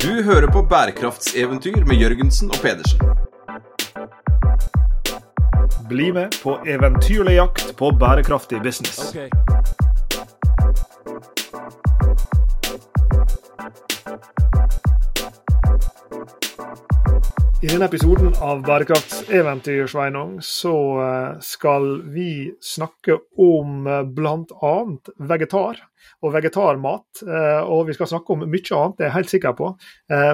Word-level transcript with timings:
Du 0.00 0.22
hører 0.22 0.46
på 0.46 0.62
bærekraftseventyr 0.62 1.84
med 1.84 1.98
Jørgensen 2.00 2.48
og 2.48 2.56
Pedersen. 2.62 3.00
Bli 5.88 6.06
med 6.16 6.38
på 6.42 6.54
eventyrlig 6.64 7.34
jakt 7.34 7.76
på 7.76 7.90
bærekraftig 8.00 8.62
business. 8.64 9.12
I 17.60 17.68
denne 17.68 17.84
episoden 17.84 18.32
av 18.40 18.64
Bærekraftseventyr 18.64 19.84
Sveinung, 19.92 20.38
så 20.40 20.74
eh, 21.04 21.36
skal 21.44 21.92
vi 22.08 22.54
snakke 22.64 23.20
om 23.36 23.84
eh, 23.84 24.02
bl.a. 24.08 24.76
vegetar 25.28 25.89
og 26.20 26.34
vegetarmat. 26.34 27.22
Eh, 27.24 27.60
og 27.64 27.86
vi 27.88 27.96
skal 27.96 28.10
snakke 28.10 28.34
om 28.34 28.44
mye 28.44 28.76
annet, 28.76 28.96
det 28.98 29.04
er 29.04 29.08
jeg 29.08 29.16
helt 29.18 29.34
sikker 29.34 29.56
på. 29.58 29.70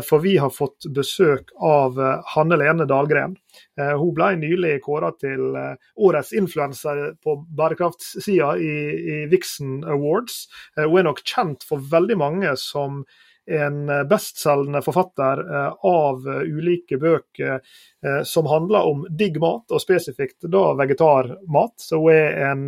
For 0.08 0.22
vi 0.24 0.36
har 0.40 0.52
fått 0.52 0.88
besøk 0.94 1.52
av 1.62 1.98
Hanne 2.32 2.58
Lene 2.58 2.86
Dahlgren. 2.88 3.36
Hun 3.76 4.12
ble 4.16 4.30
nylig 4.40 4.78
kåra 4.84 5.10
til 5.20 5.52
årets 5.52 6.32
influenser 6.36 7.02
på 7.24 7.36
bærekraftsida 7.58 8.54
i, 8.56 8.74
i 8.96 9.18
Vixen 9.30 9.82
Awards. 9.84 10.46
Hun 10.78 10.98
er 11.00 11.08
nok 11.10 11.22
kjent 11.28 11.66
for 11.68 11.84
veldig 11.92 12.18
mange 12.20 12.56
som 12.60 13.04
en 13.46 14.08
bestselgende 14.08 14.82
forfatter 14.82 15.40
eh, 15.56 15.72
av 15.86 16.28
eh, 16.28 16.42
ulike 16.42 16.98
bøker 16.98 17.54
eh, 17.54 18.22
som 18.24 18.46
handler 18.50 18.88
om 18.90 19.04
digg 19.10 19.38
mat, 19.42 19.70
og 19.70 19.82
spesifikt 19.82 20.48
da 20.50 20.72
vegetarmat. 20.78 21.76
Så 21.78 22.00
hun 22.02 22.12
er 22.14 22.40
en, 22.50 22.66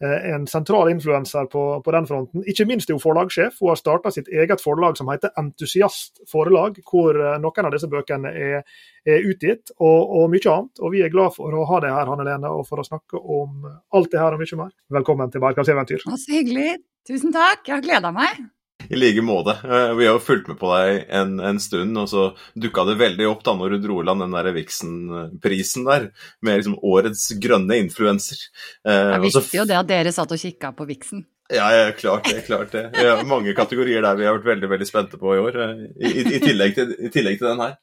en 0.00 0.46
sentral 0.46 0.90
influenser 0.92 1.48
på, 1.50 1.62
på, 1.82 1.92
den 1.94 2.06
fronten. 2.06 2.44
Ikke 2.46 2.66
minst 2.68 2.90
er 2.90 2.94
hun 2.94 3.02
forlagssjef. 3.02 3.56
Hun 3.58 3.72
har 3.72 3.80
starta 3.80 4.12
sitt 4.14 4.28
eget 4.30 4.62
forlag 4.62 4.98
som 4.98 5.10
heter 5.10 5.32
Entusiast 5.40 6.20
forlag, 6.30 6.78
hvor 6.86 7.18
noen 7.42 7.66
av 7.66 7.74
disse 7.74 7.90
bøkene 7.90 8.30
er, 8.30 8.68
er 9.02 9.26
utgitt, 9.26 9.72
og, 9.78 9.98
og, 10.04 10.28
mye 10.30 10.52
annet. 10.52 10.82
Og 10.82 10.94
vi 10.94 11.02
er 11.02 11.14
glad 11.14 11.34
for 11.34 11.54
å 11.54 11.64
ha 11.70 11.80
deg 11.82 11.96
her, 11.96 12.12
Hanne 12.12 12.28
Lene, 12.28 12.52
og 12.52 12.68
for 12.68 12.82
å 12.82 12.86
snakke 12.86 13.18
om 13.18 13.66
alt 13.66 14.12
det 14.14 14.22
her 14.22 14.36
og 14.36 14.44
mye 14.44 14.60
mer. 14.62 14.76
Velkommen 15.00 15.34
til 15.34 15.42
Bærekraftseventyr. 15.42 16.06
Så 16.06 16.22
hyggelig. 16.30 16.78
Tusen 17.08 17.34
takk. 17.34 17.66
Jeg 17.66 17.78
har 17.78 17.84
gleda 17.88 18.14
meg. 18.14 18.46
I 18.88 18.96
like 18.96 19.22
måte. 19.22 19.56
Eh, 19.64 19.94
vi 19.98 20.06
har 20.06 20.14
jo 20.14 20.22
fulgt 20.22 20.48
med 20.48 20.58
på 20.60 20.70
deg 20.70 21.08
en, 21.10 21.38
en 21.44 21.58
stund, 21.60 21.98
og 21.98 22.06
så 22.10 22.28
dukka 22.54 22.84
det 22.88 22.98
veldig 23.00 23.26
opp 23.28 23.42
da 23.46 23.56
når 23.58 23.74
du 23.74 23.86
dro 23.88 23.98
i 24.00 24.06
land 24.06 24.22
den 24.22 24.36
der 24.36 24.52
Vixen-prisen 24.54 25.88
der, 25.88 26.10
med 26.46 26.60
liksom 26.60 26.78
årets 26.86 27.26
grønne 27.42 27.80
influenser. 27.82 28.38
Eh, 28.86 29.16
Jeg 29.16 29.24
visste 29.26 29.60
jo 29.60 29.66
det 29.68 29.80
at 29.80 29.90
dere 29.90 30.14
satt 30.14 30.32
og 30.32 30.40
kikka 30.40 30.72
på 30.78 30.86
Vixen. 30.88 31.26
Ja, 31.48 31.68
ja, 31.72 31.92
klart 31.96 32.28
det. 32.28 32.42
klart 32.46 32.72
det. 32.72 32.90
Vi 32.94 33.06
har 33.08 33.24
mange 33.24 33.54
kategorier 33.56 34.04
der 34.04 34.16
vi 34.18 34.26
har 34.28 34.36
vært 34.36 34.50
veldig 34.50 34.68
veldig 34.68 34.88
spente 34.88 35.20
på 35.20 35.34
i 35.34 35.42
år, 35.42 35.58
eh, 35.64 35.84
i, 35.98 36.12
i, 36.12 36.24
i, 36.36 36.40
tillegg, 36.44 36.76
til, 36.76 36.94
i 36.98 37.12
tillegg, 37.12 37.40
til, 37.40 37.50
den 37.50 37.62
her. 37.64 37.76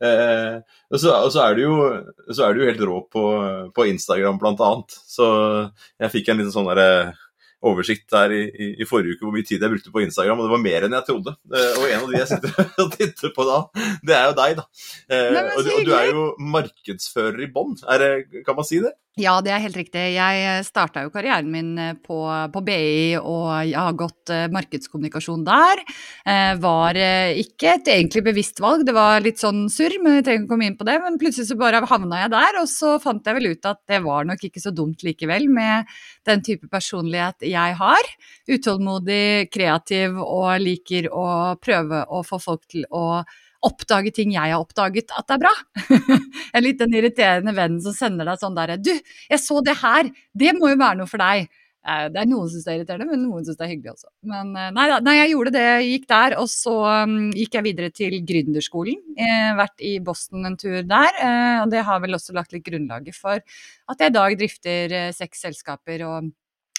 Eh, 0.00 0.60
og, 0.90 0.98
så, 0.98 1.14
og 1.14 1.32
så, 1.32 1.44
er 1.44 1.58
du 1.58 1.66
jo, 1.66 1.74
så 2.32 2.46
er 2.46 2.56
du 2.56 2.64
helt 2.64 2.80
rå 2.88 3.02
på, 3.12 3.24
på 3.76 3.88
Instagram, 3.92 4.40
blant 4.40 4.62
annet. 4.64 4.96
Så 5.08 5.26
jeg 6.00 6.14
fikk 6.16 6.32
en 6.32 6.40
liten 6.40 6.54
sånn 6.54 6.70
derre 6.72 7.12
oversikt 7.66 8.06
der 8.12 8.32
i, 8.32 8.40
i, 8.48 8.68
i, 8.80 8.86
forrige 8.88 9.16
uke 9.16 9.26
hvor 9.26 9.34
mye 9.34 9.46
tid 9.46 9.60
jeg 9.60 9.72
brukte 9.72 9.92
på 9.92 10.02
Instagram, 10.04 10.40
og 10.40 10.48
det 10.48 10.54
var 10.54 10.62
mer 10.64 10.86
enn 10.86 10.96
jeg 10.96 11.06
trodde. 11.08 11.34
Eh, 11.52 11.74
og 11.76 11.86
en 11.88 11.98
av 11.98 12.08
de 12.08 12.18
jeg 12.18 12.30
sitter 12.30 12.70
og 12.84 12.94
titter 12.96 13.34
på 13.36 13.46
da, 13.48 13.58
det 14.06 14.16
er 14.16 14.26
jo 14.30 14.38
deg, 14.40 14.56
da. 14.62 14.66
Nei, 15.10 15.44
og, 15.52 15.60
du, 15.66 15.70
og, 15.74 15.84
du 15.88 15.94
er 15.98 16.10
jo 16.10 16.26
markedsfører 16.56 17.44
i 17.44 17.50
bånn, 17.52 17.76
kan 18.46 18.58
man 18.58 18.68
si 18.68 18.80
det? 18.84 18.94
Ja, 19.20 19.34
det 19.44 19.50
er 19.52 19.60
helt 19.60 19.76
riktig. 19.76 20.00
Jeg 20.14 20.44
eh, 20.48 20.62
starta 20.64 21.02
jo 21.04 21.10
karrieren 21.12 21.50
min 21.52 21.74
eh, 21.80 21.96
på, 22.00 22.18
på, 22.54 22.60
BI, 22.64 23.18
og 23.18 23.48
jeg 23.68 23.76
har 23.76 23.96
gått 23.98 24.32
uh, 24.32 24.46
markedskommunikasjon 24.54 25.42
der. 25.44 25.82
Eh, 26.24 26.54
var 26.62 26.96
ikke 27.40 27.74
et 27.74 27.90
egentlig 27.92 28.22
bevisst 28.30 28.62
valg, 28.64 28.86
det 28.86 28.94
var 28.96 29.20
litt 29.24 29.42
sånn 29.42 29.66
surr, 29.72 29.98
men 30.00 30.18
jeg 30.18 30.26
trenger 30.26 30.44
ikke 30.44 30.52
komme 30.54 30.70
inn 30.70 30.78
på 30.78 30.86
det. 30.88 30.96
Men 31.04 31.18
plutselig 31.20 31.50
så 31.50 31.58
bare 31.60 31.82
havna 31.90 32.22
jeg 32.22 32.32
der, 32.32 32.60
og 32.62 32.70
så 32.72 32.94
fant 33.02 33.28
jeg 33.28 33.36
vel 33.36 33.50
ut 33.52 33.68
at 33.68 33.82
det 33.90 34.00
var 34.06 34.30
nok 34.30 34.48
ikke 34.48 34.62
så 34.62 34.72
dumt 34.72 35.04
likevel, 35.04 35.50
med 35.52 35.92
den 36.28 36.46
type 36.46 36.70
personlighet 36.72 37.44
jeg 37.50 37.76
har. 37.82 38.10
Utålmodig, 38.48 39.50
kreativ 39.52 40.16
og 40.22 40.54
liker 40.64 41.10
å 41.12 41.28
prøve 41.60 42.06
å 42.08 42.24
få 42.24 42.40
folk 42.40 42.64
til 42.72 42.88
å 42.88 43.22
oppdage 43.66 44.12
ting 44.16 44.34
jeg 44.34 44.52
har 44.54 44.60
oppdaget 44.62 45.12
at 45.16 45.34
er 45.34 45.40
bra. 45.42 45.54
en 46.54 46.64
litt 46.64 46.80
den 46.80 46.94
irriterende 46.96 47.54
vennen 47.56 47.80
som 47.84 47.96
sender 47.96 48.28
deg 48.28 48.40
sånn 48.40 48.56
derre 48.56 48.78
Du, 48.80 48.92
jeg 48.94 49.42
så 49.42 49.60
det 49.64 49.78
her, 49.82 50.10
det 50.32 50.54
må 50.58 50.72
jo 50.72 50.80
være 50.80 51.02
noe 51.02 51.10
for 51.10 51.22
deg. 51.22 51.50
Eh, 51.80 52.06
det 52.12 52.20
er 52.20 52.28
noen 52.28 52.44
som 52.44 52.58
syns 52.58 52.66
det 52.66 52.72
er 52.72 52.78
irriterende, 52.80 53.08
men 53.08 53.22
noen 53.24 53.44
syns 53.46 53.56
det 53.56 53.64
er 53.64 53.70
hyggelig 53.72 53.92
også. 53.94 54.10
Men 54.32 54.50
eh, 54.52 54.72
nei, 54.76 54.86
nei, 55.06 55.14
jeg 55.16 55.30
gjorde 55.32 55.52
det, 55.54 55.62
jeg 55.66 55.92
gikk 55.94 56.08
der, 56.12 56.36
og 56.42 56.50
så 56.52 56.74
um, 57.06 57.14
gikk 57.36 57.56
jeg 57.56 57.66
videre 57.66 57.92
til 57.96 58.16
gründerskolen. 58.28 58.98
Eh, 59.16 59.52
vært 59.60 59.86
i 59.86 59.94
Boston 60.04 60.50
en 60.50 60.58
tur 60.60 60.82
der, 60.84 61.22
eh, 61.24 61.62
og 61.62 61.72
det 61.72 61.86
har 61.88 62.02
vel 62.04 62.18
også 62.18 62.36
lagt 62.36 62.52
litt 62.56 62.66
grunnlaget 62.66 63.16
for 63.16 63.40
at 63.40 64.04
jeg 64.04 64.12
i 64.12 64.16
dag 64.18 64.36
drifter 64.42 64.96
eh, 64.98 65.14
seks 65.16 65.46
selskaper 65.46 66.04
og 66.08 66.28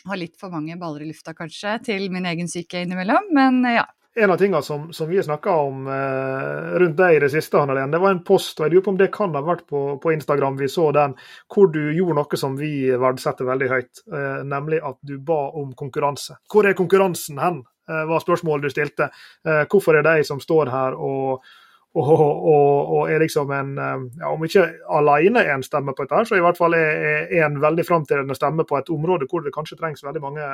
har 0.10 0.18
litt 0.18 0.38
for 0.42 0.54
mange 0.54 0.78
baller 0.82 1.06
i 1.06 1.10
lufta, 1.10 1.34
kanskje, 1.38 1.76
til 1.86 2.08
min 2.14 2.26
egen 2.30 2.50
syke 2.50 2.86
innimellom. 2.86 3.28
Men 3.38 3.62
ja, 3.70 3.86
en 4.16 4.32
av 4.32 4.38
tingene 4.38 4.62
som, 4.64 4.94
som 4.94 5.10
vi 5.10 5.24
snakka 5.24 5.52
om 5.56 5.88
eh, 5.88 6.80
rundt 6.80 6.98
deg 7.00 7.16
i 7.16 7.20
det 7.24 7.30
siste, 7.32 7.60
Annelen, 7.62 7.94
det 7.94 8.02
var 8.04 8.12
en 8.12 8.24
post, 8.28 8.60
og 8.60 8.66
jeg 8.66 8.74
lurer 8.74 8.86
på 8.86 8.94
om 8.94 9.00
det 9.00 9.10
kan 9.16 9.36
ha 9.38 9.44
vært 9.46 9.64
på, 9.72 9.84
på, 10.04 10.12
Instagram, 10.12 10.58
vi 10.60 10.68
så 10.72 10.90
den, 10.96 11.16
hvor 11.54 11.72
du 11.72 11.80
gjorde 11.96 12.18
noe 12.20 12.40
som 12.40 12.58
vi 12.60 12.74
verdsetter 12.92 13.48
veldig 13.48 13.70
høyt, 13.72 14.04
eh, 14.12 14.42
nemlig 14.48 14.82
at 14.84 15.00
du 15.08 15.16
ba 15.24 15.46
om 15.62 15.72
konkurranse. 15.80 16.42
Hvor 16.52 16.68
er 16.68 16.76
konkurransen 16.78 17.40
hen, 17.40 17.62
eh, 17.88 18.04
var 18.12 18.24
spørsmålet 18.24 18.68
du 18.68 18.76
stilte. 18.76 19.12
Eh, 19.48 19.64
hvorfor 19.72 19.96
er 19.96 20.08
det 20.08 20.18
de 20.20 20.28
som 20.28 20.44
står 20.44 20.74
her 20.76 21.00
og 21.00 21.48
og, 21.92 22.08
og, 22.08 22.92
og, 22.96 23.10
er 23.12 23.20
liksom 23.20 23.50
en 23.52 23.72
ja, 23.76 24.30
Om 24.32 24.46
ikke 24.48 24.64
alene 24.96 25.44
en 25.52 25.64
stemme 25.66 25.92
på 25.92 26.06
dette, 26.06 26.22
så 26.30 26.38
i 26.38 26.44
hvert 26.44 26.56
fall 26.56 26.76
er, 26.78 27.26
er 27.28 27.44
en 27.50 27.58
veldig 27.60 27.84
framtredende 27.84 28.38
stemme 28.38 28.64
på 28.68 28.78
et 28.80 28.92
område 28.94 29.28
hvor 29.28 29.44
det 29.44 29.52
kanskje 29.56 29.76
trengs 29.80 30.06
veldig 30.06 30.22
mange, 30.24 30.48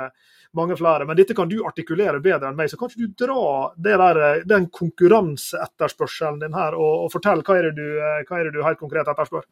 mange, 0.57 0.77
flere. 0.79 1.05
Men 1.05 1.19
dette 1.19 1.37
kan 1.37 1.49
du 1.51 1.59
artikulere 1.61 2.23
bedre 2.23 2.49
enn 2.49 2.57
meg, 2.57 2.71
så 2.71 2.79
kan 2.79 2.89
ikke 2.89 3.05
du 3.05 3.25
dra 3.27 3.67
der, 3.77 4.21
den 4.49 4.65
konkurranseetterspørselen 4.73 6.41
din 6.41 6.57
her, 6.57 6.77
og, 6.77 7.05
og 7.05 7.13
fortell 7.13 7.45
hva 7.45 7.59
er, 7.61 7.69
du, 7.75 7.85
eh, 8.01 8.23
hva 8.25 8.41
er 8.41 8.49
det 8.49 8.57
du 8.57 8.65
helt 8.65 8.81
konkret 8.81 9.13
etterspør? 9.13 9.45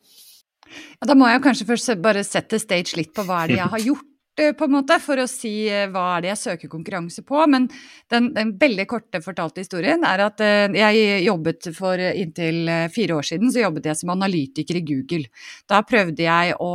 Ja, 0.66 1.06
da 1.06 1.14
må 1.14 1.30
jeg 1.30 1.46
kanskje 1.46 1.70
først 1.70 1.94
bare 2.02 2.26
sette 2.26 2.58
stage 2.62 2.98
litt 2.98 3.14
på 3.14 3.28
hva 3.28 3.44
er 3.44 3.54
det 3.54 3.62
jeg 3.62 3.74
har 3.78 3.88
gjort 3.92 4.12
på 4.36 4.66
en 4.68 4.74
måte, 4.76 4.98
for 5.00 5.20
å 5.22 5.28
si 5.30 5.68
eh, 5.72 5.86
hva 5.92 6.18
er 6.18 6.26
det 6.26 6.32
jeg 6.34 6.42
søker 6.42 6.72
konkurranse 6.72 7.24
på. 7.28 7.40
Men 7.52 7.68
den, 8.12 8.32
den 8.36 8.54
veldig 8.60 8.86
korte 8.90 9.22
fortalte 9.24 9.64
historien 9.64 10.04
er 10.08 10.26
at 10.26 10.44
uh, 10.44 10.76
jeg 10.76 11.24
jobbet 11.26 11.70
for 11.76 12.00
inntil 12.00 12.70
fire 12.94 13.18
år 13.20 13.28
siden 13.30 13.54
så 13.54 13.64
jobbet 13.64 13.88
jeg 13.90 14.00
som 14.02 14.12
analytiker 14.14 14.80
i 14.80 14.84
Google. 14.86 15.30
Da 15.70 15.82
prøvde 15.88 16.26
jeg 16.26 16.58
å, 16.60 16.72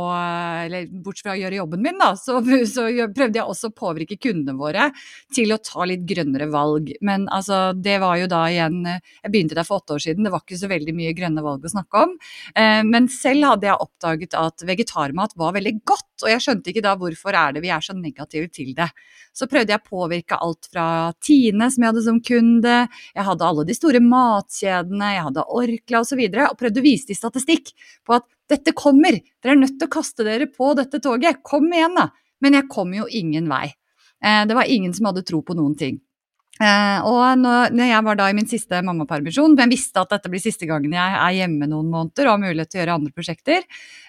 eller 0.65 0.89
bortsett 0.89 1.27
fra 1.27 1.35
å 1.35 1.41
gjøre 1.41 1.59
jobben 1.59 1.85
min, 1.85 1.99
da, 2.01 2.11
så, 2.25 2.39
så 2.69 2.87
prøvde 3.13 3.41
jeg 3.41 3.45
også 3.45 3.71
å 3.71 3.77
påvirke 3.77 4.17
kundene 4.21 4.57
våre 4.57 4.89
til 5.33 5.53
å 5.53 5.59
ta 5.61 5.85
litt 5.89 6.05
grønnere 6.09 6.49
valg. 6.51 6.93
Men 7.05 7.27
altså, 7.29 7.71
det 7.77 7.99
var 8.01 8.17
jo 8.21 8.29
da 8.31 8.41
igjen 8.49 8.81
Jeg 8.87 9.29
begynte 9.31 9.55
der 9.57 9.67
for 9.67 9.81
åtte 9.81 9.95
år 9.95 10.03
siden, 10.03 10.25
det 10.25 10.33
var 10.33 10.43
ikke 10.43 10.59
så 10.59 10.69
veldig 10.71 10.95
mye 10.97 11.13
grønne 11.17 11.43
valg 11.45 11.65
å 11.65 11.71
snakke 11.71 12.05
om. 12.05 12.15
Men 12.87 13.07
selv 13.11 13.47
hadde 13.51 13.67
jeg 13.69 13.85
oppdaget 13.85 14.35
at 14.37 14.63
vegetarmat 14.67 15.35
var 15.39 15.55
veldig 15.55 15.73
godt, 15.87 16.10
og 16.25 16.31
jeg 16.33 16.43
skjønte 16.43 16.71
ikke 16.71 16.83
da 16.85 16.93
hvorfor 16.99 17.37
er 17.37 17.55
det 17.55 17.63
vi 17.63 17.71
er 17.73 17.83
så 17.83 17.95
negative 17.97 18.49
til 18.53 18.71
det. 18.77 18.87
Så 19.33 19.47
prøvde 19.51 19.73
jeg 19.73 19.81
å 19.81 19.87
påvirke 19.87 20.39
alt 20.41 20.67
fra 20.71 20.85
Tine, 21.23 21.69
som 21.71 21.83
jeg 21.83 21.93
hadde 21.93 22.05
som 22.05 22.19
kunde, 22.25 22.77
jeg 23.15 23.27
hadde 23.27 23.47
alle 23.47 23.65
de 23.67 23.77
store 23.77 24.03
matkjedene, 24.03 25.13
jeg 25.15 25.25
hadde 25.29 25.47
Orkla 25.47 26.01
osv., 26.01 26.03
og, 26.03 26.09
så 26.11 26.19
videre, 26.19 26.49
og 26.51 26.59
prøvde 26.59 26.81
å 26.81 26.85
vise 26.85 27.07
til 27.09 27.19
statistikk 27.19 27.73
på 28.07 28.17
at 28.17 28.27
dette 28.51 28.75
kommer, 28.77 29.21
dere 29.41 29.55
er 29.55 29.61
nødt 29.61 29.77
til 29.79 29.87
å 29.87 29.95
kaste 29.95 30.27
dere 30.27 30.49
på 30.51 30.73
dette 30.77 30.99
toget, 31.03 31.39
kom 31.47 31.71
igjen 31.71 31.95
da. 31.97 32.09
Men 32.41 32.57
jeg 32.57 32.71
kom 32.73 32.91
jo 32.95 33.05
ingen 33.07 33.47
vei. 33.51 33.69
Eh, 34.23 34.43
det 34.49 34.57
var 34.57 34.69
ingen 34.69 34.93
som 34.93 35.09
hadde 35.09 35.23
tro 35.27 35.41
på 35.45 35.55
noen 35.57 35.77
ting. 35.77 36.01
Uh, 36.59 36.99
og 37.07 37.39
når, 37.39 37.71
når, 37.73 37.87
jeg 37.87 38.05
var 38.05 38.17
da 38.19 38.25
i 38.29 38.35
min 38.37 38.49
siste 38.49 38.81
mammapermisjon, 38.85 39.55
men 39.57 39.71
visste 39.71 40.01
at 40.01 40.11
dette 40.11 40.29
blir 40.29 40.41
siste 40.43 40.67
gangen 40.69 40.93
jeg 40.93 41.13
er 41.17 41.35
hjemme 41.39 41.69
noen 41.71 41.87
måneder 41.89 42.27
og 42.27 42.35
har 42.35 42.41
mulighet 42.43 42.69
til 42.69 42.77
å 42.77 42.81
gjøre 42.83 42.97
andre 42.99 43.13
prosjekter, 43.15 43.63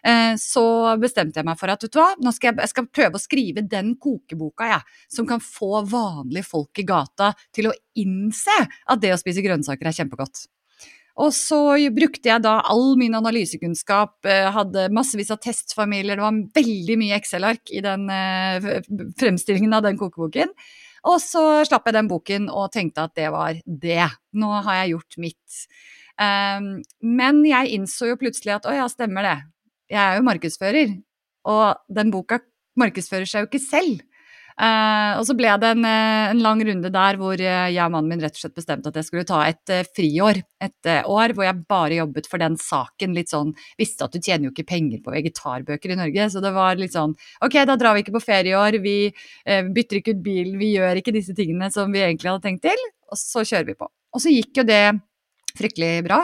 eh, 0.04 0.32
så 0.42 0.64
bestemte 1.00 1.40
jeg 1.40 1.48
meg 1.48 1.60
for 1.60 1.72
at 1.72 1.86
vet 1.86 1.94
du 1.94 2.00
hva, 2.00 2.10
nå 2.20 2.32
skal 2.34 2.50
jeg, 2.50 2.58
jeg 2.64 2.72
skal 2.74 2.88
prøve 2.98 3.16
å 3.16 3.22
skrive 3.22 3.64
den 3.64 3.94
kokeboka 3.94 4.68
jeg, 4.68 4.98
som 5.16 5.28
kan 5.30 5.40
få 5.44 5.84
vanlige 5.88 6.50
folk 6.50 6.82
i 6.82 6.86
gata 6.90 7.30
til 7.54 7.70
å 7.70 7.76
innse 8.02 8.58
at 8.66 9.00
det 9.00 9.14
å 9.14 9.22
spise 9.22 9.46
grønnsaker 9.46 9.88
er 9.88 9.96
kjempegodt. 10.02 10.44
Og 11.22 11.32
så 11.36 11.62
brukte 11.94 12.34
jeg 12.34 12.44
da 12.44 12.58
all 12.72 12.98
min 13.00 13.16
analysekunnskap, 13.16 14.18
uh, 14.28 14.52
hadde 14.58 14.90
massevis 14.92 15.32
av 15.32 15.40
testfamilier, 15.44 16.18
det 16.18 16.26
var 16.26 16.44
veldig 16.60 17.00
mye 17.00 17.16
Excel-ark 17.22 17.72
i 17.72 17.84
den 17.84 18.08
fremstillingen 19.20 19.78
av 19.78 19.86
den 19.86 20.00
kokeboken. 20.00 20.52
Og 21.08 21.18
så 21.22 21.42
slapp 21.66 21.88
jeg 21.88 21.96
den 21.96 22.10
boken 22.10 22.46
og 22.52 22.70
tenkte 22.74 23.06
at 23.08 23.16
det 23.18 23.30
var 23.34 23.58
det. 23.66 24.04
Nå 24.38 24.50
har 24.66 24.82
jeg 24.82 24.94
gjort 24.94 25.18
mitt. 25.24 25.64
Um, 26.20 26.76
men 27.02 27.40
jeg 27.48 27.72
innså 27.74 28.12
jo 28.12 28.20
plutselig 28.20 28.54
at 28.58 28.68
å 28.70 28.74
ja, 28.76 28.86
stemmer 28.90 29.26
det. 29.26 29.38
Jeg 29.92 30.02
er 30.02 30.18
jo 30.18 30.26
markedsfører. 30.28 30.94
Og 31.50 31.64
den 31.90 32.12
boka 32.14 32.38
markedsfører 32.78 33.26
seg 33.28 33.44
jo 33.44 33.50
ikke 33.50 33.64
selv. 33.64 34.04
Uh, 34.60 35.18
og 35.18 35.24
så 35.28 35.36
ble 35.38 35.52
det 35.62 35.70
en, 35.74 35.86
en, 35.86 36.42
lang 36.44 36.60
runde 36.66 36.90
der 36.92 37.18
hvor 37.20 37.40
jeg 37.40 37.78
og 37.82 37.94
mannen 37.94 38.12
min 38.12 38.24
rett 38.24 38.36
og 38.36 38.42
slett 38.42 38.56
bestemte 38.58 38.90
at 38.90 38.98
jeg 39.00 39.08
skulle 39.08 39.28
ta 39.28 39.42
et 39.48 39.72
uh, 39.72 39.82
friår. 39.96 40.42
Et 40.62 40.90
uh, 40.90 41.10
år 41.14 41.36
hvor 41.36 41.46
jeg 41.46 41.64
bare 41.70 42.00
jobbet 42.00 42.28
for 42.30 42.42
den 42.42 42.58
saken. 42.60 43.16
Litt 43.16 43.32
sånn 43.32 43.54
Visste 43.80 44.06
at 44.06 44.14
du 44.14 44.20
tjener 44.20 44.48
jo 44.48 44.52
ikke 44.52 44.68
penger 44.68 45.00
på 45.04 45.14
vegetarbøker 45.14 45.94
i 45.94 45.98
Norge, 45.98 46.28
så 46.32 46.42
det 46.44 46.52
var 46.54 46.80
litt 46.80 46.94
sånn 46.96 47.14
Ok, 47.44 47.56
da 47.68 47.76
drar 47.78 47.96
vi 47.96 48.04
ikke 48.04 48.16
på 48.16 48.24
ferie 48.24 48.52
i 48.52 48.58
år, 48.58 48.78
vi 48.82 48.96
bytter 49.44 49.98
ikke 49.98 50.14
ut 50.16 50.22
bilen, 50.24 50.58
vi 50.60 50.72
gjør 50.74 51.00
ikke 51.00 51.14
disse 51.14 51.34
tingene 51.36 51.70
som 51.72 51.92
vi 51.92 52.02
egentlig 52.02 52.30
hadde 52.30 52.44
tenkt 52.46 52.64
til, 52.66 52.84
og 53.10 53.18
så 53.18 53.44
kjører 53.46 53.68
vi 53.70 53.78
på. 53.78 53.88
Og 54.12 54.22
så 54.22 54.32
gikk 54.32 54.60
jo 54.60 54.66
det 54.68 54.84
fryktelig 55.58 56.04
bra. 56.06 56.22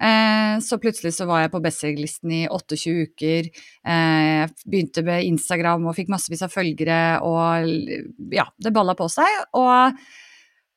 Eh, 0.00 0.58
så 0.64 0.78
plutselig 0.82 1.14
så 1.16 1.28
var 1.28 1.44
jeg 1.44 1.52
på 1.54 1.62
bestselgerlisten 1.64 2.34
i 2.34 2.42
28 2.48 2.94
uker. 3.06 3.48
Eh, 3.86 4.44
begynte 4.66 5.04
med 5.06 5.28
Instagram 5.30 5.86
og 5.88 5.96
fikk 5.96 6.12
massevis 6.12 6.44
av 6.44 6.52
følgere, 6.52 7.00
og 7.24 8.34
ja, 8.34 8.46
det 8.58 8.74
balla 8.74 8.96
på 8.98 9.08
seg. 9.12 9.30
Og 9.58 9.98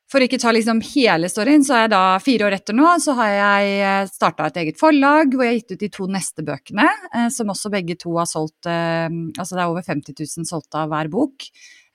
for 0.07 0.23
å 0.23 0.27
ikke 0.27 0.39
ta 0.39 0.53
liksom 0.55 0.79
hele 0.94 1.27
storyen, 1.27 1.65
så 1.67 1.75
er 1.75 1.81
jeg 1.83 1.94
da 1.97 2.03
fire 2.23 2.47
år 2.47 2.55
etter 2.55 2.77
nå, 2.77 2.88
så 3.03 3.17
har 3.17 3.33
jeg 3.33 3.73
eh, 3.89 4.11
starta 4.13 4.47
et 4.47 4.61
eget 4.63 4.79
forlag 4.79 5.33
hvor 5.33 5.44
jeg 5.44 5.51
har 5.51 5.59
gitt 5.59 5.75
ut 5.75 5.83
de 5.83 5.91
to 5.97 6.07
neste 6.11 6.45
bøkene, 6.47 6.88
som 7.33 7.51
også 7.51 7.73
begge 7.73 7.97
to 7.99 8.15
har 8.15 8.29
solgt 8.29 8.69
Altså 8.69 9.57
det 9.57 9.61
er 9.63 9.67
over 9.67 9.83
50 9.83 10.15
000 10.15 10.47
solgte 10.47 10.79
av 10.79 10.94
hver 10.94 11.09
bok. 11.11 11.45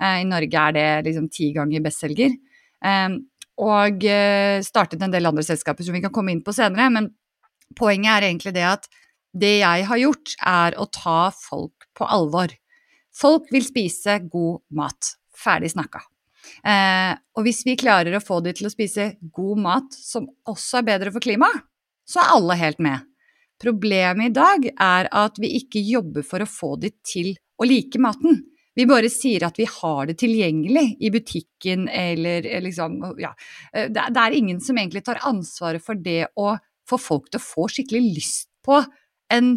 I 0.02 0.26
Norge 0.26 0.62
er 0.68 0.74
det 0.76 0.86
liksom 1.06 1.28
ti 1.32 1.52
ganger 1.54 1.84
bestselger 1.84 2.34
og 3.60 4.04
eh, 4.08 4.62
startet 4.64 5.02
en 5.02 5.12
del 5.12 5.28
andre 5.28 5.44
selskaper 5.44 5.84
som 5.84 5.96
vi 5.96 6.02
kan 6.04 6.12
komme 6.14 6.32
inn 6.32 6.44
på 6.44 6.54
senere. 6.56 6.88
Men 6.92 7.10
poenget 7.78 8.14
er 8.14 8.28
egentlig 8.28 8.54
det 8.56 8.66
at 8.68 8.88
det 9.32 9.58
jeg 9.62 9.86
har 9.88 10.00
gjort, 10.00 10.34
er 10.44 10.76
å 10.80 10.88
ta 10.92 11.32
folk 11.34 11.88
på 11.96 12.08
alvor. 12.08 12.52
Folk 13.12 13.48
vil 13.52 13.64
spise 13.64 14.18
god 14.32 14.62
mat. 14.76 15.14
Ferdig 15.36 15.72
snakka. 15.72 16.02
Eh, 16.66 17.12
og 17.36 17.46
hvis 17.46 17.62
vi 17.66 17.78
klarer 17.78 18.16
å 18.16 18.24
få 18.24 18.40
de 18.44 18.52
til 18.56 18.68
å 18.68 18.72
spise 18.72 19.12
god 19.34 19.62
mat 19.62 19.96
som 19.96 20.26
også 20.48 20.80
er 20.80 20.88
bedre 20.90 21.14
for 21.14 21.24
klimaet, 21.24 21.64
så 22.08 22.20
er 22.20 22.34
alle 22.34 22.58
helt 22.58 22.82
med. 22.82 23.08
Problemet 23.62 24.32
i 24.32 24.34
dag 24.34 24.64
er 24.72 25.08
at 25.14 25.38
vi 25.40 25.52
ikke 25.60 25.80
jobber 25.86 26.24
for 26.26 26.42
å 26.42 26.50
få 26.50 26.74
de 26.82 26.90
til 27.06 27.30
å 27.62 27.68
like 27.68 28.00
maten. 28.02 28.42
Vi 28.74 28.86
bare 28.88 29.10
sier 29.12 29.44
at 29.46 29.58
vi 29.60 29.66
har 29.68 30.08
det 30.08 30.18
tilgjengelig 30.22 30.84
i 31.04 31.12
butikken 31.12 31.88
eller 31.88 32.46
eh, 32.48 32.62
liksom 32.64 33.00
Ja. 33.20 33.34
Eh, 33.74 33.90
det, 33.92 34.08
er 34.16 34.36
ingen 34.36 34.60
som 34.60 34.78
egentlig 34.78 35.04
tar 35.04 35.20
ansvaret 35.28 35.84
for 35.84 35.98
det 35.98 36.30
å 36.36 36.54
få 36.88 36.98
folk 36.98 37.30
til 37.30 37.40
å 37.40 37.44
få 37.44 37.68
skikkelig 37.70 38.14
lyst 38.16 38.48
på 38.64 38.80
en 39.32 39.52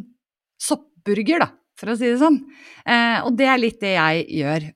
soppburger, 0.61 1.41
da, 1.41 1.47
for 1.79 1.91
å 1.91 1.95
si 1.99 2.09
det 2.09 2.19
sånn. 2.19 2.37
Eh, 2.87 3.23
og 3.25 3.37
det 3.39 3.47
er 3.51 3.61
litt 3.61 3.79
det 3.83 3.93
jeg 3.95 4.25
gjør. 4.41 4.67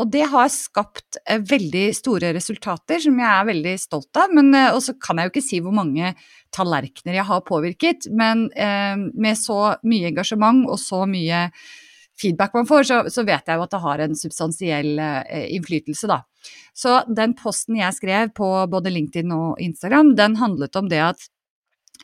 Og 0.00 0.10
det 0.12 0.24
har 0.30 0.50
skapt 0.52 1.18
veldig 1.50 1.86
store 1.96 2.32
resultater 2.36 3.02
som 3.02 3.18
jeg 3.18 3.30
er 3.30 3.48
veldig 3.50 3.76
stolt 3.82 4.20
av. 4.20 4.34
Men, 4.34 4.52
og 4.72 4.82
så 4.84 4.96
kan 4.98 5.18
jeg 5.18 5.28
jo 5.28 5.34
ikke 5.34 5.46
si 5.48 5.62
hvor 5.64 5.74
mange 5.74 6.12
tallerkener 6.54 7.18
jeg 7.18 7.28
har 7.30 7.46
påvirket, 7.46 8.10
men 8.14 8.46
med 8.54 9.40
så 9.40 9.74
mye 9.86 10.12
engasjement 10.12 10.68
og 10.68 10.78
så 10.82 11.02
mye 11.10 11.48
feedback 12.20 12.54
man 12.54 12.66
får, 12.68 12.86
så, 12.88 12.98
så, 13.10 13.24
vet 13.26 13.48
jeg 13.48 13.58
jo 13.58 13.64
at 13.64 13.74
det 13.74 13.82
har 13.84 14.02
en 14.04 14.16
substansiell 14.18 14.98
eh, 15.02 15.46
innflytelse, 15.56 16.10
da. 16.10 16.20
Så 16.76 17.00
den 17.08 17.34
posten 17.38 17.78
jeg 17.80 17.96
skrev 17.96 18.34
på 18.36 18.48
både 18.70 18.92
LinkedIn 18.92 19.32
og 19.34 19.62
Instagram, 19.62 20.14
den 20.18 20.36
handlet 20.40 20.76
om 20.78 20.90
det 20.92 21.00
at 21.04 21.28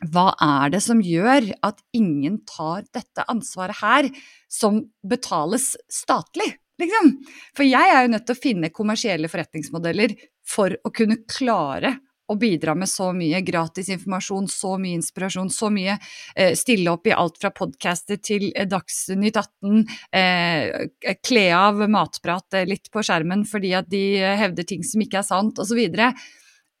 hva 0.09 0.31
er 0.41 0.71
det 0.73 0.79
som 0.81 1.01
gjør 1.03 1.51
at 1.67 1.81
ingen 1.93 2.39
tar 2.49 2.87
dette 2.95 3.25
ansvaret 3.29 3.77
her, 3.83 4.07
som 4.49 4.79
betales 5.05 5.75
statlig? 5.91 6.55
Liksom. 6.81 7.11
For 7.53 7.67
jeg 7.67 7.91
er 7.93 8.05
jo 8.05 8.13
nødt 8.15 8.25
til 8.25 8.37
å 8.37 8.41
finne 8.41 8.71
kommersielle 8.73 9.29
forretningsmodeller 9.29 10.15
for 10.47 10.73
å 10.73 10.93
kunne 10.95 11.19
klare 11.29 11.99
å 12.31 12.37
bidra 12.39 12.75
med 12.77 12.89
så 12.89 13.11
mye 13.15 13.41
gratis 13.45 13.89
informasjon, 13.91 14.47
så 14.51 14.75
mye 14.81 14.97
inspirasjon, 14.99 15.51
så 15.53 15.71
mye 15.73 15.97
eh, 16.35 16.53
stille 16.57 16.91
opp 16.93 17.09
i 17.09 17.15
alt 17.15 17.39
fra 17.41 17.51
podcaster 17.55 18.21
til 18.23 18.49
eh, 18.55 18.67
Dagsnytt 18.71 19.39
18, 19.41 19.81
eh, 20.17 21.15
kle 21.25 21.47
av 21.57 21.83
matprat 21.91 22.59
eh, 22.59 22.67
litt 22.69 22.91
på 22.93 23.03
skjermen 23.05 23.43
fordi 23.49 23.73
at 23.77 23.89
de 23.91 24.05
eh, 24.21 24.37
hevder 24.39 24.67
ting 24.67 24.85
som 24.87 25.03
ikke 25.03 25.21
er 25.21 25.27
sant, 25.27 25.59
osv. 25.61 25.81
Og, 25.81 26.23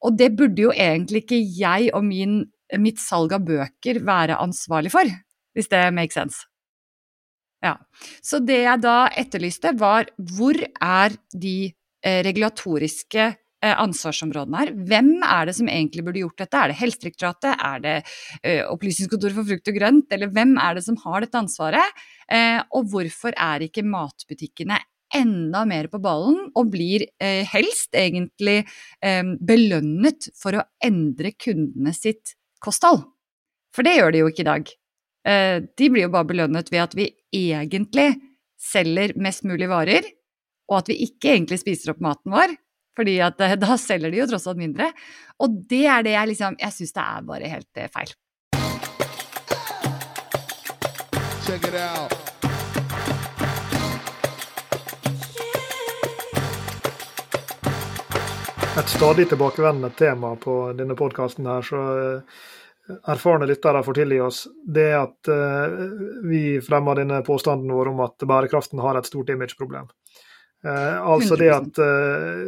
og 0.07 0.15
det 0.19 0.31
burde 0.37 0.69
jo 0.69 0.71
egentlig 0.75 1.25
ikke 1.25 1.41
jeg 1.41 1.91
og 1.97 2.07
min, 2.07 2.39
mitt 2.79 3.01
salg 3.03 3.35
av 3.35 3.43
bøker 3.47 4.01
være 4.07 4.39
ansvarlig 4.41 4.93
for, 4.93 5.19
hvis 5.57 5.69
det 5.71 5.83
makes 5.95 6.17
sense. 6.17 6.47
Ja. 7.61 7.75
Så 8.25 8.41
det 8.41 8.63
jeg 8.63 8.81
da 8.81 9.05
etterlyste, 9.13 9.75
var 9.77 10.09
hvor 10.17 10.57
er 10.57 11.13
de 11.33 11.55
eh, 11.69 12.21
regulatoriske 12.25 13.27
ansvarsområdene 13.61 14.61
her. 14.61 14.71
Hvem 14.89 15.11
er 15.21 15.47
det 15.47 15.55
som 15.57 15.69
egentlig 15.69 16.05
burde 16.05 16.23
gjort 16.23 16.39
dette? 16.41 16.57
Er 16.57 16.71
det 16.71 16.77
Helsedirektoratet, 16.79 17.51
er 17.61 17.83
det 17.83 17.95
uh, 18.01 18.71
Opplysningskontoret 18.73 19.37
for 19.37 19.49
frukt 19.51 19.69
og 19.69 19.77
grønt, 19.77 20.15
eller 20.15 20.31
hvem 20.33 20.55
er 20.61 20.77
det 20.77 20.85
som 20.87 20.97
har 21.03 21.21
dette 21.21 21.37
ansvaret? 21.37 22.01
Uh, 22.25 22.59
og 22.77 22.89
hvorfor 22.93 23.37
er 23.37 23.67
ikke 23.67 23.85
matbutikkene 23.85 24.79
enda 25.13 25.65
mer 25.67 25.89
på 25.91 25.99
ballen 25.99 26.45
og 26.55 26.69
blir 26.71 27.03
helst 27.19 27.97
egentlig 27.99 28.61
belønnet 29.43 30.29
for 30.39 30.55
å 30.55 30.63
endre 30.87 31.33
kundene 31.35 31.91
sitt 31.91 32.31
kosthold? 32.63 33.03
For 33.75 33.83
det 33.83 33.97
gjør 33.97 34.15
de 34.15 34.21
jo 34.21 34.29
ikke 34.31 34.45
i 34.45 34.47
dag. 34.47 34.71
de 35.75 35.89
blir 35.91 36.05
jo 36.05 36.13
bare 36.15 36.29
belønnet 36.29 36.71
ved 36.71 36.85
at 36.85 36.95
vi 36.95 37.09
egentlig 37.35 38.07
selger 38.55 39.17
mest 39.19 39.43
mulig 39.43 39.67
varer, 39.67 40.07
og 40.71 40.79
at 40.79 40.93
vi 40.93 41.01
ikke 41.09 41.33
egentlig 41.35 41.59
spiser 41.59 41.91
opp 41.91 41.99
maten 42.07 42.31
vår, 42.31 42.55
fordi 42.97 43.19
at 43.23 43.41
eh, 43.41 43.57
da 43.59 43.77
selger 43.79 44.11
de 44.11 44.21
jo 44.21 44.29
tross 44.31 44.47
alt 44.51 44.61
mindre. 44.61 44.91
Og 45.41 45.61
det 45.69 45.85
er 45.87 46.03
det 46.05 46.15
jeg 46.17 46.33
liksom 46.33 46.59
Jeg 46.61 46.75
syns 46.75 46.97
det 46.97 47.05
er 47.05 47.29
bare 47.29 47.53
helt 47.55 47.79
eh, 47.79 47.91
feil. 47.91 48.15
Check 51.45 51.67
it 51.67 51.75
out. 51.75 52.17
Et 58.79 58.87
stadig 58.87 59.25
tilbakevendende 59.27 59.89
tema 59.99 60.35
på 60.39 60.71
denne 60.77 60.95
podkasten 60.95 61.47
her, 61.49 61.65
så 61.65 61.81
eh, 61.99 62.37
erfarne 63.11 63.49
lyttere 63.49 63.81
får 63.83 63.97
tilgi 63.99 64.21
oss, 64.23 64.45
det 64.63 64.85
er 64.93 65.01
at 65.01 65.29
vi 66.27 66.57
fremmer 66.63 66.97
denne 66.99 67.19
påstanden 67.23 67.71
vår 67.71 67.91
om 67.91 67.99
at 68.03 68.25
bærekraften 68.27 68.81
har 68.83 68.97
et 68.97 69.07
stort 69.07 69.29
imageproblem. 69.31 69.91
Eh, 70.65 70.97
altså 71.01 71.35
100%. 71.35 71.41
det 71.41 71.51
at 71.55 71.79
eh, 71.81 72.41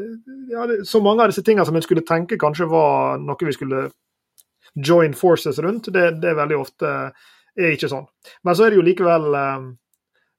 ja, 0.54 0.68
Så 0.86 1.02
mange 1.02 1.24
av 1.24 1.32
disse 1.32 1.42
tingene 1.42 1.66
som 1.66 1.76
en 1.76 1.86
skulle 1.86 2.06
tenke 2.06 2.38
kanskje 2.38 2.68
var 2.70 3.18
noe 3.18 3.48
vi 3.48 3.56
skulle 3.56 3.88
join 4.74 5.14
forces 5.18 5.58
rundt, 5.62 5.90
det, 5.94 6.04
det 6.22 6.30
er 6.32 6.38
veldig 6.38 6.58
ofte 6.58 6.92
er 7.54 7.74
ikke 7.76 7.90
sånn. 7.90 8.06
Men 8.46 8.58
så 8.58 8.66
er 8.66 8.74
det 8.74 8.80
jo 8.80 8.86
likevel 8.86 9.28
eh, 9.38 9.66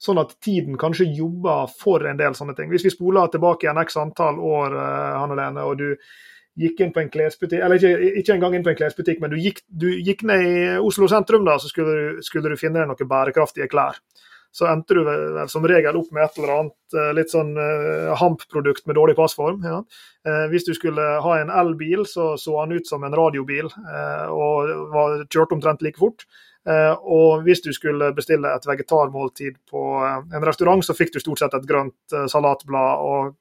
sånn 0.05 0.21
at 0.23 0.37
tiden 0.45 0.79
kanskje 0.81 1.09
jobber 1.17 1.71
for 1.81 2.05
en 2.09 2.19
del 2.21 2.37
sånne 2.37 2.57
ting. 2.59 2.71
Hvis 2.73 2.87
vi 2.87 2.95
spoler 2.95 3.31
tilbake 3.33 3.67
igjen 3.67 3.83
x 3.85 3.99
antall 4.01 4.41
år, 4.43 4.75
eh, 4.75 5.11
Hanne 5.21 5.39
Lene, 5.39 5.67
og 5.67 5.79
du 5.81 5.89
gikk 6.61 6.85
inn 6.85 6.93
på 6.95 7.03
en 7.03 7.11
klesbutikk, 7.11 7.63
eller 7.67 7.81
ikke, 7.81 8.11
ikke 8.21 8.37
engang 8.37 8.55
inn 8.55 8.67
på 8.67 8.71
en 8.71 8.79
klesbutikk, 8.79 9.23
men 9.23 9.33
du 9.33 9.39
gikk, 9.41 9.65
du 9.67 9.89
gikk 9.91 10.23
ned 10.29 10.47
i 10.47 10.59
Oslo 10.79 11.09
sentrum, 11.11 11.47
da, 11.47 11.57
så 11.59 11.71
skulle 11.71 11.95
du, 11.95 12.23
skulle 12.27 12.53
du 12.53 12.61
finne 12.61 12.83
deg 12.83 12.91
noen 12.91 13.11
bærekraftige 13.11 13.71
klær 13.73 13.99
så 14.55 14.69
endte 14.71 14.95
du 14.95 15.03
vel 15.03 15.49
som 15.51 15.65
regel 15.67 15.97
opp 15.99 16.13
med 16.15 16.23
et 16.23 16.37
eller 16.39 16.53
annet 16.55 16.95
eh, 16.95 17.11
litt 17.19 17.33
sånn 17.33 17.57
uh, 17.59 18.13
hamp-produkt 18.21 18.85
med 18.87 18.95
dårlig 18.95 19.17
passform. 19.19 19.65
Ja. 19.67 19.81
Uh, 20.23 20.45
hvis 20.53 20.67
du 20.69 20.71
skulle 20.79 21.03
ha 21.25 21.33
en 21.41 21.51
elbil, 21.51 22.05
så 22.07 22.37
så 22.39 22.61
han 22.61 22.75
ut 22.75 22.87
som 22.87 23.03
en 23.05 23.17
radiobil 23.19 23.67
og 23.67 24.71
var 24.95 25.25
kjørt 25.27 25.55
omtrent 25.57 25.83
like 25.83 25.99
fort. 25.99 26.27
og 26.65 27.43
hvis 27.45 27.61
du 27.61 27.73
skulle 27.77 28.13
bestille 28.17 28.49
et 28.49 28.67
vegetarmåltid 28.67 29.59
på 29.71 29.83
en 30.07 30.47
restaurant, 30.47 30.85
så 30.85 30.97
fikk 30.97 31.13
du 31.13 31.21
stort 31.21 31.43
sett 31.43 31.55
et 31.55 31.67
grønt 31.69 32.15
salatblad 32.31 33.03
og 33.05 33.35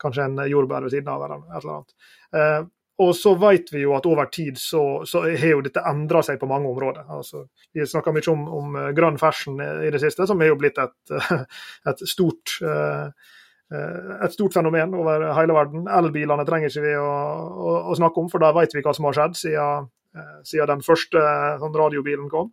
kanskje 0.00 0.24
en 0.24 0.40
jordbær 0.48 0.86
ved 0.86 0.94
siden 0.94 1.10
av. 1.12 1.24
eller 1.26 1.42
et 1.42 1.60
eller 1.60 1.74
annet. 1.76 2.70
Og 3.00 3.14
så 3.16 3.32
vet 3.40 3.70
vi 3.72 3.84
jo 3.84 3.94
at 3.96 4.06
over 4.08 4.28
tid 4.32 4.58
så, 4.60 4.82
så 5.08 5.22
har 5.24 5.54
jo 5.54 5.62
dette 5.64 5.82
endra 5.88 6.20
seg 6.26 6.40
på 6.40 6.48
mange 6.50 6.68
områder. 6.68 7.06
Altså, 7.08 7.46
vi 7.72 7.86
snakka 7.88 8.12
mye 8.12 8.32
om, 8.32 8.42
om, 8.58 8.74
eh, 8.76 8.90
grønn 8.96 9.16
fashion 9.20 9.60
i 9.60 9.92
det 9.92 10.02
siste, 10.02 10.26
som 10.28 10.40
er 10.42 10.52
jo 10.52 10.58
blitt 10.60 10.80
et, 10.82 11.14
et, 11.90 12.02
stort, 12.10 12.58
eh, 12.60 13.30
et 13.70 14.36
stort 14.36 14.58
fenomen 14.58 14.92
over 14.98 15.30
hele 15.38 15.56
verden. 15.56 15.88
Elbilene 16.00 16.44
trenger 16.48 16.72
ikke 16.72 16.84
vi 16.84 16.98
å, 17.00 17.08
å, 17.08 17.78
å, 17.92 17.96
snakke 17.96 18.20
om, 18.20 18.28
for 18.32 18.44
da 18.44 18.52
vet 18.56 18.76
vi 18.76 18.84
hva 18.84 18.94
som 18.96 19.08
har 19.08 19.16
skjedd 19.16 19.40
siden, 19.46 19.88
eh, 20.16 20.36
siden 20.52 20.74
den 20.74 20.84
første 20.84 21.24
sånn 21.62 21.80
radiobilen 21.84 22.28
kom. 22.32 22.52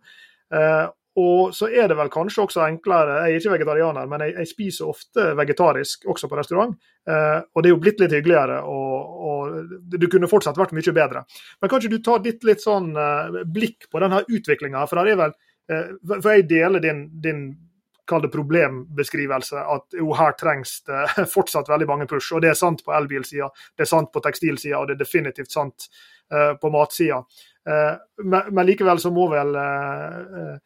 Og 1.18 1.54
så 1.56 1.70
er 1.72 1.88
det 1.90 1.96
vel 1.98 2.10
kanskje 2.12 2.44
også 2.44 2.62
enklere 2.66 3.22
Jeg 3.26 3.34
er 3.38 3.42
ikke 3.42 3.54
vegetarianer, 3.56 4.08
men 4.10 4.24
jeg, 4.26 4.34
jeg 4.36 4.50
spiser 4.52 4.90
ofte 4.92 5.30
vegetarisk 5.38 6.06
også 6.12 6.30
på 6.30 6.38
restaurant. 6.38 6.74
Eh, 7.08 7.38
og 7.54 7.64
det 7.64 7.70
er 7.70 7.74
jo 7.74 7.82
blitt 7.82 8.02
litt 8.02 8.14
hyggeligere, 8.14 8.60
og, 8.68 9.14
og 9.30 9.94
det 9.94 10.10
kunne 10.12 10.30
fortsatt 10.30 10.60
vært 10.60 10.76
mye 10.76 10.94
bedre. 10.94 11.24
Men 11.60 11.72
kanskje 11.72 11.92
du 11.94 11.98
tar 12.04 12.22
ditt 12.24 12.44
litt 12.46 12.62
sånn 12.62 12.92
eh, 12.96 13.40
blikk 13.48 13.88
på 13.90 14.02
denne 14.04 14.22
utviklinga, 14.26 14.84
for, 14.90 15.02
for 16.18 16.30
jeg 16.32 16.46
deler 16.50 16.84
din, 16.84 17.08
din 17.24 17.48
kall 18.08 18.22
det 18.22 18.28
problembeskrivelse. 18.32 19.56
At 19.58 19.98
jo, 20.00 20.12
her 20.16 20.32
trengs 20.40 20.80
det 20.88 21.04
fortsatt 21.36 21.68
veldig 21.68 21.88
mange 21.88 22.08
push. 22.10 22.32
Og 22.34 22.42
det 22.42 22.52
er 22.52 22.58
sant 22.58 22.84
på 22.84 22.94
elbilsida, 22.96 23.50
det 23.76 23.86
er 23.86 23.92
sant 23.92 24.12
på 24.14 24.22
tekstilsida, 24.24 24.80
og 24.80 24.88
det 24.88 24.96
er 24.96 25.04
definitivt 25.04 25.54
sant 25.54 25.88
uh, 26.32 26.54
på 26.60 26.72
matsida. 26.74 27.22
Uh, 27.68 27.94
men, 28.24 28.48
men, 28.50 28.64
likevel 28.68 29.00
så 29.02 29.12
må 29.12 29.28
vel 29.32 29.52
uh, 29.58 30.56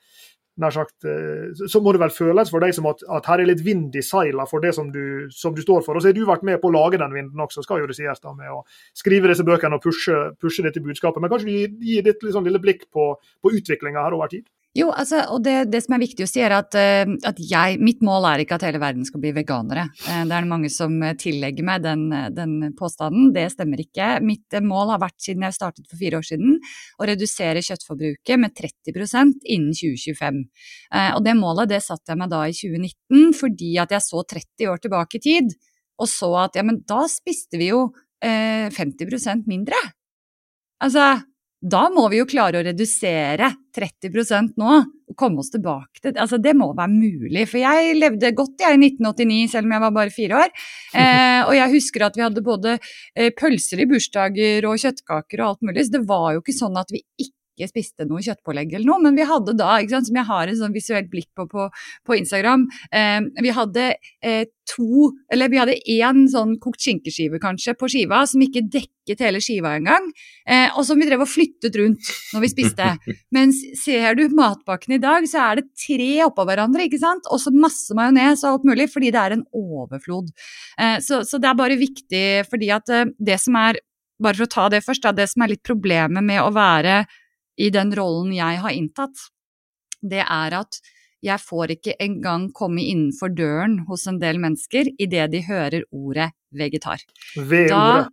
nær 0.61 0.75
sagt, 0.75 1.06
så 1.71 1.80
må 1.80 1.94
det 1.94 2.00
vel 2.02 2.12
føles 2.12 2.50
for 2.52 2.64
deg 2.64 2.75
som 2.76 2.88
at, 2.90 3.00
at 3.16 3.28
her 3.30 3.40
er 3.40 3.49
litt 3.49 3.62
vind 3.64 3.94
i 3.97 4.02
seilene 4.04 4.44
for 4.50 4.64
det 4.64 4.75
som 4.76 4.90
du, 4.92 5.30
som 5.32 5.54
du, 5.56 5.62
står 5.64 5.85
for. 5.87 5.97
Og 5.97 6.04
så 6.04 6.11
har 6.11 6.16
du 6.16 6.26
vært 6.28 6.44
med 6.44 6.61
på 6.61 6.68
å 6.68 6.75
lage 6.75 7.00
den 7.00 7.14
vinden 7.16 7.40
også, 7.40 7.64
skal 7.64 7.80
jo 7.80 7.88
det 7.88 7.97
sies, 7.97 8.21
da, 8.21 8.35
med 8.37 8.52
å 8.52 8.61
skrive 8.99 9.30
disse 9.32 9.47
bøkene 9.49 9.78
og 9.78 9.85
pushe, 9.85 10.18
pushe 10.42 10.64
dette 10.66 10.82
budskapet. 10.85 11.23
Men 11.25 11.32
kanskje 11.32 11.49
du 11.49 11.87
gir 11.88 12.04
ditt 12.04 12.25
liksom, 12.26 12.44
lille 12.49 12.61
blikk 12.62 12.85
på, 12.92 13.14
på 13.16 13.54
utviklinga 13.56 14.04
her 14.04 14.18
over 14.18 14.32
tid? 14.32 14.44
Jo, 14.73 14.87
altså, 14.88 15.19
og 15.35 15.43
det, 15.45 15.67
det, 15.69 15.83
som 15.85 15.93
er 15.99 16.00
viktig 16.00 16.25
å 16.25 16.29
si, 16.31 16.41
er 16.41 16.55
at, 16.57 16.73
uh, 16.73 17.11
at 17.29 17.41
jeg, 17.45 17.76
mitt 17.85 18.00
mål 18.05 18.25
er 18.31 18.41
ikke 18.41 18.57
at 18.57 18.62
hele 18.64 18.81
verden 18.81 19.05
skal 19.05 19.21
bli 19.21 19.35
veganere. 19.37 19.85
Uh, 20.07 20.23
det 20.29 20.37
er 20.38 20.47
mange 20.49 20.71
som 20.73 20.95
eh, 21.05 21.12
tillegger 21.21 21.67
meg 21.69 21.83
den, 21.85 22.07
den, 22.33 22.55
påstanden. 22.79 23.35
Det 23.37 23.45
stemmer 23.52 23.83
ikke. 23.85 24.07
Mitt 24.25 24.57
mål 24.64 24.95
har 24.95 25.02
vært, 25.02 25.19
siden 25.21 25.45
jeg 25.45 25.59
startet 25.59 25.91
for 25.91 26.00
fire 26.00 26.23
år 26.23 26.25
siden, 26.25 26.57
å 26.97 27.09
redusere 27.11 27.61
kjøttforbruket 27.67 28.41
med 28.41 28.55
30% 28.57 29.45
innen 29.52 29.76
2025. 29.76 30.41
Uh, 30.88 31.11
og 31.19 31.21
det 31.26 31.35
målet 31.37 31.75
det 31.75 31.83
satte 31.85 32.14
jeg 32.14 32.23
meg 32.23 32.33
da 32.33 32.41
i 32.49 32.57
2019 32.57 33.37
fordi 33.37 33.75
at 33.83 33.93
jeg 33.93 34.07
så 34.07 34.23
30 34.25 34.71
år 34.73 34.81
tilbake 34.81 35.21
i 35.21 35.25
tid, 35.26 35.52
og 36.00 36.09
så 36.09 36.31
at 36.47 36.57
ja, 36.57 36.64
men 36.64 36.81
da 36.88 37.05
spiste 37.12 37.61
vi 37.61 37.69
jo 37.75 37.91
50% 38.23 39.49
mindre. 39.50 39.75
Altså, 40.83 41.17
da 41.62 41.85
må 41.95 42.09
vi 42.11 42.19
jo 42.19 42.26
klare 42.26 42.59
å 42.59 42.64
redusere 42.66 43.52
30% 43.76 44.57
nå 44.59 44.71
og 45.12 45.16
komme 45.19 45.42
oss 45.45 45.52
tilbake 45.52 46.02
til 46.02 46.16
altså 46.19 46.40
Det 46.42 46.54
må 46.59 46.73
være 46.75 46.90
mulig. 46.90 47.45
For 47.50 47.61
jeg 47.62 47.95
levde 48.00 48.33
godt 48.35 48.64
jeg 48.64 48.75
i 48.75 48.81
1989, 48.88 49.52
selv 49.52 49.69
om 49.69 49.76
jeg 49.76 49.85
var 49.85 49.95
bare 50.00 50.14
fire 50.14 50.45
år. 50.45 50.54
Eh, 50.92 51.40
og 51.49 51.54
jeg 51.57 51.73
husker 51.73 52.02
at 52.04 52.16
vi 52.19 52.21
hadde 52.21 52.42
både 52.45 52.75
eh, 52.76 53.31
pølser 53.33 53.81
i 53.81 53.87
bursdager 53.88 54.66
og 54.69 54.76
kjøttkaker 54.83 55.40
og 55.40 55.47
alt 55.47 55.62
mulig. 55.64 55.87
Så 55.87 55.95
det 55.95 56.02
var 56.11 56.26
jo 56.35 56.42
ikke 56.42 56.54
sånn 56.54 56.76
at 56.76 56.92
vi 56.92 57.00
ikke 57.16 57.41
ikke 57.52 57.71
spiste 57.71 58.06
noe 58.09 58.23
kjøttpålegg 58.25 58.75
eller 58.75 58.88
noe, 58.88 59.02
men 59.04 59.18
vi 59.18 59.28
hadde 59.28 59.56
da, 59.59 59.76
sant, 59.90 60.09
som 60.09 60.18
jeg 60.18 60.28
har 60.28 60.49
et 60.49 60.59
sånn 60.61 60.75
visuelt 60.75 61.11
blikk 61.12 61.30
på 61.37 61.47
på, 61.52 61.68
på 62.06 62.16
Instagram, 62.18 62.66
eh, 62.94 63.21
vi 63.42 63.52
hadde 63.54 63.88
eh, 64.25 64.44
to, 64.68 65.11
eller 65.32 65.50
vi 65.52 65.61
hadde 65.61 65.76
én 65.90 66.25
sånn 66.30 66.54
kokt 66.62 66.82
skinkeskive 66.85 67.40
kanskje 67.42 67.75
på 67.78 67.88
skiva, 67.92 68.23
som 68.28 68.42
ikke 68.44 68.64
dekket 68.73 69.25
hele 69.25 69.40
skiva 69.42 69.75
engang, 69.78 70.09
eh, 70.47 70.71
og 70.76 70.87
som 70.87 71.00
vi 71.00 71.09
drev 71.09 71.25
og 71.25 71.30
flyttet 71.30 71.76
rundt 71.80 72.12
når 72.32 72.44
vi 72.44 72.52
spiste. 72.52 72.88
Mens 73.37 73.61
ser 73.82 74.18
du 74.18 74.25
matpakken 74.37 74.97
i 74.97 75.02
dag, 75.02 75.26
så 75.28 75.44
er 75.49 75.61
det 75.61 75.68
tre 75.85 76.11
oppå 76.26 76.47
hverandre, 76.49 76.87
ikke 76.88 77.02
sant, 77.02 77.28
og 77.30 77.42
så 77.42 77.54
masse 77.54 77.94
majones 77.99 78.44
og 78.44 78.56
alt 78.56 78.68
mulig, 78.73 78.88
fordi 78.92 79.12
det 79.14 79.23
er 79.23 79.37
en 79.37 79.47
overflod. 79.59 80.30
Eh, 80.78 80.99
så, 81.04 81.23
så, 81.28 81.40
det 81.42 81.50
er 81.50 81.59
bare 81.59 81.80
viktig, 81.80 82.26
fordi 82.50 82.71
at 82.75 82.92
eh, 82.92 83.09
det 83.18 83.40
som 83.42 83.59
er 83.61 83.82
bare 84.23 84.38
for 84.38 84.47
å 84.47 84.52
ta 84.52 84.68
det 84.71 84.85
først, 84.87 85.02
da, 85.02 85.14
det 85.16 85.26
som 85.32 85.42
er 85.42 85.56
litt 85.56 85.66
problemet 85.66 86.25
med 86.25 86.38
å 86.42 86.52
være 86.54 87.02
i 87.56 87.71
den 87.75 87.92
rollen 87.97 88.32
jeg 88.37 88.61
har 88.62 88.75
inntatt, 88.76 89.28
det 90.02 90.25
er 90.25 90.59
at 90.62 90.80
jeg 91.23 91.38
får 91.38 91.76
ikke 91.76 91.94
engang 92.02 92.49
komme 92.56 92.82
innenfor 92.82 93.30
døren 93.37 93.78
hos 93.87 94.09
en 94.11 94.18
del 94.23 94.40
mennesker 94.42 94.90
idet 94.99 95.28
de 95.35 95.44
hører 95.47 95.87
ordet 95.94 96.32
vegetar. 96.50 97.04
Ordet. 97.38 98.11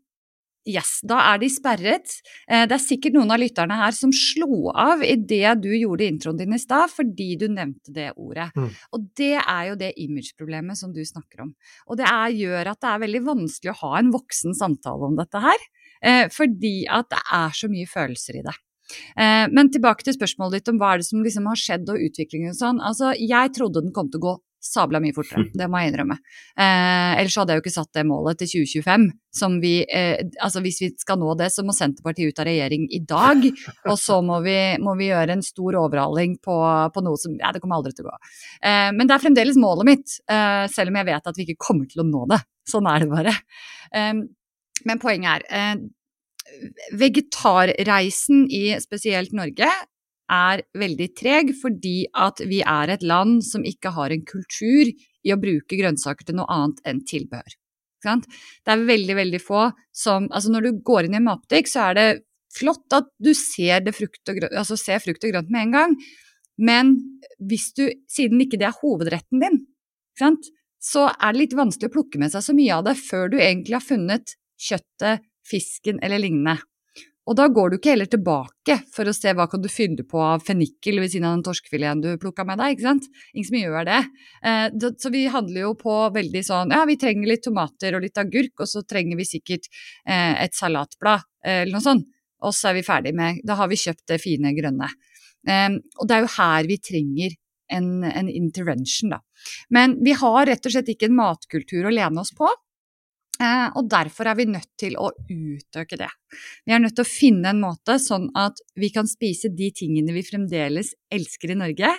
Yes, 0.70 1.00
da 1.08 1.18
er 1.32 1.40
de 1.42 1.48
sperret. 1.50 2.12
Eh, 2.46 2.66
det 2.70 2.76
er 2.76 2.84
sikkert 2.84 3.16
noen 3.16 3.32
av 3.34 3.40
lytterne 3.42 3.78
her 3.80 3.96
som 3.96 4.12
slo 4.14 4.70
av 4.70 5.02
idet 5.08 5.56
du 5.64 5.70
gjorde 5.72 6.06
introen 6.06 6.38
din 6.38 6.54
i 6.54 6.60
stad, 6.62 6.92
fordi 6.94 7.32
du 7.40 7.48
nevnte 7.50 7.94
det 7.96 8.12
ordet. 8.20 8.52
Mm. 8.54 8.70
Og 8.94 9.08
det 9.18 9.38
er 9.40 9.64
jo 9.72 9.80
det 9.80 9.94
image-problemet 10.04 10.78
som 10.78 10.94
du 10.94 11.02
snakker 11.08 11.48
om. 11.48 11.54
Og 11.88 11.98
det 11.98 12.06
er, 12.12 12.38
gjør 12.44 12.74
at 12.76 12.82
det 12.84 12.92
er 12.92 13.04
veldig 13.08 13.26
vanskelig 13.32 13.74
å 13.74 13.80
ha 13.86 13.94
en 14.02 14.14
voksen 14.14 14.58
samtale 14.60 15.10
om 15.10 15.18
dette 15.18 15.42
her, 15.48 15.70
eh, 16.04 16.26
fordi 16.36 16.76
at 16.86 17.10
det 17.16 17.24
er 17.40 17.62
så 17.64 17.72
mye 17.72 17.90
følelser 17.90 18.44
i 18.44 18.46
det. 18.46 18.58
Eh, 19.16 19.46
men 19.52 19.72
tilbake 19.74 20.06
til 20.06 20.18
spørsmålet 20.18 20.60
ditt 20.60 20.74
om 20.74 20.82
hva 20.82 20.94
er 20.94 21.02
det 21.02 21.10
som 21.10 21.24
liksom 21.26 21.50
har 21.52 21.60
skjedd 21.60 21.90
og 21.92 22.06
utviklingen 22.10 22.54
og 22.54 22.60
sånn. 22.60 22.84
Altså, 22.84 23.14
jeg 23.18 23.56
trodde 23.58 23.84
den 23.86 23.96
kom 23.96 24.12
til 24.12 24.22
å 24.22 24.28
gå 24.28 24.38
sabla 24.60 25.00
mye 25.00 25.16
fortere, 25.16 25.48
det 25.60 25.68
må 25.72 25.80
jeg 25.80 25.94
innrømme. 25.94 26.20
Eh, 26.60 27.14
ellers 27.20 27.38
hadde 27.40 27.56
jeg 27.56 27.60
jo 27.60 27.64
ikke 27.66 27.76
satt 27.76 27.92
det 27.96 28.06
målet 28.08 28.42
til 28.42 28.52
2025. 28.66 29.08
Som 29.40 29.60
vi, 29.62 29.74
eh, 29.86 30.24
altså 30.42 30.62
hvis 30.66 30.80
vi 30.82 30.90
skal 31.00 31.20
nå 31.22 31.36
det, 31.40 31.52
så 31.54 31.64
må 31.66 31.76
Senterpartiet 31.76 32.34
ut 32.34 32.42
av 32.42 32.48
regjering 32.50 32.88
i 32.96 33.02
dag. 33.08 33.46
Og 33.86 33.96
så 34.02 34.20
må 34.26 34.40
vi, 34.46 34.58
må 34.82 34.96
vi 35.00 35.12
gjøre 35.12 35.38
en 35.38 35.46
stor 35.46 35.78
overhaling 35.84 36.40
på, 36.44 36.56
på, 36.96 37.06
noe 37.06 37.22
som 37.22 37.38
Ja, 37.40 37.54
det 37.56 37.62
kommer 37.64 37.80
aldri 37.80 37.94
til 37.96 38.08
å 38.08 38.10
gå. 38.10 38.34
Eh, 38.66 38.90
men 38.96 39.06
det 39.06 39.16
er 39.16 39.24
fremdeles 39.24 39.60
målet 39.62 39.92
mitt, 39.92 40.18
eh, 40.32 40.66
selv 40.74 40.92
om 40.92 41.00
jeg 41.00 41.10
vet 41.12 41.32
at 41.32 41.40
vi 41.40 41.48
ikke 41.48 41.70
kommer 41.70 41.90
til 41.90 42.04
å 42.04 42.10
nå 42.10 42.26
det. 42.34 42.42
Sånn 42.70 42.90
er 42.90 43.06
det 43.06 43.12
bare. 43.14 43.38
Eh, 43.96 44.14
men 44.88 45.02
poenget 45.02 45.46
er, 45.52 45.80
vegetarreisen 46.98 48.46
i 48.52 48.74
spesielt 48.82 49.34
Norge 49.36 49.70
er 50.30 50.62
veldig 50.78 51.08
treg 51.18 51.54
fordi 51.58 52.04
at 52.14 52.42
vi 52.46 52.62
er 52.62 52.94
et 52.94 53.06
land 53.06 53.42
som 53.46 53.66
ikke 53.66 53.94
har 53.96 54.14
en 54.14 54.26
kultur 54.28 54.90
i 54.90 55.34
å 55.34 55.40
bruke 55.42 55.80
grønnsaker 55.80 56.28
til 56.28 56.38
noe 56.40 56.50
annet 56.54 56.84
enn 56.88 57.02
tilbehør. 57.08 57.58
Det 58.00 58.72
er 58.72 58.86
veldig, 58.88 59.16
veldig 59.18 59.42
få 59.44 59.66
som 59.92 60.30
Altså 60.32 60.54
når 60.54 60.68
du 60.70 60.84
går 60.88 61.08
inn 61.08 61.18
i 61.18 61.20
en 61.20 61.28
matbutikk, 61.28 61.68
så 61.68 61.90
er 61.90 61.98
det 61.98 62.08
flott 62.56 62.96
at 62.96 63.10
du 63.20 63.34
ser, 63.36 63.84
frukt 63.94 64.24
grønt, 64.26 64.56
altså 64.56 64.78
ser 64.80 65.02
frukt 65.04 65.26
og 65.26 65.34
grønt 65.34 65.52
med 65.54 65.68
en 65.68 65.76
gang, 65.76 65.98
men 66.60 66.96
hvis 67.50 67.70
du, 67.78 67.86
siden 68.12 68.42
ikke 68.44 68.60
det 68.60 68.70
er 68.70 68.80
hovedretten 68.82 69.44
din, 69.44 69.60
så 70.80 71.06
er 71.12 71.36
det 71.36 71.40
litt 71.44 71.58
vanskelig 71.60 71.92
å 71.92 71.94
plukke 71.94 72.20
med 72.22 72.34
seg 72.34 72.44
så 72.44 72.56
mye 72.56 72.80
av 72.80 72.88
det 72.88 72.96
før 73.00 73.32
du 73.32 73.38
egentlig 73.40 73.78
har 73.78 73.86
funnet 73.86 74.36
kjøttet, 74.60 75.24
fisken 75.50 76.02
eller 76.06 76.22
lignende. 76.22 76.60
Og 77.30 77.36
da 77.38 77.46
går 77.54 77.70
du 77.70 77.76
ikke 77.78 77.92
heller 77.94 78.10
tilbake 78.10 78.80
for 78.90 79.06
å 79.06 79.14
se 79.14 79.32
hva 79.38 79.46
kan 79.50 79.62
du 79.62 79.68
fylle 79.70 80.02
på 80.08 80.22
av 80.24 80.42
fennikel 80.46 80.98
ved 81.02 81.12
siden 81.14 81.28
av 81.30 81.36
den 81.36 81.44
torskefileten 81.46 82.02
du 82.02 82.22
plukka 82.22 82.46
med 82.48 82.58
deg, 82.58 82.74
ikke 82.74 82.88
sant. 82.88 83.06
Ingen 83.36 83.48
som 83.52 83.58
gjør 83.60 83.86
det. 83.90 84.00
Eh, 84.50 84.88
så 85.04 85.12
vi 85.14 85.26
handler 85.30 85.68
jo 85.68 85.74
på 85.78 85.98
veldig 86.16 86.42
sånn 86.48 86.74
ja, 86.74 86.82
vi 86.90 86.98
trenger 87.02 87.30
litt 87.30 87.46
tomater 87.46 87.98
og 87.98 88.06
litt 88.06 88.18
agurk, 88.18 88.56
og 88.66 88.72
så 88.72 88.82
trenger 88.82 89.20
vi 89.20 89.28
sikkert 89.30 89.70
eh, 89.70 90.42
et 90.46 90.58
salatblad 90.58 91.28
eh, 91.46 91.62
eller 91.66 91.76
noe 91.78 91.86
sånt. 91.86 92.08
Og 92.40 92.56
så 92.56 92.72
er 92.72 92.80
vi 92.80 92.88
ferdig 92.88 93.12
med 93.20 93.42
Da 93.46 93.60
har 93.60 93.68
vi 93.70 93.78
kjøpt 93.78 94.06
det 94.08 94.22
fine 94.24 94.54
grønne. 94.56 94.88
Og 95.50 96.06
det 96.08 96.16
er 96.16 96.24
jo 96.24 96.30
her 96.38 96.68
vi 96.70 96.78
trenger 96.84 97.34
en, 97.72 97.90
en 98.08 98.30
intervention, 98.32 99.12
da. 99.12 99.20
Men 99.76 99.98
vi 100.04 100.14
har 100.16 100.48
rett 100.48 100.66
og 100.66 100.74
slett 100.74 100.92
ikke 100.94 101.10
en 101.10 101.18
matkultur 101.18 101.88
å 101.88 101.94
lene 101.94 102.24
oss 102.24 102.32
på. 102.36 102.48
Eh, 103.40 103.68
og 103.80 103.88
derfor 103.88 104.28
er 104.28 104.36
vi 104.36 104.50
nødt 104.52 104.68
til 104.80 104.98
å 105.00 105.14
utøke 105.30 105.98
det. 106.00 106.10
Vi 106.68 106.76
er 106.76 106.82
nødt 106.84 106.98
til 106.98 107.06
å 107.06 107.10
finne 107.10 107.54
en 107.54 107.62
måte 107.64 107.96
sånn 108.04 108.28
at 108.38 108.60
vi 108.80 108.92
kan 108.92 109.08
spise 109.08 109.52
de 109.56 109.70
tingene 109.76 110.16
vi 110.16 110.26
fremdeles 110.28 110.92
elsker 111.16 111.54
i 111.54 111.60
Norge, 111.62 111.94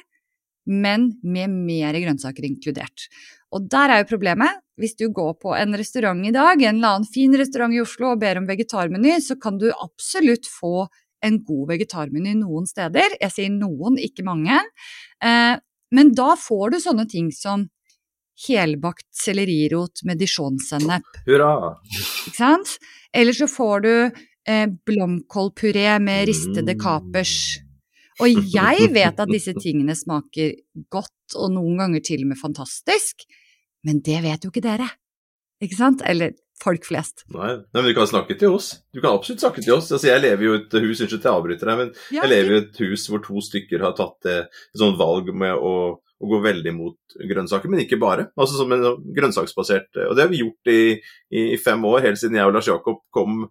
men 0.70 1.08
med 1.24 1.54
mer 1.54 1.96
grønnsaker 1.96 2.44
inkludert. 2.44 3.08
Og 3.56 3.64
der 3.72 3.90
er 3.90 4.02
jo 4.02 4.10
problemet. 4.12 4.60
Hvis 4.80 4.94
du 5.00 5.08
går 5.12 5.32
på 5.40 5.54
en 5.56 5.74
restaurant 5.76 6.20
i 6.28 6.32
dag, 6.32 6.60
en 6.60 6.76
eller 6.76 7.00
annen 7.00 7.08
fin 7.08 7.32
restaurant 7.36 7.74
i 7.74 7.80
Oslo 7.82 8.12
og 8.12 8.20
ber 8.20 8.38
om 8.40 8.46
vegetarmeny, 8.48 9.16
så 9.24 9.36
kan 9.40 9.58
du 9.60 9.70
absolutt 9.72 10.48
få 10.48 10.86
en 11.24 11.40
god 11.44 11.72
vegetarmeny 11.72 12.36
noen 12.38 12.68
steder. 12.68 13.16
Jeg 13.20 13.34
sier 13.34 13.52
noen, 13.52 13.98
ikke 14.00 14.24
mange. 14.28 14.60
Eh, 15.24 15.56
men 15.90 16.14
da 16.16 16.34
får 16.38 16.76
du 16.76 16.80
sånne 16.84 17.08
ting 17.10 17.32
som 17.34 17.66
helbakt 18.48 19.06
sellerirot 19.14 20.04
med 20.08 20.20
dijon-sennep. 20.20 21.06
Hurra! 21.26 21.76
Ikke 22.26 22.36
sant? 22.36 22.76
Eller 23.12 23.36
så 23.36 23.48
får 23.50 23.84
du 23.86 23.92
eh, 24.48 24.66
blomkålpuré 24.86 25.98
med 26.02 26.28
ristede 26.30 26.76
mm. 26.76 26.80
kapers. 26.80 27.34
Og 28.20 28.52
jeg 28.52 28.90
vet 28.92 29.20
at 29.22 29.32
disse 29.32 29.54
tingene 29.56 29.96
smaker 29.96 30.52
godt, 30.92 31.36
og 31.36 31.54
noen 31.54 31.80
ganger 31.80 32.04
til 32.04 32.24
og 32.26 32.32
med 32.32 32.40
fantastisk, 32.40 33.24
men 33.86 34.02
det 34.04 34.20
vet 34.26 34.44
jo 34.44 34.52
ikke 34.52 34.64
dere. 34.64 34.88
Ikke 35.64 35.78
sant? 35.78 36.04
Eller 36.08 36.36
folk 36.60 36.84
flest. 36.84 37.24
Nei, 37.32 37.54
men 37.72 37.88
du 37.88 37.94
kan 37.96 38.08
snakke 38.08 38.36
til 38.40 38.56
oss. 38.56 38.74
Du 38.92 39.00
kan 39.00 39.14
absolutt 39.14 39.40
snakke 39.44 39.64
til 39.64 39.78
oss. 39.78 39.88
Altså, 39.88 40.10
jeg 40.10 40.20
lever 40.20 40.44
jo 40.44 40.52
i 40.52 40.60
et 40.60 40.76
hus, 40.84 41.00
unnskyld 41.00 41.22
at 41.22 41.28
jeg 41.28 41.32
avbryter 41.32 41.70
deg, 41.70 41.80
men 41.80 41.92
ja, 42.12 42.20
jeg 42.20 42.32
lever 42.34 42.52
i 42.52 42.60
et 42.60 42.80
hus 42.84 43.06
hvor 43.08 43.24
to 43.24 43.44
stykker 43.44 43.84
har 43.84 43.96
tatt 43.96 44.28
et 44.28 44.60
sånt 44.76 45.00
valg 45.00 45.32
med 45.32 45.56
å 45.56 45.74
og 46.20 46.34
går 46.34 46.42
veldig 46.44 46.72
mot 46.76 47.16
grønnsaker, 47.30 47.70
men 47.72 47.82
ikke 47.84 47.98
bare. 48.00 48.28
Altså 48.36 48.58
som 48.58 48.72
en 48.74 48.84
grønnsaksbasert 49.16 50.02
Og 50.04 50.16
det 50.16 50.26
har 50.26 50.30
vi 50.32 50.42
gjort 50.42 50.70
i, 50.72 50.82
i, 51.32 51.56
fem 51.60 51.84
år, 51.88 52.02
helt 52.04 52.20
siden 52.20 52.36
jeg 52.36 52.50
og 52.50 52.54
Lars 52.56 52.68
Jakob 52.68 53.00
kom 53.14 53.46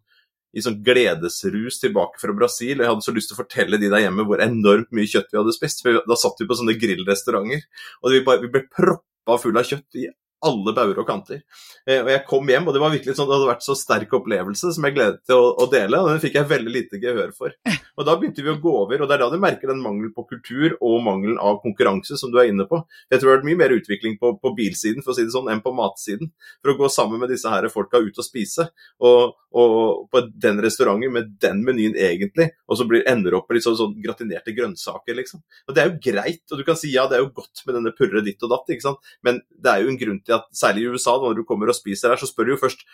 i 0.53 0.63
sånn 0.65 0.79
gledesrus 0.85 1.77
tilbake 1.81 2.21
fra 2.21 2.33
Brasil. 2.38 2.77
Jeg 2.77 2.89
hadde 2.89 3.05
så 3.05 3.13
lyst 3.13 3.31
til 3.31 3.38
å 3.38 3.41
fortelle 3.41 3.79
de 3.81 3.89
der 3.89 4.05
hjemme 4.05 4.25
hvor 4.25 4.41
enormt 4.41 4.89
mye 4.95 5.09
kjøtt 5.09 5.33
vi 5.33 5.41
hadde 5.41 5.53
spist. 5.57 5.83
for 5.85 6.01
Da 6.09 6.17
satt 6.17 6.41
vi 6.41 6.47
på 6.49 6.57
sånne 6.57 6.77
grillrestauranter, 6.81 7.65
og 8.01 8.13
vi, 8.13 8.23
bare, 8.25 8.41
vi 8.45 8.53
ble 8.53 8.63
proppa 8.69 9.38
full 9.41 9.57
av 9.61 9.69
kjøtt 9.69 10.01
i 10.01 10.07
alle 10.46 10.74
bauger 10.75 11.01
og 11.01 11.08
kanter. 11.08 11.41
Eh, 11.86 12.00
og 12.03 12.10
jeg 12.12 12.24
kom 12.27 12.50
hjem, 12.50 12.67
og 12.69 12.75
det 12.75 12.81
var 12.81 12.93
virkelig 12.93 13.15
sånn, 13.17 13.27
det 13.29 13.36
hadde 13.36 13.50
vært 13.50 13.65
så 13.65 13.75
sterk 13.77 14.13
opplevelse 14.15 14.72
som 14.75 14.86
jeg 14.88 14.96
gledet 14.96 15.22
til 15.27 15.36
å, 15.39 15.50
å, 15.60 15.67
dele, 15.72 16.00
og 16.00 16.12
den 16.12 16.22
fikk 16.24 16.38
jeg 16.39 16.50
veldig 16.50 16.74
lite 16.74 17.00
gehør 17.01 17.34
for. 17.36 17.55
Og 18.00 18.05
da 18.08 18.13
begynte 18.15 18.43
vi 18.46 18.51
å 18.53 18.60
gå 18.63 18.72
over, 18.86 19.01
og 19.01 19.10
det 19.10 19.15
er 19.17 19.19
da 19.25 19.27
du 19.27 19.41
merker 19.43 19.67
den 19.67 19.81
mangelen 19.84 20.13
på 20.15 20.24
kultur 20.29 20.77
og 20.77 21.01
mangelen 21.03 21.36
av 21.43 21.58
konkurranse 21.60 22.15
som 22.15 22.31
du 22.31 22.38
er 22.39 22.48
inne 22.48 22.63
på. 22.69 22.79
Jeg 23.12 23.19
tror 23.19 23.27
det 23.27 23.34
har 23.34 23.39
vært 23.41 23.48
mye 23.50 23.60
mer 23.60 23.74
utvikling 23.75 24.15
på, 24.22 24.31
på, 24.39 24.51
bilsiden 24.55 25.03
for 25.03 25.12
å 25.12 25.17
si 25.17 25.25
det 25.27 25.34
sånn, 25.34 25.50
enn 25.51 25.60
på 25.65 25.74
matsiden. 25.75 26.31
For 26.62 26.72
å 26.72 26.77
gå 26.79 26.88
sammen 26.93 27.19
med 27.19 27.34
disse 27.34 27.51
her 27.51 27.67
folka 27.74 28.00
ut 28.00 28.15
og 28.15 28.24
spise, 28.24 28.69
og, 29.03 29.36
og 29.51 29.75
på 30.13 30.22
den 30.31 30.62
restauranten 30.63 31.12
med 31.12 31.36
den 31.43 31.60
menyen 31.67 31.98
egentlig, 32.00 32.53
og 32.72 32.79
så 32.79 32.88
blir, 32.88 33.03
ender 33.10 33.36
opp 33.36 33.51
med 33.51 33.60
litt 33.60 33.67
sånn, 33.67 33.75
sånn 33.81 34.00
gratinerte 34.00 34.55
grønnsaker, 34.55 35.19
liksom. 35.19 35.43
Og 35.67 35.75
det 35.75 35.84
er 35.84 35.91
jo 35.91 36.00
greit, 36.08 36.46
og 36.48 36.62
du 36.62 36.63
kan 36.67 36.79
si 36.79 36.93
ja, 36.96 37.03
det 37.12 37.19
er 37.19 37.25
jo 37.25 37.34
godt 37.36 37.65
med 37.65 37.81
denne 37.81 37.96
purre 38.00 38.24
ditt 38.24 38.48
og 38.48 38.55
datt, 38.55 38.72
ikke 38.72 38.88
sant, 38.88 39.12
men 39.27 39.43
det 39.60 39.74
er 39.74 39.84
jo 39.84 39.91
en 39.91 40.00
grunn 40.00 40.24
til 40.24 40.28
at 40.36 40.48
særlig 40.55 40.86
i 40.86 40.93
USA, 40.93 41.17
når 41.21 41.39
du 41.39 41.43
kommer 41.48 41.71
og 41.71 41.77
spiser 41.77 42.13
her, 42.13 42.21
så 42.21 42.29
spør 42.29 42.48
du 42.48 42.55
jo 42.55 42.62
først 42.62 42.86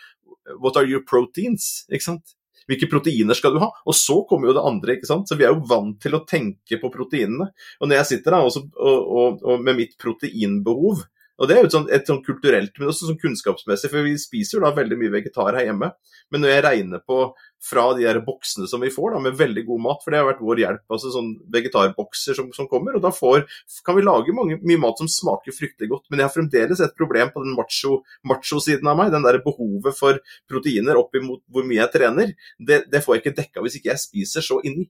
What 0.62 0.78
are 0.78 0.86
your 0.86 1.02
proteins? 1.06 1.86
ikke 1.90 2.06
sant? 2.06 2.36
Hvilke 2.66 2.88
proteiner 2.90 3.36
skal 3.38 3.54
du 3.54 3.60
ha? 3.62 3.68
Og 3.86 3.94
så 3.94 4.20
kommer 4.28 4.50
jo 4.50 4.56
det 4.56 4.64
andre. 4.66 4.96
ikke 4.96 5.08
sant? 5.08 5.28
Så 5.28 5.38
vi 5.38 5.46
er 5.46 5.54
jo 5.54 5.66
vant 5.70 5.98
til 6.02 6.16
å 6.18 6.24
tenke 6.26 6.80
på 6.82 6.90
proteinene. 6.90 7.50
Og 7.80 7.90
når 7.90 8.00
jeg 8.00 8.10
sitter 8.10 8.34
da 8.34 8.40
og, 8.46 8.56
og, 8.74 9.44
og 9.46 9.62
med 9.62 9.78
mitt 9.78 9.94
proteinbehov, 10.02 11.04
og 11.36 11.48
Det 11.48 11.56
er 11.56 11.60
jo 11.60 11.68
et 11.68 11.74
sånt, 11.74 11.90
et 11.92 12.08
sånt 12.08 12.24
kulturelt, 12.24 12.72
men 12.78 12.88
også 12.88 13.10
sånn 13.10 13.18
kunnskapsmessig, 13.20 13.90
for 13.92 14.06
vi 14.06 14.14
spiser 14.20 14.56
jo 14.56 14.62
da 14.64 14.72
veldig 14.76 14.96
mye 15.00 15.12
vegetar 15.18 15.52
her 15.58 15.68
hjemme. 15.68 15.90
Men 16.32 16.42
når 16.42 16.52
jeg 16.54 16.64
regner 16.64 17.02
på 17.04 17.18
fra 17.66 17.84
de 17.98 18.06
der 18.06 18.20
boksene 18.24 18.68
som 18.70 18.80
vi 18.80 18.92
får 18.94 19.14
da, 19.14 19.20
med 19.26 19.36
veldig 19.36 19.66
god 19.68 19.82
mat, 19.84 20.00
for 20.04 20.14
det 20.14 20.22
har 20.22 20.28
vært 20.30 20.42
vår 20.46 20.62
hjelp, 20.62 20.84
altså 20.96 21.12
sånn 21.12 21.30
vegetarbokser 21.52 22.38
som, 22.38 22.48
som 22.56 22.68
kommer, 22.70 22.96
og 22.96 23.04
da 23.04 23.12
får, 23.14 23.44
kan 23.86 23.98
vi 23.98 24.06
lage 24.06 24.36
mange, 24.36 24.58
mye 24.64 24.80
mat 24.80 25.02
som 25.02 25.10
smaker 25.12 25.56
fryktelig 25.56 25.92
godt. 25.92 26.06
Men 26.08 26.22
jeg 26.22 26.30
har 26.30 26.36
fremdeles 26.36 26.84
et 26.84 26.96
problem 26.96 27.32
på 27.34 27.44
den 27.44 27.56
macho-siden 27.56 28.30
macho 28.32 28.94
av 28.94 29.00
meg. 29.02 29.12
Den 29.12 29.26
der 29.26 29.42
behovet 29.44 29.98
for 29.98 30.22
proteiner 30.48 31.00
opp 31.00 31.16
imot 31.18 31.44
hvor 31.52 31.66
mye 31.68 31.82
jeg 31.82 31.92
trener. 31.98 32.32
Det, 32.56 32.86
det 32.92 33.04
får 33.04 33.16
jeg 33.16 33.26
ikke 33.26 33.38
dekka 33.42 33.64
hvis 33.66 33.76
ikke 33.80 33.92
jeg 33.92 34.08
spiser 34.08 34.44
så 34.44 34.62
inni 34.64 34.88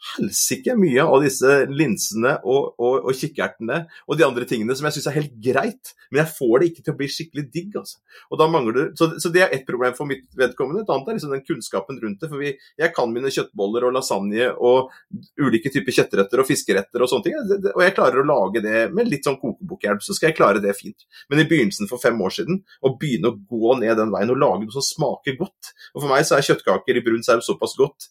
helsike 0.00 0.74
mye 0.78 1.04
av 1.04 1.20
disse 1.24 1.56
linsene 1.68 2.36
og, 2.40 2.74
og, 2.80 3.04
og, 3.04 3.10
kikkertene 3.16 3.82
og 4.06 4.18
de 4.18 4.24
andre 4.26 4.46
tingene 4.48 4.76
som 4.76 4.88
jeg 4.88 4.96
syns 4.96 5.08
er 5.10 5.16
helt 5.18 5.34
greit, 5.44 5.92
men 6.10 6.22
jeg 6.22 6.32
får 6.38 6.54
det 6.60 6.68
ikke 6.70 6.84
til 6.86 6.94
å 6.94 6.98
bli 7.00 7.08
skikkelig 7.12 7.44
digg. 7.52 7.76
altså. 7.76 8.00
Og 8.30 8.40
da 8.40 8.48
mangler 8.50 8.90
Så, 8.96 9.10
så 9.20 9.30
det 9.32 9.44
er 9.44 9.54
ett 9.54 9.66
problem 9.68 9.94
for 9.96 10.08
mitt 10.08 10.26
vedkommende. 10.38 10.84
Et 10.84 10.92
annet 10.92 11.08
er 11.08 11.18
liksom 11.18 11.34
den 11.34 11.44
kunnskapen 11.46 12.00
rundt 12.02 12.22
det. 12.22 12.30
For 12.30 12.40
vi, 12.40 12.54
jeg 12.80 12.94
kan 12.96 13.12
mine 13.12 13.32
kjøttboller 13.32 13.86
og 13.88 13.94
lasagne 13.96 14.50
og 14.56 14.92
ulike 15.40 15.72
typer 15.72 15.94
kjøttretter 15.98 16.42
og 16.42 16.48
fiskeretter 16.48 17.04
og 17.04 17.10
sånne 17.10 17.26
ting. 17.26 17.74
Og 17.74 17.84
jeg 17.84 17.96
klarer 17.96 18.22
å 18.22 18.26
lage 18.26 18.64
det 18.64 18.86
med 18.94 19.10
litt 19.10 19.28
sånn 19.28 19.38
kokebokhjelp, 19.42 20.04
så 20.04 20.16
skal 20.16 20.30
jeg 20.30 20.38
klare 20.40 20.64
det 20.64 20.74
fint. 20.78 21.06
Men 21.30 21.42
i 21.42 21.48
begynnelsen 21.50 21.90
for 21.90 22.02
fem 22.02 22.18
år 22.20 22.34
siden, 22.40 22.62
å 22.80 22.94
begynne 23.00 23.32
å 23.32 23.38
gå 23.38 23.76
ned 23.80 23.98
den 24.00 24.14
veien 24.14 24.32
og 24.32 24.40
lage 24.40 24.64
noe 24.64 24.74
som 24.74 24.84
smaker 24.84 25.36
godt 25.38 25.72
Og 25.94 26.02
for 26.02 26.10
meg 26.10 26.24
så 26.26 26.36
er 26.36 26.46
kjøttkaker 26.46 26.98
i 26.98 27.02
brun 27.04 27.24
saus 27.26 27.48
såpass 27.48 27.76
godt 27.78 28.08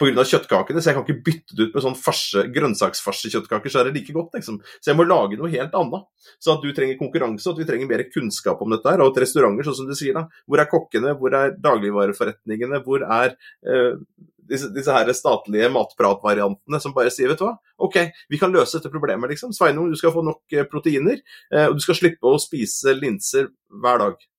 pga. 0.00 0.24
kjøttkakene, 0.26 0.82
så 0.82 0.90
jeg 0.90 0.96
kan 0.98 1.06
ikke 1.06 1.24
bytte 1.26 1.56
det 1.56 1.68
ut 1.68 1.76
med 1.76 1.84
sånn 1.84 1.96
farse, 1.98 2.44
grønnsaksfarsekjøttkaker, 2.54 3.72
så 3.72 3.80
er 3.80 3.88
det 3.88 4.00
like 4.00 4.14
godt. 4.16 4.34
liksom. 4.34 4.60
Så 4.80 4.90
jeg 4.90 4.98
må 4.98 5.06
lage 5.06 5.38
noe 5.38 5.52
helt 5.52 5.74
annet. 5.78 6.06
Så 6.42 6.54
at 6.54 6.64
du 6.64 6.72
trenger 6.74 6.98
konkurranse, 7.00 7.46
og 7.48 7.54
at 7.54 7.62
vi 7.62 7.68
trenger 7.68 7.90
mer 7.90 8.04
kunnskap 8.10 8.62
om 8.64 8.74
dette 8.74 8.90
her. 8.90 9.02
Og 9.04 9.12
at 9.12 9.22
restauranter, 9.24 9.66
sånn 9.66 9.80
som 9.82 9.90
du 9.90 9.96
sier, 9.98 10.16
da. 10.16 10.26
Hvor 10.48 10.62
er 10.62 10.70
kokkene, 10.70 11.16
hvor 11.20 11.36
er 11.38 11.56
dagligvareforretningene, 11.62 12.82
hvor 12.86 13.06
er 13.06 13.36
uh, 13.36 13.94
disse, 14.50 14.68
disse, 14.74 14.92
her 14.92 15.12
statlige 15.16 15.70
matpratvariantene 15.72 16.80
som 16.82 16.92
bare 16.96 17.12
sier 17.14 17.30
vet 17.30 17.40
du 17.40 17.46
hva, 17.46 17.54
OK, 17.86 17.96
vi 18.28 18.40
kan 18.40 18.52
løse 18.52 18.78
dette 18.78 18.92
problemet, 18.92 19.30
liksom. 19.32 19.54
Sveinung, 19.56 19.90
du 19.92 20.00
skal 20.00 20.14
få 20.14 20.24
nok 20.26 20.56
eh, 20.56 20.66
proteiner, 20.68 21.22
uh, 21.54 21.68
og 21.70 21.78
du 21.78 21.84
skal 21.84 22.00
slippe 22.02 22.30
å 22.30 22.40
spise 22.42 22.96
linser 22.98 23.52
hver 23.82 24.02
dag. 24.08 24.30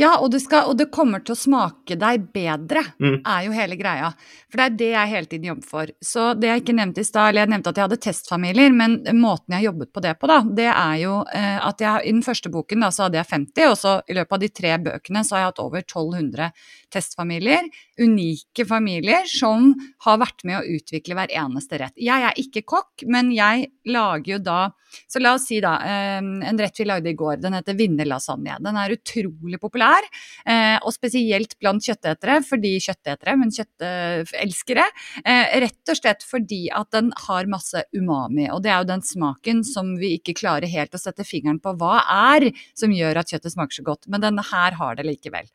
Ja, 0.00 0.14
og 0.22 0.30
det, 0.32 0.40
skal, 0.40 0.70
og 0.70 0.78
det, 0.80 0.88
kommer 0.94 1.20
til 1.20 1.34
å 1.34 1.38
smake 1.38 1.96
deg 2.00 2.30
bedre, 2.32 2.82
mm. 3.02 3.18
er 3.20 3.42
jo 3.44 3.52
hele 3.52 3.76
greia. 3.76 4.08
For 4.48 4.60
det 4.60 4.66
er 4.66 4.76
det 4.78 4.88
jeg 4.94 5.10
hele 5.10 5.28
tiden 5.28 5.48
jobber 5.50 5.68
for. 5.68 5.92
Så 6.00 6.30
det 6.40 6.48
jeg 6.48 6.62
ikke 6.62 6.76
nevnte 6.78 7.02
i 7.04 7.08
stad, 7.08 7.30
eller 7.30 7.44
jeg 7.44 7.52
nevnte 7.52 7.72
at 7.74 7.80
jeg 7.80 7.88
hadde 7.88 8.00
testfamilier, 8.06 8.72
men 8.76 8.96
måten 9.20 9.56
jeg 9.56 9.68
jobbet 9.68 9.92
på 9.92 10.04
det 10.04 10.14
på, 10.16 10.30
da, 10.30 10.38
det 10.60 10.68
er 10.72 10.96
jo 11.02 11.18
eh, 11.36 11.58
at 11.68 11.84
jeg 11.84 12.08
i 12.08 12.14
den 12.14 12.24
første 12.24 12.52
boken 12.54 12.86
da, 12.86 12.90
så 12.94 13.06
hadde 13.06 13.20
jeg 13.20 13.30
50, 13.34 13.66
og 13.68 13.76
så 13.80 13.94
i 14.08 14.16
løpet 14.16 14.36
av 14.36 14.42
de 14.44 14.50
tre 14.62 14.74
bøkene 14.88 15.24
så 15.26 15.36
har 15.36 15.44
jeg 15.44 15.52
hatt 15.52 15.62
over 15.66 15.84
1200 15.84 16.50
testfamilier. 16.96 17.68
Unike 18.00 18.64
familier 18.66 19.28
som 19.28 19.74
har 20.06 20.20
vært 20.22 20.46
med 20.48 20.62
å 20.62 20.78
utvikle 20.78 21.18
hver 21.18 21.36
eneste 21.42 21.80
rett. 21.82 21.96
Jeg 22.00 22.24
er 22.30 22.40
ikke 22.40 22.64
kokk, 22.64 23.04
men 23.10 23.34
jeg 23.36 23.68
lager 23.90 24.38
jo 24.38 24.44
da 24.44 24.60
Så 25.06 25.20
la 25.22 25.36
oss 25.36 25.44
si 25.46 25.60
da, 25.62 25.76
eh, 25.86 26.18
en 26.18 26.58
rett 26.58 26.80
vi 26.80 26.84
lagde 26.84 27.12
i 27.12 27.14
går, 27.14 27.36
den 27.38 27.54
heter 27.54 27.76
vinnerlasagne. 27.78 28.56
Den 28.58 28.74
er 28.74 28.96
utrolig 28.96 29.60
populær, 29.62 29.89
eh, 29.98 30.76
og 30.78 30.94
spesielt 30.94 31.56
blant 31.60 31.84
kjøttetere, 31.84 32.40
fordi 32.46 32.74
kjøttetere, 32.82 33.36
men 33.40 33.54
kjøttelskere. 33.54 34.86
Eh, 35.24 35.56
rett 35.66 35.92
og 35.92 36.00
slett 36.00 36.26
fordi 36.26 36.62
at 36.74 36.92
den 36.96 37.10
har 37.26 37.50
masse 37.50 37.84
umami, 37.96 38.48
og 38.50 38.62
det 38.64 38.74
er 38.74 38.82
jo 38.82 38.92
den 38.92 39.04
smaken 39.06 39.64
som 39.66 39.96
vi 40.00 40.14
ikke 40.18 40.36
klarer 40.42 40.70
helt 40.70 40.94
å 40.96 41.02
sette 41.02 41.26
fingeren 41.26 41.60
på 41.62 41.74
hva 41.80 42.00
er, 42.34 42.50
som 42.78 42.94
gjør 42.94 43.22
at 43.22 43.34
kjøttet 43.34 43.56
smaker 43.56 43.80
så 43.80 43.90
godt. 43.90 44.08
Men 44.10 44.24
denne 44.24 44.46
her 44.52 44.78
har 44.80 44.98
det 44.98 45.08
likevel. 45.08 45.50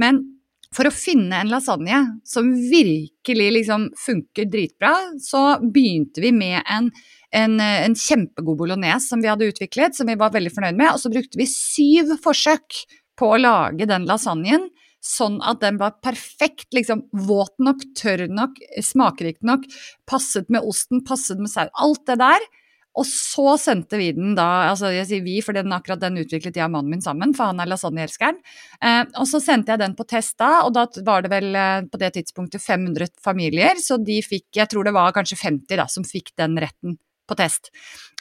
Men 0.00 0.24
for 0.74 0.88
å 0.88 0.94
finne 0.94 1.38
en 1.38 1.50
lasagne 1.52 2.00
som 2.26 2.50
virkelig 2.70 3.50
liksom 3.58 3.88
funker 3.98 4.48
dritbra, 4.50 4.94
så 5.22 5.60
begynte 5.62 6.22
vi 6.24 6.32
med 6.34 6.60
en, 6.62 6.90
en, 7.34 7.60
en, 7.62 7.94
kjempegod 7.94 8.58
bolognese 8.58 9.06
som 9.12 9.22
vi 9.22 9.30
hadde 9.30 9.52
utviklet, 9.52 9.94
som 9.94 10.10
vi 10.10 10.18
var 10.18 10.34
veldig 10.34 10.52
fornøyd 10.54 10.80
med. 10.80 10.90
Og 10.90 11.02
så 11.02 11.12
brukte 11.14 11.38
vi 11.38 11.46
syv 11.50 12.16
forsøk 12.24 12.82
på 13.18 13.34
å 13.34 13.40
lage 13.40 13.88
den 13.90 14.08
lasagnen 14.08 14.68
sånn 15.04 15.36
at 15.44 15.60
den 15.60 15.76
var 15.76 15.98
perfekt, 16.04 16.70
liksom 16.72 17.04
våt 17.28 17.52
nok, 17.60 17.82
tørr 17.98 18.24
nok, 18.32 18.56
smakrik 18.80 19.42
nok, 19.44 19.66
passet 20.08 20.48
med 20.48 20.64
osten, 20.64 21.02
passet 21.04 21.42
med 21.42 21.52
saus. 21.52 21.72
Alt 21.76 22.06
det 22.08 22.22
der 22.22 22.46
og 22.94 23.06
så 23.08 23.56
sendte 23.58 23.98
vi 23.98 24.12
den 24.14 24.36
da, 24.38 24.68
altså 24.70 24.92
jeg 24.94 25.06
sier 25.08 25.24
vi, 25.24 25.40
for 25.42 25.56
den, 25.56 25.72
akkurat 25.74 25.98
den 26.02 26.20
utviklet 26.20 26.54
jeg 26.54 26.68
og 26.68 26.76
mannen 26.76 26.94
min 26.94 27.02
sammen, 27.02 27.32
for 27.34 27.50
han 27.50 27.62
er 27.62 27.70
lasagneelskeren. 27.72 28.38
Eh, 28.78 29.00
og 29.18 29.26
så 29.26 29.40
sendte 29.42 29.74
jeg 29.74 29.82
den 29.82 29.96
på 29.98 30.06
test 30.06 30.36
da, 30.38 30.60
og 30.62 30.76
da 30.76 30.86
var 31.06 31.24
det 31.24 31.32
vel 31.32 31.58
eh, 31.58 31.88
på 31.90 31.98
det 31.98 32.12
tidspunktet 32.14 32.62
500 32.62 33.10
familier, 33.24 33.82
så 33.82 33.98
de 33.98 34.20
fikk, 34.22 34.46
jeg 34.60 34.70
tror 34.70 34.86
det 34.86 34.94
var 34.94 35.14
kanskje 35.16 35.40
50 35.42 35.80
da, 35.82 35.88
som 35.90 36.06
fikk 36.06 36.36
den 36.38 36.54
retten 36.62 36.94
på 37.28 37.36
test. 37.38 37.70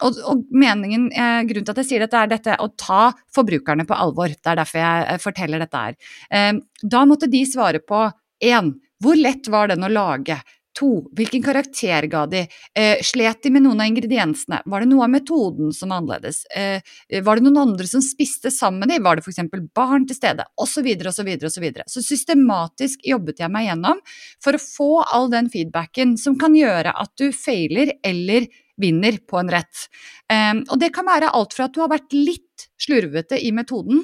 Og, 0.03 0.17
og 0.29 0.47
meningen, 0.53 1.09
eh, 1.11 1.41
grunnen 1.49 1.67
til 1.67 1.75
at 1.75 1.83
jeg 1.83 1.89
sier 1.91 2.05
dette, 2.05 2.19
er 2.19 2.31
dette 2.31 2.57
å 2.61 2.69
ta 2.79 3.11
forbrukerne 3.35 3.85
på 3.89 3.97
alvor. 3.97 4.33
Det 4.33 4.53
er 4.53 4.59
derfor 4.61 4.83
jeg 4.83 5.05
eh, 5.11 5.21
forteller 5.21 5.63
dette 5.63 5.85
her. 5.85 5.99
Eh, 6.31 6.51
da 6.81 7.05
måtte 7.09 7.31
de 7.31 7.45
svare 7.49 7.83
på 7.83 8.05
én, 8.43 8.73
hvor 9.03 9.19
lett 9.19 9.49
var 9.51 9.71
den 9.71 9.85
å 9.85 9.91
lage? 9.91 10.39
To, 10.73 11.03
hvilken 11.13 11.43
karakter 11.45 12.07
ga 12.09 12.23
de? 12.25 12.47
Eh, 12.73 13.01
slet 13.05 13.43
de 13.45 13.51
med 13.53 13.61
noen 13.61 13.83
av 13.83 13.91
ingrediensene? 13.91 14.63
Var 14.65 14.81
det 14.81 14.89
noe 14.89 15.05
av 15.05 15.11
metoden 15.13 15.69
som 15.75 15.91
var 15.93 16.01
annerledes? 16.01 16.39
Eh, 16.49 16.81
var 17.21 17.37
det 17.37 17.45
noen 17.45 17.59
andre 17.61 17.85
som 17.89 18.01
spiste 18.01 18.49
sammen 18.51 18.81
med 18.81 18.89
dem? 18.89 19.03
Var 19.05 19.19
det 19.19 19.25
f.eks. 19.27 19.43
barn 19.75 20.07
til 20.09 20.17
stede? 20.17 20.47
Osv., 20.57 20.89
osv., 21.11 21.29
osv. 21.45 21.67
Så 21.93 22.01
systematisk 22.01 23.05
jobbet 23.05 23.43
jeg 23.43 23.53
meg 23.53 23.67
gjennom 23.67 24.01
for 24.41 24.57
å 24.57 24.63
få 24.63 24.89
all 25.03 25.29
den 25.33 25.51
feedbacken 25.53 26.17
som 26.17 26.39
kan 26.41 26.57
gjøre 26.57 26.95
at 27.05 27.13
du 27.21 27.29
feiler 27.37 27.93
eller 28.01 28.49
vinner 28.79 29.19
på 29.29 29.39
en 29.39 29.51
rett. 29.53 29.87
Eh, 30.31 30.55
og 30.63 30.75
det 30.81 30.93
kan 30.95 31.07
være 31.07 31.31
alt 31.35 31.55
fra 31.55 31.69
at 31.69 31.75
du 31.75 31.81
har 31.83 31.91
vært 31.93 32.13
litt 32.15 32.67
slurvete 32.81 33.39
i 33.39 33.53
metoden, 33.55 34.03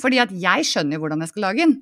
fordi 0.00 0.20
at 0.22 0.34
jeg 0.34 0.68
skjønner 0.68 1.00
hvordan 1.02 1.24
jeg 1.24 1.32
skal 1.32 1.48
lage 1.48 1.64
den. 1.66 1.78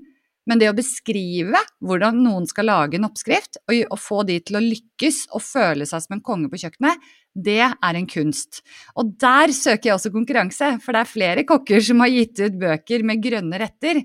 Men 0.49 0.61
det 0.61 0.71
å 0.71 0.77
beskrive 0.77 1.61
hvordan 1.85 2.23
noen 2.25 2.47
skal 2.49 2.71
lage 2.71 2.97
en 2.97 3.07
oppskrift, 3.09 3.61
og 3.69 3.99
få 4.01 4.23
de 4.29 4.39
til 4.41 4.57
å 4.57 4.65
lykkes 4.65 5.27
og 5.37 5.45
føle 5.45 5.87
seg 5.89 6.05
som 6.05 6.17
en 6.17 6.25
konge 6.25 6.49
på 6.49 6.61
kjøkkenet, 6.63 7.05
det 7.39 7.61
er 7.69 7.99
en 7.99 8.09
kunst. 8.09 8.63
Og 8.99 9.13
der 9.21 9.53
søker 9.55 9.91
jeg 9.91 9.99
også 9.99 10.13
konkurranse, 10.15 10.73
for 10.83 10.97
det 10.97 11.05
er 11.05 11.13
flere 11.13 11.45
kokker 11.49 11.85
som 11.85 12.01
har 12.03 12.15
gitt 12.15 12.41
ut 12.41 12.57
bøker 12.59 13.05
med 13.07 13.23
grønne 13.23 13.61
retter, 13.61 14.01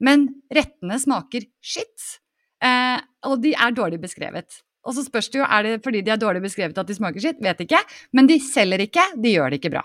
men 0.00 0.28
rettene 0.54 0.96
smaker 1.02 1.44
skitt. 1.60 2.20
Eh, 2.62 2.98
og 3.26 3.40
de 3.42 3.56
er 3.58 3.74
dårlig 3.76 3.98
beskrevet. 4.00 4.62
Og 4.86 4.96
så 4.96 5.04
spørs 5.04 5.28
det 5.32 5.42
jo, 5.42 5.46
er 5.46 5.66
det 5.66 5.80
fordi 5.84 6.00
de 6.04 6.12
er 6.14 6.20
dårlig 6.20 6.42
beskrevet 6.44 6.78
at 6.78 6.88
de 6.88 6.96
smaker 6.96 7.22
skitt? 7.22 7.40
Vet 7.44 7.64
ikke. 7.66 7.80
Men 8.16 8.30
de 8.30 8.38
selger 8.42 8.86
ikke, 8.86 9.04
de 9.20 9.34
gjør 9.36 9.52
det 9.52 9.60
ikke 9.60 9.74
bra. 9.76 9.84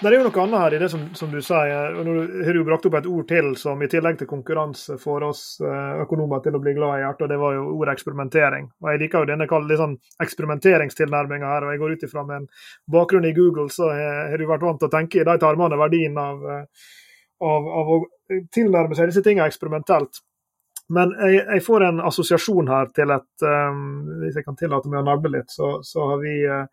Det 0.00 0.08
er 0.08 0.14
jo 0.16 0.22
noe 0.24 0.40
annet 0.40 0.62
her 0.62 0.74
i 0.74 0.78
det 0.80 0.86
som, 0.88 1.02
som 1.12 1.28
du 1.28 1.42
sier. 1.44 1.96
og 2.00 2.06
Nå 2.08 2.12
har 2.46 2.56
du 2.56 2.62
brakt 2.64 2.86
opp 2.88 2.94
et 2.96 3.08
ord 3.10 3.26
til 3.28 3.50
som 3.60 3.82
i 3.84 3.88
tillegg 3.92 4.16
til 4.16 4.28
konkurranse 4.30 4.94
får 5.00 5.24
oss 5.26 5.40
eh, 5.60 5.98
økonomer 6.06 6.40
til 6.40 6.54
å 6.56 6.60
bli 6.62 6.72
glad 6.78 6.94
i 6.94 7.02
hjertet, 7.02 7.26
og 7.26 7.28
det 7.28 7.36
var 7.42 7.56
jo 7.58 7.66
ordet 7.74 7.98
eksperimentering. 7.98 8.70
Og 8.80 8.88
Jeg 8.94 9.02
liker 9.02 9.20
jo 9.20 9.28
denne 9.28 9.48
litt 9.68 9.80
sånn 9.82 9.98
eksperimenteringstilnærminga 10.24 11.50
her. 11.52 11.66
og 11.66 11.74
Jeg 11.74 11.82
går 11.82 11.92
ut 11.92 12.06
ifra 12.08 12.24
med 12.24 12.38
en 12.38 12.46
bakgrunn 12.96 13.28
i 13.28 13.34
Google, 13.36 13.66
så 13.68 13.90
har 13.92 14.40
du 14.40 14.46
vært 14.48 14.64
vant 14.64 14.80
til 14.80 14.88
å 14.88 14.94
tenke 14.94 15.20
i 15.20 15.26
de 15.28 15.34
tarmene 15.42 15.80
verdien 15.82 16.16
av, 16.22 16.48
eh, 16.54 16.86
av, 17.50 17.68
av 17.82 17.90
å 17.92 17.98
tilnærme 18.56 18.96
seg 18.96 19.12
disse 19.12 19.24
tingene 19.26 19.50
eksperimentelt. 19.52 20.22
Men 20.96 21.12
jeg, 21.26 21.42
jeg, 21.44 21.66
får 21.66 21.84
en 21.90 22.00
assosiasjon 22.08 22.72
her 22.72 22.88
til 22.96 23.12
et 23.14 23.44
um, 23.46 23.84
Hvis 24.24 24.40
jeg 24.40 24.48
kan 24.48 24.56
tillate 24.58 24.90
meg 24.90 25.04
å 25.04 25.06
nabbe 25.06 25.30
litt, 25.30 25.52
så, 25.52 25.76
så 25.86 26.08
har 26.08 26.24
vi 26.24 26.32
uh, 26.48 26.64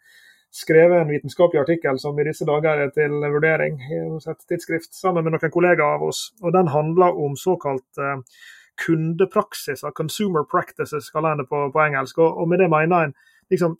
skrevet 0.53 1.01
en 1.01 1.11
vitenskapelig 1.11 1.61
artikkel 1.61 1.99
som 1.99 2.19
i 2.19 2.25
disse 2.27 2.45
dager 2.47 2.85
er 2.85 2.93
til 2.95 3.17
vurdering 3.21 3.79
hos 4.11 4.29
et 4.31 4.39
tidsskrift, 4.49 4.93
sammen 4.95 5.25
med 5.25 5.35
noen 5.35 5.53
kollegaer 5.53 5.97
av 5.97 6.05
oss. 6.07 6.31
og 6.41 6.55
Den 6.55 6.71
handler 6.73 7.17
om 7.25 7.35
såkalt 7.39 7.87
kundepraksis 7.97 8.55
kundepraksiser, 8.77 9.91
consumer 9.91 10.43
practices, 10.43 11.09
kaller 11.09 11.31
en 11.31 11.37
det 11.41 11.49
på, 11.49 11.71
på 11.73 11.81
engelsk. 11.81 12.17
Og, 12.17 12.37
og, 12.37 12.47
med 12.49 12.61
det 12.61 12.69
mener 12.69 13.07
en 13.07 13.13
liksom, 13.51 13.77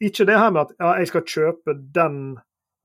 ikke 0.00 0.26
det 0.28 0.38
her 0.38 0.50
med 0.50 0.60
at 0.66 0.74
ja, 0.80 0.92
jeg 1.02 1.10
skal 1.10 1.26
kjøpe 1.34 1.74
den 1.94 2.38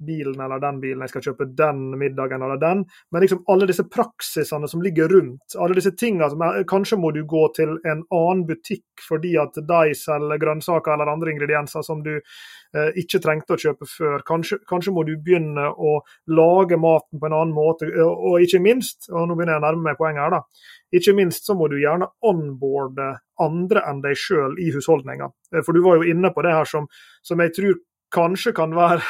bilen 0.05 0.41
eller 0.41 0.61
den 0.61 0.79
bilen, 0.83 1.03
jeg 1.03 1.13
skal 1.13 1.25
kjøpe 1.29 1.47
den 1.57 1.85
middagen 1.99 2.43
eller 2.45 2.59
den. 2.61 2.83
Men 3.11 3.23
liksom 3.23 3.43
alle 3.51 3.67
disse 3.69 3.85
praksisene 3.89 4.69
som 4.69 4.83
ligger 4.83 5.11
rundt, 5.11 5.57
alle 5.59 5.77
disse 5.77 5.93
tingene 5.99 6.29
som 6.31 6.43
er, 6.45 6.61
Kanskje 6.69 6.97
må 6.99 7.11
du 7.13 7.23
gå 7.29 7.43
til 7.57 7.75
en 7.89 8.03
annen 8.13 8.45
butikk 8.47 9.03
fordi 9.07 9.33
at 9.41 9.57
de 9.57 9.95
selger 9.97 10.41
grønnsaker 10.41 10.93
eller 10.95 11.11
andre 11.11 11.33
ingredienser 11.33 11.83
som 11.85 12.03
du 12.05 12.13
eh, 12.15 12.91
ikke 12.99 13.21
trengte 13.23 13.55
å 13.55 13.59
kjøpe 13.59 13.87
før. 13.89 14.23
Kanskje, 14.27 14.59
kanskje, 14.69 14.93
må 14.95 15.05
du 15.07 15.15
begynne 15.17 15.69
å 15.71 15.97
lage 16.31 16.79
maten 16.79 17.19
på 17.19 17.29
en 17.29 17.37
annen 17.39 17.55
måte. 17.55 17.89
Og, 17.93 18.27
og 18.31 18.45
ikke 18.45 18.61
minst, 18.63 19.09
og 19.11 19.27
nå 19.27 19.37
begynner 19.37 19.57
jeg 19.57 19.63
å 19.63 19.67
nærme 19.67 19.89
meg 19.89 19.99
poenget 19.99 20.25
her, 20.25 20.37
da. 20.37 20.71
Ikke 20.93 21.15
minst 21.17 21.47
så 21.47 21.55
må 21.57 21.67
du 21.71 21.79
gjerne 21.81 22.09
onboarde 22.29 23.15
andre 23.41 23.81
enn 23.89 24.03
deg 24.03 24.19
sjøl 24.19 24.59
i 24.61 24.69
husholdninga. 24.75 25.31
Eh, 25.53 25.63
for 25.65 25.73
du 25.73 25.83
var 25.85 25.99
jo 25.99 26.13
inne 26.13 26.33
på 26.33 26.45
det 26.45 26.53
her 26.53 26.69
som, 26.69 26.87
som 27.25 27.41
jeg 27.43 27.55
tror 27.55 27.79
kanskje 28.13 28.53
kan 28.55 28.73
være 28.75 29.01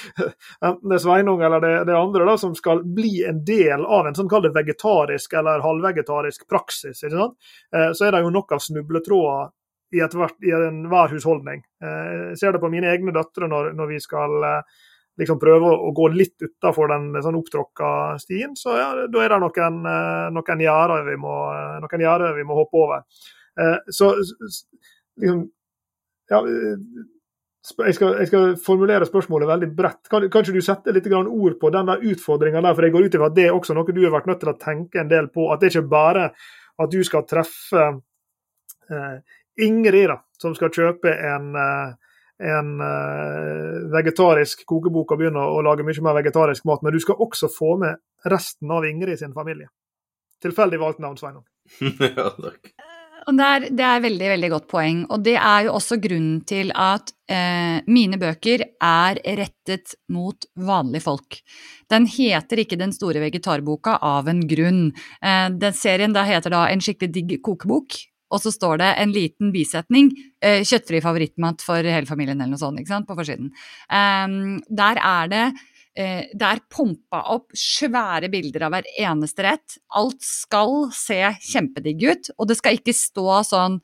enten 0.66 0.90
det 0.90 0.98
er 0.98 1.02
Sveinung 1.02 1.42
eller 1.44 1.62
det, 1.62 1.72
det 1.88 1.96
andre 1.96 2.26
da, 2.28 2.36
som 2.40 2.54
skal 2.56 2.82
bli 2.84 3.22
en 3.28 3.40
del 3.46 3.84
av 3.84 4.08
en 4.08 4.16
sånn 4.16 4.30
kall 4.30 4.48
vegetarisk 4.52 5.34
eller 5.40 5.64
halvvegetarisk 5.64 6.46
praksis, 6.50 7.02
ikke 7.02 7.16
sant? 7.16 7.36
Eh, 7.74 7.90
så 7.96 8.06
er 8.06 8.16
det 8.16 8.22
jo 8.26 8.32
nok 8.34 8.54
av 8.56 8.62
snubletråder 8.64 9.52
i, 9.92 10.00
ethvert, 10.04 10.38
i 10.44 10.54
enhver 10.56 11.12
husholdning. 11.12 11.64
Eh, 11.84 12.14
jeg 12.32 12.40
ser 12.40 12.56
det 12.56 12.62
på 12.62 12.70
mine 12.72 12.90
egne 12.92 13.14
døtre 13.14 13.48
når, 13.50 13.72
når 13.78 13.92
vi 13.94 14.00
skal 14.04 14.48
eh, 14.48 14.82
liksom 15.20 15.40
prøve 15.40 15.72
å 15.72 15.92
gå 15.96 16.10
litt 16.12 16.36
utafor 16.40 16.92
den 16.92 17.10
sånn 17.24 17.36
opptråkka 17.40 17.88
stien, 18.20 18.56
så 18.56 18.76
ja, 18.78 18.90
da 19.12 19.24
er 19.24 19.34
det 19.34 19.40
noen, 19.42 19.82
noen 20.32 20.64
gjerder 20.64 21.04
vi, 21.04 21.16
vi, 22.38 22.46
må 22.48 22.56
hoppe 22.56 22.80
over. 22.80 23.02
Så 23.92 24.08
liksom 24.16 25.42
ja, 26.32 26.40
jeg 27.62 27.94
skal, 27.94 28.16
jeg 28.18 28.26
skal, 28.26 28.54
formulere 28.58 29.06
spørsmålet 29.06 29.46
veldig 29.48 29.68
bredt. 29.76 30.08
Kan, 30.10 30.24
kan 30.34 30.46
du 30.46 30.58
sette 30.64 30.94
litt 30.94 31.06
ord 31.14 31.58
på 31.60 31.70
den 31.70 31.92
utfordringa 32.10 32.62
der? 32.64 32.74
For 32.74 32.86
jeg 32.86 32.94
går 32.94 33.06
ut 33.06 33.18
ifra 33.18 33.28
at 33.30 33.36
det 33.36 33.44
er 33.46 33.54
også 33.54 33.76
noe 33.78 33.94
du 33.94 34.02
har 34.02 34.14
vært 34.16 34.26
nødt 34.30 34.42
til 34.42 34.50
å 34.50 34.58
tenke 34.58 34.98
en 34.98 35.12
del 35.12 35.30
på. 35.30 35.46
At 35.54 35.62
det 35.62 35.70
ikke 35.70 35.86
bare 35.92 36.32
at 36.82 36.90
du 36.90 36.98
skal 37.06 37.26
treffe 37.28 37.84
eh, 38.90 39.18
Ingrid, 39.62 40.08
da, 40.10 40.18
som 40.42 40.56
skal 40.58 40.72
kjøpe 40.74 41.12
en, 41.12 41.52
eh, 41.60 42.14
en 42.50 42.72
eh, 42.82 43.78
vegetarisk 43.94 44.64
kokebok 44.66 45.14
og 45.14 45.20
begynne 45.20 45.44
å 45.46 45.60
lage 45.62 45.86
mye 45.86 46.06
mer 46.06 46.18
vegetarisk 46.18 46.66
mat, 46.66 46.82
men 46.82 46.96
du 46.96 47.02
skal 47.04 47.20
også 47.22 47.52
få 47.52 47.76
med 47.84 48.00
resten 48.32 48.72
av 48.74 48.88
Ingrid 48.88 49.22
sin 49.22 49.36
familie. 49.36 49.70
Tilfeldig 50.42 50.82
valgt 50.82 51.04
navn, 51.04 51.20
Sveinung. 51.20 51.46
ja, 52.16 52.32
takk. 52.32 52.74
Og 53.28 53.36
det 53.38 53.46
er, 53.46 53.66
det 53.78 53.84
er 53.86 54.02
veldig 54.02 54.30
veldig 54.32 54.50
godt 54.54 54.68
poeng. 54.70 55.02
Og 55.14 55.22
det 55.26 55.36
er 55.38 55.66
jo 55.66 55.74
også 55.76 55.98
grunnen 56.02 56.40
til 56.48 56.72
at 56.74 57.12
eh, 57.30 57.78
mine 57.86 58.18
bøker 58.20 58.64
er 58.82 59.20
rettet 59.38 59.94
mot 60.12 60.46
vanlige 60.58 61.06
folk. 61.06 61.38
Den 61.92 62.08
heter 62.10 62.62
ikke 62.62 62.80
Den 62.80 62.94
store 62.94 63.22
vegetarboka 63.22 63.98
av 64.02 64.30
en 64.32 64.42
grunn. 64.48 64.88
Eh, 65.22 65.48
den 65.54 65.76
serien 65.76 66.14
da 66.16 66.26
heter 66.26 66.54
da 66.54 66.66
En 66.72 66.82
skikkelig 66.82 67.12
digg 67.14 67.36
kokebok. 67.46 68.00
Og 68.32 68.40
så 68.40 68.52
står 68.52 68.80
det 68.80 68.90
en 68.96 69.12
liten 69.12 69.50
bisetning 69.52 70.08
eh, 70.40 70.64
'Kjøttfri 70.64 71.02
favorittmat 71.04 71.60
for 71.60 71.84
hele 71.84 72.08
familien' 72.08 72.40
eller 72.40 72.54
noe 72.54 72.60
sånt 72.62 72.80
ikke 72.80 72.94
sant, 72.94 73.08
på 73.08 73.16
forsiden. 73.18 73.52
Um, 73.92 74.56
der 74.72 74.96
er 74.96 75.28
det 75.28 75.44
eh, 75.96 76.28
det 76.32 76.48
er 76.48 76.62
pumpa 76.72 77.22
opp 77.34 77.52
svære 77.56 78.30
bilder 78.32 78.68
av 78.68 78.76
hver 78.76 78.90
eneste 79.04 79.46
rett. 79.46 79.78
Alt 79.98 80.22
skal 80.24 80.90
se 80.96 81.20
kjempedigg 81.52 82.06
ut, 82.08 82.32
og 82.38 82.50
det 82.50 82.58
skal 82.60 82.78
ikke 82.78 82.96
stå 82.96 83.40
sånn 83.48 83.80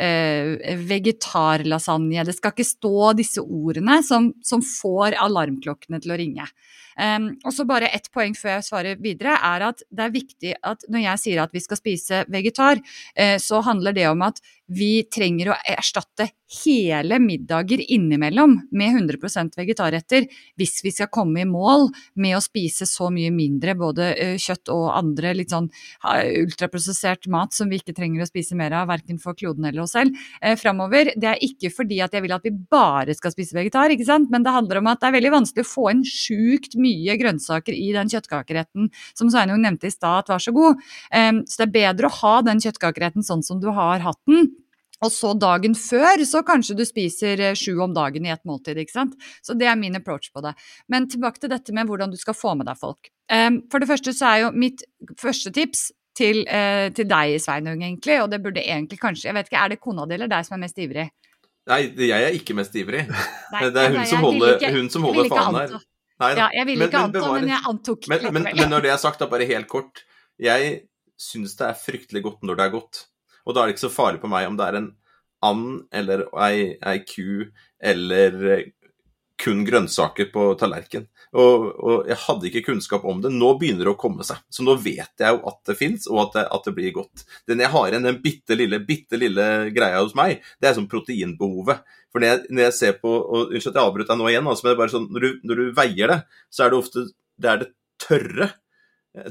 eh, 0.00 0.76
vegetarlasagne. 0.86 2.24
Det 2.28 2.36
skal 2.36 2.54
ikke 2.54 2.68
stå 2.68 3.12
disse 3.18 3.44
ordene 3.44 4.00
som, 4.06 4.32
som 4.44 4.64
får 4.64 5.18
alarmklokkene 5.26 6.02
til 6.02 6.14
å 6.14 6.20
ringe. 6.20 6.48
Um, 6.96 7.34
og 7.44 7.52
så 7.52 7.66
bare 7.68 7.90
ett 7.92 8.06
poeng 8.08 8.32
før 8.32 8.54
jeg 8.54 8.66
svarer 8.70 9.00
videre, 9.04 9.34
er 9.44 9.66
at 9.66 9.82
det 9.92 10.04
er 10.06 10.14
viktig 10.14 10.52
at 10.64 10.86
når 10.88 11.02
jeg 11.02 11.22
sier 11.26 11.42
at 11.42 11.52
vi 11.52 11.60
skal 11.60 11.76
spise 11.76 12.22
vegetar, 12.32 12.80
eh, 13.12 13.36
så 13.42 13.60
handler 13.66 13.92
det 13.96 14.06
om 14.08 14.24
at 14.24 14.40
vi 14.66 15.04
trenger 15.12 15.52
å 15.52 15.60
erstatte 15.76 16.28
hele 16.62 17.18
middager 17.18 17.80
innimellom 17.90 18.52
med 18.70 18.94
100% 18.94 19.56
vegetarretter 19.58 20.28
hvis 20.58 20.78
vi 20.84 20.92
skal 20.94 21.10
komme 21.10 21.42
i 21.42 21.48
mål 21.48 21.88
med 22.22 22.36
å 22.36 22.42
spise 22.42 22.86
så 22.86 23.08
mye 23.14 23.32
mindre 23.34 23.74
både 23.78 24.12
kjøtt 24.42 24.70
og 24.74 24.84
andre 24.94 25.34
litt 25.38 25.54
sånn 25.54 25.66
ultraprosessert 26.06 27.26
mat 27.32 27.54
som 27.54 27.70
vi 27.70 27.80
ikke 27.80 27.96
trenger 27.96 28.22
å 28.22 28.28
spise 28.28 28.58
mer 28.58 28.74
av, 28.78 28.86
verken 28.90 29.18
for 29.22 29.38
kloden 29.38 29.66
eller 29.66 29.82
oss 29.82 29.96
selv, 29.96 30.14
eh, 30.40 30.54
framover. 30.58 31.12
Det 31.16 31.30
er 31.32 31.42
ikke 31.42 31.72
fordi 31.74 32.00
at 32.04 32.14
jeg 32.14 32.22
vil 32.22 32.36
at 32.36 32.46
vi 32.46 32.54
bare 32.54 33.14
skal 33.14 33.34
spise 33.34 33.56
vegetar, 33.56 33.90
ikke 33.90 34.06
sant? 34.06 34.30
men 34.30 34.46
det 34.46 34.54
handler 34.54 34.78
om 34.78 34.90
at 34.90 35.00
det 35.00 35.10
er 35.10 35.18
veldig 35.18 35.34
vanskelig 35.34 35.66
å 35.66 35.70
få 35.72 35.90
inn 35.92 36.04
sjukt 36.06 36.78
mye 36.78 37.18
grønnsaker 37.18 37.74
i 37.74 37.90
den 37.94 38.10
kjøttkakeretten 38.12 38.90
som 39.14 39.30
Sveinung 39.30 39.62
nevnte 39.62 39.90
i 39.90 39.94
stad 39.94 40.24
at 40.24 40.30
var 40.34 40.42
så 40.42 40.54
god. 40.54 40.80
Så 41.10 41.58
det 41.58 41.66
er 41.66 41.74
bedre 41.74 42.08
å 42.08 42.16
ha 42.22 42.34
den 42.46 42.62
kjøttkakeretten 42.62 43.26
sånn 43.26 43.42
som 43.44 43.60
du 43.60 43.68
har 43.74 44.00
hatt 44.04 44.20
den 44.26 44.55
og 45.04 45.12
så 45.12 45.32
dagen 45.36 45.74
før, 45.76 46.22
så 46.24 46.40
kanskje 46.46 46.78
du 46.78 46.84
spiser 46.88 47.40
eh, 47.50 47.58
sju 47.58 47.74
om 47.84 47.92
dagen 47.96 48.26
i 48.26 48.32
ett 48.32 48.44
måltid. 48.48 48.78
ikke 48.80 48.94
sant? 48.94 49.16
Så 49.44 49.56
det 49.58 49.68
er 49.68 49.76
min 49.76 49.98
approach 49.98 50.30
på 50.32 50.42
det. 50.44 50.54
Men 50.92 51.08
tilbake 51.10 51.42
til 51.42 51.52
dette 51.52 51.74
med 51.76 51.90
hvordan 51.90 52.12
du 52.12 52.16
skal 52.20 52.36
få 52.36 52.54
med 52.56 52.68
deg 52.70 52.80
folk. 52.80 53.10
Um, 53.32 53.60
for 53.72 53.82
det 53.82 53.90
første 53.90 54.14
så 54.16 54.30
er 54.30 54.42
jo 54.44 54.50
mitt 54.56 54.84
første 55.20 55.52
tips 55.52 55.90
til, 56.16 56.44
uh, 56.48 56.88
til 56.96 57.08
deg, 57.10 57.36
Sveinung, 57.42 57.82
egentlig, 57.82 58.20
og 58.22 58.30
det 58.32 58.38
burde 58.44 58.62
egentlig 58.62 59.00
kanskje 59.02 59.28
Jeg 59.28 59.34
vet 59.36 59.50
ikke, 59.50 59.64
er 59.64 59.74
det 59.74 59.80
kona 59.82 60.06
di 60.06 60.16
eller 60.16 60.30
deg 60.30 60.46
som 60.46 60.56
er 60.56 60.62
mest 60.62 60.78
ivrig? 60.80 61.08
Nei, 61.66 61.80
jeg 61.98 62.22
er 62.22 62.38
ikke 62.38 62.54
mest 62.56 62.76
ivrig. 62.78 63.02
Nei, 63.10 63.62
det 63.74 63.82
er 63.82 63.90
hun, 63.90 64.00
nei, 64.00 64.08
som 64.08 64.24
holder, 64.24 64.56
ikke, 64.56 64.72
hun 64.78 64.90
som 64.94 65.06
holder 65.08 65.30
faen 65.32 65.60
her. 65.60 65.76
Nei, 66.22 66.30
ja, 66.38 66.46
jeg 66.54 66.68
ville 66.70 66.86
ikke 66.88 67.00
anta, 67.10 67.26
men 67.34 67.50
jeg 67.50 67.60
antok 67.68 68.06
men, 68.08 68.22
men, 68.32 68.46
men, 68.48 68.70
når 68.72 68.86
det 68.86 68.92
er 68.94 69.00
sagt, 69.02 69.20
da 69.20 69.28
bare 69.28 69.44
helt 69.50 69.68
kort. 69.68 70.06
Jeg 70.40 70.78
syns 71.20 71.56
det 71.58 71.66
er 71.66 71.76
fryktelig 71.76 72.22
godt 72.24 72.46
når 72.46 72.56
det 72.56 72.64
er 72.64 72.72
godt. 72.72 73.02
Og 73.46 73.54
da 73.54 73.62
er 73.62 73.70
det 73.70 73.76
ikke 73.76 73.86
så 73.86 73.94
farlig 73.94 74.22
på 74.22 74.30
meg 74.30 74.48
om 74.48 74.58
det 74.58 74.66
er 74.68 74.80
en 74.80 74.92
and 75.44 75.84
eller 75.94 76.24
ei, 76.42 76.76
ei 76.80 76.98
ku 77.06 77.46
eller 77.82 78.38
eh, 78.52 78.64
kun 79.36 79.64
grønnsaker 79.66 80.30
på 80.32 80.46
tallerken. 80.58 81.04
Og, 81.36 81.66
og, 81.76 82.06
jeg 82.08 82.16
hadde 82.22 82.48
ikke 82.48 82.62
kunnskap 82.70 83.04
om 83.04 83.20
det. 83.20 83.32
Nå 83.34 83.50
begynner 83.60 83.84
det 83.84 83.92
å 83.92 84.00
komme 84.00 84.24
seg. 84.24 84.40
Så 84.48 84.64
nå 84.64 84.78
vet 84.80 85.12
jeg 85.20 85.34
jo 85.34 85.42
at 85.50 85.58
det 85.68 85.76
fins, 85.76 86.06
og 86.08 86.22
at 86.22 86.38
det, 86.38 86.44
at 86.56 86.68
det, 86.68 86.74
blir 86.78 86.94
godt. 86.96 87.26
Den 87.48 87.60
jeg 87.60 87.72
har 87.74 87.90
igjen, 87.90 88.08
den 88.08 88.22
bitte 88.24 88.56
lille, 88.56 88.80
bitte 88.88 89.20
lille 89.20 89.46
greia 89.76 90.00
hos 90.00 90.16
meg, 90.16 90.40
det 90.56 90.70
er 90.70 90.78
sånn 90.78 90.88
proteinbehovet. 90.88 91.84
For 92.08 92.24
når 92.24 92.32
jeg, 92.32 92.44
når 92.48 92.68
jeg 92.68 92.76
ser 92.78 92.96
på 93.02 93.12
og 93.12 93.52
Unnskyld 93.52 93.74
at 93.74 93.80
jeg 93.82 93.90
avbrøt 93.90 94.12
deg 94.12 94.22
nå 94.22 94.30
igjen, 94.32 94.48
altså, 94.48 94.64
men 94.64 94.72
det 94.72 94.76
er 94.76 94.82
bare 94.82 94.94
sånn, 94.94 95.08
når 95.12 95.26
du, 95.26 95.30
når 95.50 95.60
du 95.60 95.66
veier 95.76 96.14
det, 96.14 96.20
så 96.48 96.64
er 96.64 96.72
det 96.72 96.80
ofte 96.80 97.08
det 97.36 97.52
er 97.52 97.60
det 97.60 97.70
tørre 98.00 98.48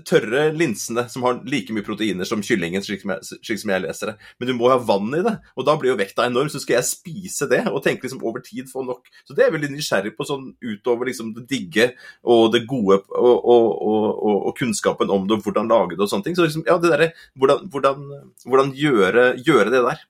tørre 0.07 0.47
linsene 0.55 1.05
som 1.11 1.25
har 1.25 1.41
like 1.49 1.73
mye 1.73 1.85
proteiner 1.85 2.27
som 2.27 2.41
kyllingen, 2.45 2.83
slik 2.85 3.03
som, 3.03 3.13
jeg, 3.13 3.39
slik 3.45 3.61
som, 3.61 3.71
jeg, 3.73 3.83
leser 3.85 4.11
det. 4.11 4.15
Men 4.39 4.49
du 4.49 4.55
må 4.57 4.69
ha 4.71 4.79
vann 4.81 5.13
i 5.17 5.21
det, 5.25 5.35
og 5.55 5.67
da 5.67 5.75
blir 5.79 5.93
jo 5.93 5.99
vekta 5.99 6.25
enorm. 6.25 6.49
Så 6.51 6.61
skal 6.63 6.79
jeg 6.79 6.89
spise 6.89 7.49
det 7.51 7.61
og 7.71 7.81
tenke 7.85 8.07
liksom 8.07 8.23
over 8.25 8.43
tid 8.45 8.71
få 8.71 8.85
nok. 8.87 9.05
Så 9.27 9.35
det 9.35 9.45
er 9.45 9.51
jeg 9.51 9.57
veldig 9.59 9.71
nysgjerrig 9.75 10.15
på, 10.17 10.27
sånn 10.27 10.49
utover 10.63 11.11
liksom 11.11 11.35
det 11.37 11.45
digge 11.51 11.91
og 12.23 12.49
det 12.55 12.65
gode 12.69 13.01
og, 13.13 13.35
og, 13.35 13.69
og, 13.85 14.35
og 14.49 14.57
kunnskapen 14.57 15.13
om 15.13 15.29
det 15.29 15.37
og 15.37 15.45
hvordan 15.45 15.71
lage 15.71 15.95
det 15.95 16.05
og 16.05 16.11
sånne 16.11 16.29
ting. 16.29 16.37
Så 16.37 16.47
liksom, 16.47 16.65
ja, 16.67 16.79
det 16.81 16.91
derre 16.93 17.11
hvordan, 17.37 17.69
hvordan, 17.73 18.11
hvordan 18.47 18.75
gjøre, 18.77 19.29
gjøre 19.45 19.71
det 19.73 19.85
der. 19.85 20.03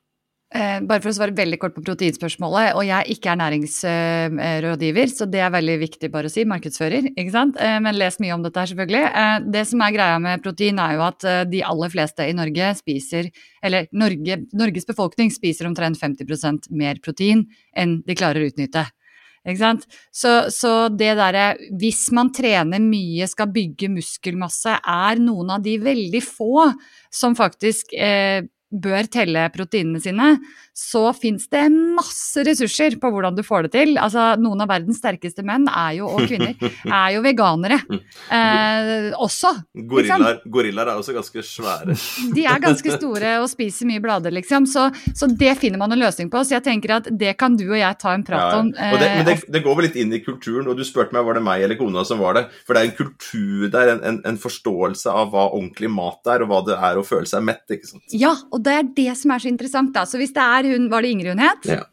Eh, 0.53 0.77
bare 0.85 1.01
for 1.01 1.09
å 1.09 1.15
svare 1.17 1.33
veldig 1.35 1.57
kort 1.59 1.73
på 1.73 1.81
proteinspørsmålet, 1.83 2.75
og 2.77 2.85
jeg 2.85 3.15
ikke 3.15 3.31
er 3.31 3.39
næringsrådgiver, 3.41 5.09
så 5.09 5.25
det 5.27 5.41
er 5.41 5.53
veldig 5.55 5.77
viktig 5.81 6.09
bare 6.13 6.29
å 6.29 6.31
si, 6.31 6.45
markedsfører, 6.47 7.09
ikke 7.15 7.33
sant. 7.33 7.57
Eh, 7.59 7.79
men 7.81 7.97
les 7.97 8.19
mye 8.21 8.35
om 8.37 8.45
dette 8.45 8.61
her, 8.61 8.69
selvfølgelig. 8.69 9.01
Eh, 9.09 9.47
det 9.55 9.65
som 9.71 9.81
er 9.81 9.95
greia 9.97 10.19
med 10.21 10.43
protein, 10.45 10.79
er 10.79 10.95
jo 10.95 11.05
at 11.07 11.25
de 11.49 11.63
aller 11.65 11.91
fleste 11.91 12.29
i 12.29 12.37
Norge 12.37 12.69
spiser, 12.77 13.31
eller 13.65 13.89
Norge, 13.91 14.43
Norges 14.53 14.85
befolkning 14.85 15.33
spiser 15.33 15.67
omtrent 15.67 15.99
50% 15.99 16.69
mer 16.77 17.01
protein 17.01 17.47
enn 17.75 17.99
de 18.05 18.15
klarer 18.15 18.45
å 18.45 18.53
utnytte. 18.53 18.85
Ikke 19.45 19.61
sant? 19.61 19.85
Så, 20.13 20.31
så 20.49 20.71
det 20.89 21.11
derre 21.19 21.51
Hvis 21.77 22.07
man 22.15 22.31
trener 22.33 22.81
mye, 22.81 23.27
skal 23.29 23.51
bygge 23.53 23.91
muskelmasse, 23.93 24.79
er 24.81 25.21
noen 25.21 25.53
av 25.57 25.65
de 25.65 25.77
veldig 25.81 26.21
få 26.25 26.71
som 27.13 27.37
faktisk 27.37 27.93
eh, 27.93 28.41
bør 28.81 29.07
telle 29.11 29.47
proteinene 29.53 30.01
sine, 30.03 30.35
så 30.75 31.13
fins 31.15 31.45
det 31.47 31.63
masse 31.71 32.43
ressurser 32.43 32.97
på 32.99 33.07
hvordan 33.13 33.37
du 33.37 33.41
får 33.47 33.65
det 33.65 33.69
til. 33.77 33.93
Altså, 33.95 34.33
noen 34.43 34.65
av 34.65 34.67
verdens 34.73 34.99
sterkeste 34.99 35.43
menn 35.47 35.69
er 35.71 35.93
jo, 36.01 36.09
og 36.11 36.25
kvinner 36.27 36.51
er 36.99 37.13
jo 37.15 37.21
veganere 37.23 37.77
eh, 37.87 39.13
også. 39.15 39.53
Gorillaer, 39.87 40.41
gorillaer 40.51 40.91
er 40.91 40.99
også 40.99 41.15
ganske 41.15 41.43
svære. 41.47 41.95
De 42.35 42.43
er 42.43 42.59
ganske 42.59 42.97
store 42.97 43.37
og 43.39 43.47
spiser 43.53 43.87
mye 43.87 44.03
blader, 44.03 44.35
liksom. 44.35 44.67
Så, 44.67 44.89
så, 45.15 45.29
det 45.31 45.53
finner 45.61 45.79
man 45.79 45.95
en 45.95 46.01
løsning 46.01 46.27
på. 46.33 46.43
Så 46.43 46.57
jeg 46.57 46.65
tenker 46.67 46.97
at 46.97 47.07
det 47.07 47.37
kan 47.39 47.55
du 47.55 47.69
og 47.69 47.79
jeg 47.79 47.99
ta 48.01 48.11
en 48.17 48.27
prat 48.27 48.57
om. 48.59 48.73
Ja, 48.75 48.99
det, 48.99 49.09
men 49.15 49.29
det, 49.29 49.37
det, 49.55 49.63
går 49.63 49.79
vel 49.79 49.87
litt 49.87 49.97
inn 50.03 50.11
i 50.11 50.21
kulturen, 50.25 50.67
og 50.67 50.75
du 50.75 50.83
spurte 50.87 51.15
meg 51.15 51.23
var 51.23 51.39
det 51.39 51.45
meg 51.47 51.63
eller 51.63 51.79
kona 51.79 52.03
som 52.07 52.19
var 52.19 52.35
det. 52.41 52.45
For 52.67 52.75
det 52.75 52.83
er 52.83 52.91
en 52.91 52.97
kultur 52.99 53.71
der, 53.71 53.93
en, 53.95 54.03
en, 54.11 54.19
en 54.27 54.41
forståelse 54.43 55.15
av 55.23 55.31
hva 55.31 55.47
ordentlig 55.53 55.93
mat 55.95 56.35
er, 56.35 56.43
og 56.43 56.51
hva 56.51 56.61
det 56.67 56.75
er 56.75 56.99
å 56.99 57.07
føle 57.07 57.31
seg 57.31 57.47
mett. 57.47 57.63
ikke 57.71 57.93
sant? 57.93 58.03
Ja, 58.11 58.35
og 58.51 58.67
det 58.67 58.75
er 58.75 58.93
det 58.99 59.11
som 59.15 59.31
er 59.31 59.39
så 59.39 59.51
interessant, 59.53 59.95
da. 59.95 60.03
Så 60.03 60.19
hvis 60.19 60.35
det 60.35 60.43
er 60.43 60.64
hun 60.71 60.89
Var 60.91 61.05
det 61.05 61.13
Ingrid 61.15 61.35
hun 61.35 61.43
het? 61.45 61.69
Ja. 61.69 61.83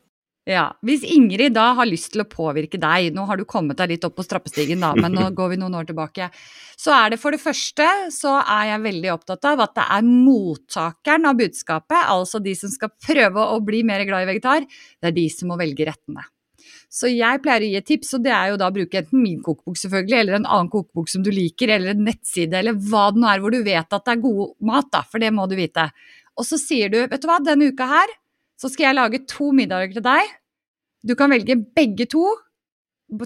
Ja, 0.49 0.73
Hvis 0.83 1.05
Ingrid 1.07 1.55
da 1.55 1.69
har 1.79 1.87
lyst 1.87 2.09
til 2.17 2.25
å 2.25 2.27
påvirke 2.27 2.79
deg, 2.81 3.13
nå 3.15 3.29
har 3.29 3.39
du 3.39 3.45
kommet 3.47 3.79
deg 3.79 3.93
litt 3.93 4.07
opp 4.09 4.17
på 4.19 4.25
strappestigen 4.27 4.83
da, 4.83 4.91
men 4.99 5.15
nå 5.15 5.29
går 5.39 5.53
vi 5.53 5.59
noen 5.61 5.77
år 5.79 5.87
tilbake, 5.87 6.33
så 6.75 6.91
er 6.97 7.13
det 7.13 7.21
for 7.23 7.31
det 7.31 7.39
første 7.39 7.87
så 8.11 8.41
er 8.41 8.73
jeg 8.73 8.83
veldig 8.89 9.13
opptatt 9.13 9.47
av 9.53 9.63
at 9.63 9.77
det 9.79 9.85
er 9.87 10.09
mottakeren 10.09 11.29
av 11.31 11.39
budskapet, 11.39 12.09
altså 12.11 12.41
de 12.43 12.57
som 12.59 12.73
skal 12.75 12.91
prøve 12.91 13.45
å 13.55 13.61
bli 13.63 13.85
mer 13.87 14.03
glad 14.09 14.27
i 14.27 14.33
vegetar, 14.33 14.67
det 14.67 15.13
er 15.13 15.15
de 15.21 15.29
som 15.31 15.53
må 15.53 15.59
velge 15.61 15.87
rettene. 15.87 16.27
Så 16.93 17.09
jeg 17.09 17.41
pleier 17.45 17.63
å 17.63 17.69
gi 17.71 17.79
et 17.79 17.87
tips, 17.89 18.11
og 18.19 18.25
det 18.27 18.33
er 18.35 18.51
jo 18.51 18.59
da 18.61 18.67
å 18.69 18.75
bruke 18.75 18.99
enten 18.99 19.23
min 19.23 19.39
kokebok 19.47 19.79
selvfølgelig, 19.79 20.17
eller 20.19 20.41
en 20.41 20.49
annen 20.49 20.73
kokebok 20.73 21.13
som 21.13 21.23
du 21.23 21.31
liker, 21.33 21.71
eller 21.77 21.95
en 21.95 22.03
nettside, 22.09 22.59
eller 22.59 22.75
hva 22.91 23.07
det 23.15 23.23
nå 23.23 23.31
er 23.31 23.45
hvor 23.45 23.55
du 23.55 23.63
vet 23.63 23.87
at 23.87 24.03
det 24.03 24.17
er 24.17 24.27
god 24.27 24.59
mat, 24.73 24.91
da, 24.91 25.05
for 25.07 25.23
det 25.23 25.31
må 25.35 25.47
du 25.47 25.55
vite. 25.57 25.87
Og 26.35 26.49
så 26.49 26.59
sier 26.59 26.91
du, 26.91 26.99
vet 27.07 27.23
du 27.23 27.31
hva, 27.31 27.39
denne 27.45 27.71
uka 27.71 27.87
her 27.89 28.13
så 28.63 28.71
skal 28.71 28.89
jeg 28.89 28.99
lage 28.99 29.25
to 29.31 29.51
middager 29.57 29.97
til 29.97 30.05
deg. 30.07 30.35
Du 31.03 31.17
kan 31.19 31.33
velge 31.35 31.59
begge 31.75 32.07
to, 32.11 32.23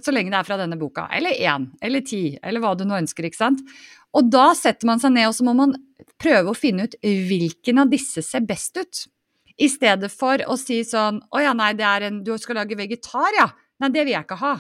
så 0.03 0.15
lenge 0.15 0.33
det 0.33 0.39
er 0.41 0.47
fra 0.49 0.57
denne 0.59 0.79
boka. 0.81 1.07
Eller 1.15 1.37
én, 1.37 1.69
eller 1.85 2.03
ti, 2.07 2.39
eller 2.43 2.63
hva 2.63 2.73
du 2.75 2.87
nå 2.89 2.97
ønsker, 2.97 3.29
ikke 3.29 3.39
sant. 3.39 3.61
Og 4.17 4.31
da 4.33 4.49
setter 4.57 4.89
man 4.89 5.03
seg 5.03 5.13
ned, 5.13 5.29
og 5.29 5.37
så 5.37 5.45
må 5.47 5.53
man 5.59 5.77
prøve 6.23 6.51
å 6.51 6.57
finne 6.57 6.89
ut 6.89 6.97
hvilken 7.05 7.83
av 7.83 7.93
disse 7.93 8.25
ser 8.25 8.47
best 8.49 8.81
ut. 8.81 9.05
I 9.61 9.69
stedet 9.73 10.11
for 10.13 10.43
å 10.45 10.53
si 10.61 10.83
sånn 10.85 11.23
Å 11.33 11.41
ja, 11.41 11.55
nei, 11.57 11.71
en 12.05 12.19
Du 12.21 12.35
skal 12.37 12.59
lage 12.61 12.77
vegetar, 12.77 13.31
ja. 13.39 13.47
Nei, 13.81 13.89
det 13.89 14.03
vil 14.05 14.13
jeg 14.13 14.27
ikke 14.27 14.37
ha. 14.43 14.57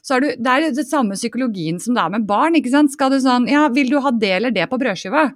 Så 0.00 0.16
er 0.16 0.22
du, 0.24 0.28
det 0.40 0.52
er 0.54 0.72
det 0.72 0.86
samme 0.88 1.18
psykologien 1.18 1.76
som 1.82 1.92
det 1.96 2.00
er 2.00 2.14
med 2.14 2.24
barn. 2.28 2.56
ikke 2.56 2.72
sant? 2.72 2.92
Skal 2.94 3.12
du 3.12 3.18
sånn 3.20 3.48
Ja, 3.50 3.66
vil 3.68 3.90
du 3.92 3.98
ha 4.00 4.12
det 4.12 4.32
eller 4.38 4.54
det 4.54 4.64
på 4.70 4.78
brødskiva? 4.80 5.26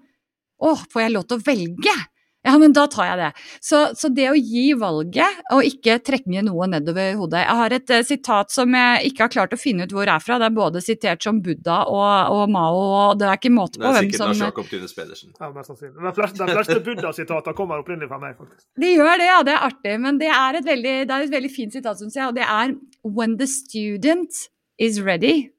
Å, 0.62 0.72
får 0.88 1.02
jeg 1.02 1.12
lov 1.12 1.26
til 1.28 1.40
å 1.40 1.44
velge? 1.44 1.96
Ja, 2.42 2.56
men 2.58 2.72
da 2.74 2.88
tar 2.90 3.06
jeg 3.06 3.18
det. 3.20 3.28
Så, 3.62 3.80
så, 3.94 4.08
det 4.10 4.24
å 4.32 4.34
gi 4.34 4.72
valget, 4.74 5.42
og 5.54 5.62
ikke 5.66 6.00
trekke 6.02 6.42
noe 6.42 6.66
nedover 6.72 7.14
hodet 7.20 7.44
Jeg 7.44 7.58
har 7.60 7.74
et 7.76 7.92
uh, 7.94 8.00
sitat 8.06 8.50
som 8.50 8.74
jeg 8.74 9.10
ikke 9.12 9.26
har 9.26 9.32
klart 9.34 9.52
å 9.54 9.58
finne 9.60 9.86
ut 9.86 9.92
hvor 9.94 10.10
er 10.10 10.22
fra. 10.22 10.40
Det 10.42 10.48
er 10.48 10.56
både 10.56 10.82
sitert 10.82 11.22
som 11.22 11.38
Buddha 11.44 11.82
og, 11.86 12.32
og 12.34 12.50
Mao, 12.50 12.80
og 12.82 13.20
det 13.20 13.28
er 13.28 13.38
ikke 13.38 13.52
måte 13.54 13.78
på 13.78 13.86
hvem 13.86 14.10
som 14.10 14.10
Det 14.10 14.16
er 14.18 14.34
sikkert 14.34 14.48
Jakob 14.48 14.70
Tunes 14.72 14.96
Pedersen. 14.96 15.34
Ja, 15.38 15.50
mest 15.54 15.70
sannsynlig. 15.70 15.94
De 16.02 16.14
fleste, 16.16 16.48
fleste 16.50 16.78
Buddha-sitatene 16.88 17.58
kommer 17.58 17.82
opprinnelig 17.84 18.10
fra 18.10 18.18
meg, 18.22 18.34
faktisk. 18.40 18.64
De 18.82 18.90
gjør 18.90 19.12
det, 19.22 19.28
ja. 19.28 19.36
Det 19.46 19.54
er 19.54 19.66
artig. 19.68 19.94
Men 20.02 20.18
det 20.22 20.32
er 20.34 20.58
et 20.58 20.66
veldig, 20.66 20.96
det 21.06 21.18
er 21.18 21.26
et 21.28 21.36
veldig 21.36 21.52
fint 21.54 21.76
sitat, 21.78 22.00
syns 22.02 22.18
jeg, 22.18 22.26
og 22.26 22.38
det 22.38 22.48
er 22.48 22.74
When 23.06 23.36
the 23.38 23.46
student 23.50 24.48
is 24.82 24.98
ready, 25.02 25.52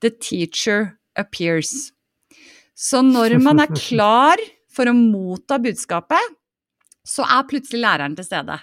the 0.00 0.08
teacher 0.08 0.96
appears. 1.20 1.92
Så 2.74 3.02
når 3.04 3.36
man 3.44 3.60
er 3.60 3.76
klar 3.88 4.40
for 4.80 4.88
å 4.88 4.96
motta 4.96 5.60
budskapet, 5.60 6.36
så 7.04 7.26
er 7.28 7.48
plutselig 7.48 7.82
læreren 7.84 8.16
til 8.16 8.24
stede. 8.24 8.56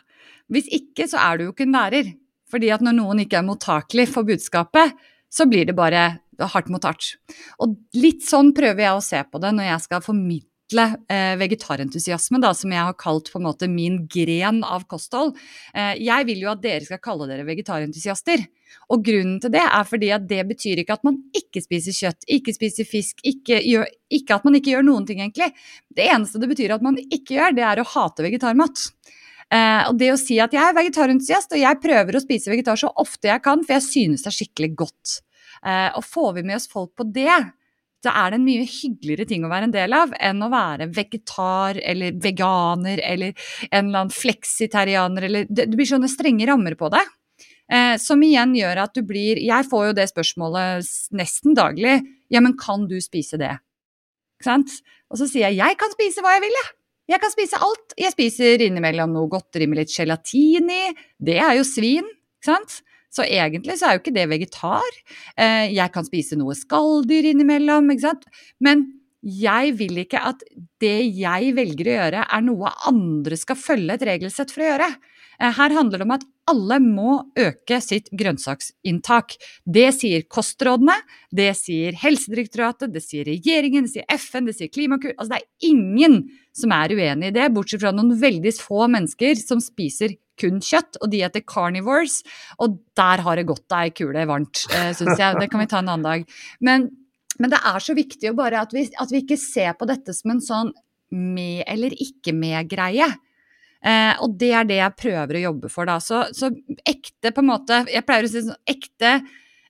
Hvis 0.49 0.69
ikke, 0.73 1.05
så 1.09 1.19
er 1.21 1.37
du 1.37 1.47
jo 1.47 1.53
ikke 1.53 1.67
en 1.67 1.77
lærer. 1.77 2.09
Fordi 2.47 2.71
at 2.71 2.81
når 2.81 2.95
noen 2.95 3.21
ikke 3.25 3.41
er 3.41 3.45
mottakelig 3.45 4.07
for 4.09 4.25
budskapet, 4.25 4.95
så 5.29 5.45
blir 5.49 5.67
det 5.67 5.75
bare 5.77 6.05
hardt 6.39 6.69
mot 6.71 6.85
hardt. 6.87 7.17
Og 7.61 7.75
litt 7.97 8.23
sånn 8.25 8.53
prøver 8.55 8.85
jeg 8.85 8.97
å 8.97 9.03
se 9.03 9.19
på 9.27 9.41
det 9.43 9.51
når 9.57 9.67
jeg 9.67 9.83
skal 9.83 10.05
formidle 10.05 10.49
eh, 10.75 11.33
vegetarentusiasme, 11.39 12.41
da, 12.43 12.53
som 12.57 12.73
jeg 12.73 12.83
har 12.89 12.95
kalt 12.99 13.31
på 13.31 13.39
en 13.39 13.47
måte 13.47 13.69
min 13.71 14.01
gren 14.11 14.63
av 14.65 14.87
kosthold. 14.89 15.37
Eh, 15.73 15.95
jeg 16.03 16.27
vil 16.27 16.43
jo 16.43 16.51
at 16.51 16.63
dere 16.63 16.85
skal 16.87 17.01
kalle 17.03 17.29
dere 17.29 17.47
vegetarentusiaster. 17.47 18.43
Og 18.91 19.03
grunnen 19.03 19.39
til 19.43 19.51
det 19.53 19.63
er 19.63 19.85
fordi 19.87 20.09
at 20.15 20.25
det 20.27 20.41
betyr 20.49 20.81
ikke 20.83 20.97
at 20.97 21.05
man 21.07 21.21
ikke 21.35 21.63
spiser 21.63 21.95
kjøtt, 21.95 22.27
ikke 22.37 22.55
spiser 22.55 22.87
fisk, 22.87 23.23
ikke, 23.23 23.61
gjør, 23.63 23.87
ikke 24.19 24.35
at 24.35 24.47
man 24.47 24.59
ikke 24.59 24.73
gjør 24.75 24.87
noen 24.87 25.07
ting, 25.07 25.21
egentlig. 25.23 25.53
Det 25.87 26.07
eneste 26.07 26.41
det 26.43 26.51
betyr 26.51 26.75
at 26.75 26.83
man 26.83 26.99
ikke 27.03 27.37
gjør, 27.37 27.55
det 27.55 27.65
er 27.67 27.81
å 27.81 27.87
hate 27.95 28.27
vegetarmat. 28.27 28.89
Eh, 29.47 29.83
og 29.87 29.95
det 29.99 30.11
å 30.11 30.19
si 30.19 30.39
at 30.43 30.55
jeg 30.55 30.63
er 30.63 30.75
vegetarentusiast, 30.75 31.55
og 31.55 31.61
jeg 31.61 31.83
prøver 31.83 32.17
å 32.17 32.23
spise 32.23 32.51
vegetar 32.51 32.79
så 32.79 32.91
ofte 32.99 33.31
jeg 33.31 33.43
kan, 33.45 33.63
for 33.63 33.77
jeg 33.77 33.87
synes 33.87 34.25
det 34.25 34.31
er 34.31 34.37
skikkelig 34.41 34.73
godt. 34.83 35.19
Eh, 35.63 35.89
og 35.95 36.03
får 36.05 36.33
vi 36.37 36.47
med 36.47 36.59
oss 36.59 36.67
folk 36.71 36.93
på 36.99 37.07
det, 37.15 37.37
så 38.05 38.13
er 38.13 38.31
det 38.31 38.37
en 38.39 38.45
mye 38.45 38.65
hyggeligere 38.69 39.25
ting 39.29 39.45
å 39.45 39.51
være 39.51 39.67
en 39.67 39.73
del 39.73 39.95
av 39.97 40.11
enn 40.21 40.43
å 40.45 40.51
være 40.53 40.89
vegetar 40.93 41.79
eller 41.81 42.17
veganer 42.23 43.01
eller 43.03 43.33
en 43.71 43.87
eller 43.87 44.03
annen 44.03 44.13
fleksitarianer 44.13 45.27
eller 45.27 45.47
det 45.49 45.71
blir 45.73 45.89
sånne 45.89 46.09
strenge 46.11 46.47
rammer 46.49 46.77
på 46.79 46.91
det. 46.93 47.03
Eh, 47.67 47.95
som 47.99 48.21
igjen 48.23 48.53
gjør 48.55 48.79
at 48.85 48.93
du 48.95 49.01
blir 49.03 49.41
Jeg 49.43 49.65
får 49.67 49.89
jo 49.89 49.95
det 49.97 50.05
spørsmålet 50.07 50.87
nesten 51.19 51.57
daglig. 51.57 51.99
Ja, 52.31 52.39
men 52.39 52.55
kan 52.59 52.85
du 52.87 52.95
spise 53.03 53.39
det? 53.41 53.57
Ikke 54.37 54.47
sant? 54.51 54.77
Og 55.11 55.19
så 55.19 55.27
sier 55.27 55.49
jeg 55.49 55.59
jeg 55.59 55.79
kan 55.79 55.91
spise 55.91 56.23
hva 56.23 56.37
jeg 56.37 56.45
vil, 56.45 56.55
jeg. 56.61 56.73
Jeg 57.07 57.23
kan 57.23 57.31
spise 57.31 57.59
alt. 57.63 57.95
Jeg 57.95 58.11
spiser 58.11 58.63
innimellom 58.65 59.13
noe 59.15 59.31
godteri 59.31 59.67
med 59.67 59.79
litt 59.79 59.93
gelatin 59.95 60.71
i. 60.71 60.83
Det 61.23 61.37
er 61.39 61.55
jo 61.55 61.63
svin, 61.67 62.07
ikke 62.39 62.49
sant? 62.51 62.81
Så 63.13 63.25
egentlig 63.25 63.77
så 63.79 63.89
er 63.89 63.97
jo 63.97 64.03
ikke 64.03 64.15
det 64.15 64.27
vegetar. 64.29 65.01
Eh, 65.39 65.73
jeg 65.73 65.93
kan 65.93 66.05
spise 66.07 66.37
noe 66.39 66.55
skalldyr 66.57 67.31
innimellom, 67.31 67.89
ikke 67.93 68.07
sant. 68.09 68.25
Men 68.63 68.85
jeg 69.27 69.73
vil 69.79 70.03
ikke 70.03 70.21
at 70.29 70.43
det 70.81 70.97
jeg 71.17 71.53
velger 71.57 71.89
å 71.89 71.95
gjøre, 71.97 72.25
er 72.37 72.43
noe 72.45 72.73
andre 72.89 73.37
skal 73.39 73.57
følge 73.59 73.97
et 73.97 74.09
regelsett 74.11 74.53
for 74.53 74.63
å 74.63 74.67
gjøre. 74.71 74.89
Eh, 75.37 75.53
her 75.53 75.73
handler 75.75 76.01
det 76.01 76.07
om 76.07 76.13
at 76.15 76.25
alle 76.49 76.77
må 76.81 77.15
øke 77.37 77.79
sitt 77.83 78.09
grønnsaksinntak. 78.17 79.35
Det 79.65 79.87
sier 79.97 80.23
kostrådene, 80.31 80.95
det 81.35 81.51
sier 81.59 81.97
Helsedirektoratet, 81.99 82.93
det 82.93 83.03
sier 83.03 83.27
regjeringen, 83.27 83.85
det 83.85 83.95
sier 83.97 84.07
FN, 84.17 84.47
det 84.47 84.55
sier 84.57 84.71
Klimakur 84.71 85.13
Altså 85.17 85.33
det 85.33 85.41
er 85.41 85.71
ingen 85.73 86.21
som 86.55 86.73
er 86.73 86.95
uenig 86.95 87.31
i 87.31 87.35
det, 87.35 87.49
bortsett 87.53 87.83
fra 87.83 87.93
noen 87.93 88.15
veldig 88.17 88.53
få 88.57 88.87
mennesker 88.93 89.37
som 89.41 89.61
spiser 89.63 90.15
kun 90.39 90.61
kjøtt, 90.63 90.99
og 91.01 91.11
de 91.11 91.23
heter 91.25 91.45
carnivores. 91.47 92.21
Og 92.63 92.79
der 92.97 93.23
har 93.25 93.39
det 93.39 93.47
gått 93.49 93.77
ei 93.77 93.91
kule 93.95 94.25
varmt, 94.29 94.65
eh, 94.73 94.93
syns 94.97 95.19
jeg. 95.19 95.39
Det 95.39 95.49
kan 95.51 95.63
vi 95.63 95.69
ta 95.69 95.81
en 95.81 95.91
annen 95.93 96.07
dag. 96.07 96.27
Men, 96.61 96.89
men 97.39 97.53
det 97.53 97.61
er 97.61 97.83
så 97.83 97.95
viktig 97.97 98.35
bare 98.37 98.63
at 98.65 98.75
vi, 98.75 98.87
at 98.97 99.13
vi 99.13 99.23
ikke 99.23 99.39
ser 99.41 99.73
på 99.79 99.89
dette 99.89 100.15
som 100.15 100.35
en 100.35 100.43
sånn 100.43 100.75
med 101.15 101.63
eller 101.67 101.95
ikke 102.03 102.33
med-greie. 102.35 103.07
Eh, 103.85 104.13
og 104.23 104.37
det 104.39 104.51
er 104.57 104.67
det 104.67 104.79
jeg 104.79 104.99
prøver 104.99 105.37
å 105.37 105.43
jobbe 105.47 105.71
for, 105.71 105.89
da. 105.89 105.97
Så, 106.03 106.25
så 106.35 106.49
ekte, 106.87 107.31
på 107.31 107.43
en 107.43 107.51
måte 107.51 107.83
Jeg 107.91 108.05
pleier 108.07 108.25
å 108.25 108.31
si 108.31 108.41
sånn 108.43 108.63
ekte 108.67 109.19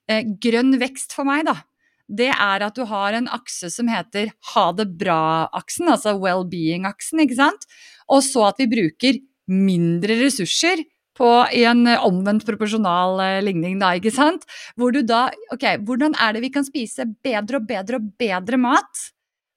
eh, 0.08 0.24
grønn 0.40 0.78
vekst 0.80 1.14
for 1.16 1.28
meg, 1.28 1.44
da. 1.48 1.58
Det 2.08 2.30
er 2.32 2.64
at 2.64 2.76
du 2.78 2.86
har 2.88 3.12
en 3.12 3.28
akse 3.36 3.68
som 3.70 3.88
heter 3.92 4.30
ha 4.54 4.64
det 4.72 4.88
bra-aksen, 4.98 5.90
altså 5.92 6.16
well-being-aksen, 6.16 7.20
ikke 7.20 7.36
sant. 7.36 7.68
Og 8.08 8.24
så 8.24 8.46
at 8.48 8.62
vi 8.62 8.70
bruker 8.72 9.18
mindre 9.48 10.18
ressurser 10.22 10.84
på, 11.18 11.28
i 11.54 11.64
en 11.66 11.82
omvendt 11.98 12.46
proporsjonal 12.46 13.20
eh, 13.24 13.38
ligning, 13.42 13.78
da, 13.80 13.94
ikke 13.98 14.14
sant. 14.14 14.46
Hvor 14.78 14.94
du 14.94 15.02
da 15.06 15.28
Ok, 15.54 15.66
hvordan 15.86 16.14
er 16.20 16.36
det 16.36 16.44
vi 16.46 16.52
kan 16.54 16.66
spise 16.66 17.08
bedre 17.24 17.60
og 17.60 17.66
bedre 17.68 17.98
og 17.98 18.12
bedre 18.20 18.60
mat, 18.60 19.08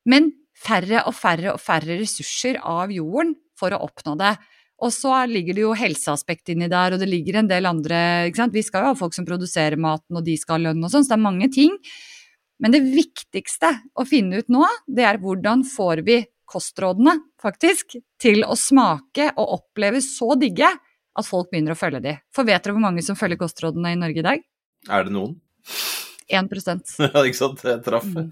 men 0.09 0.31
færre 0.61 1.03
og 1.09 1.15
færre 1.17 1.53
og 1.55 1.61
færre 1.61 1.99
ressurser 1.99 2.59
av 2.61 2.93
jorden 2.93 3.35
for 3.57 3.73
å 3.73 3.81
oppnå 3.85 4.15
det. 4.19 4.35
Og 4.81 4.89
så 4.93 5.13
ligger 5.29 5.57
det 5.57 5.63
jo 5.63 5.75
helseaspekt 5.77 6.53
inni 6.53 6.69
der, 6.71 6.95
og 6.95 7.01
det 7.01 7.09
ligger 7.09 7.37
en 7.37 7.49
del 7.49 7.69
andre 7.69 7.99
ikke 8.29 8.41
sant? 8.41 8.55
Vi 8.55 8.65
skal 8.65 8.85
jo 8.85 8.93
ha 8.93 8.97
folk 8.97 9.13
som 9.13 9.27
produserer 9.27 9.77
maten, 9.77 10.17
og 10.17 10.25
de 10.25 10.37
skal 10.41 10.57
ha 10.57 10.69
lønn 10.69 10.81
og 10.81 10.93
sånn, 10.93 11.05
så 11.05 11.13
det 11.13 11.19
er 11.19 11.27
mange 11.27 11.49
ting. 11.53 11.75
Men 12.61 12.73
det 12.73 12.81
viktigste 12.89 13.75
å 13.97 14.05
finne 14.05 14.41
ut 14.41 14.49
nå, 14.53 14.65
det 14.89 15.05
er 15.05 15.21
hvordan 15.21 15.65
får 15.69 16.01
vi 16.07 16.21
kostrådene, 16.51 17.15
faktisk, 17.41 17.95
til 18.21 18.43
å 18.45 18.57
smake 18.59 19.31
og 19.39 19.57
oppleve 19.59 20.01
så 20.05 20.33
digge 20.39 20.67
at 20.71 21.27
folk 21.27 21.49
begynner 21.51 21.75
å 21.75 21.79
følge 21.79 22.03
de. 22.03 22.15
For 22.35 22.47
vet 22.47 22.63
dere 22.63 22.75
hvor 22.77 22.83
mange 22.85 23.03
som 23.05 23.17
følger 23.19 23.39
kostrådene 23.41 23.93
i 23.95 23.99
Norge 23.99 24.21
i 24.23 24.27
dag? 24.27 24.43
Er 24.91 25.07
det 25.07 25.15
noen? 25.15 25.37
1 26.31 26.49
Ja, 27.11 27.23
ikke 27.25 27.37
sant. 27.37 27.63
Jeg 27.67 27.81
traff. 27.85 28.07
Mm. 28.07 28.31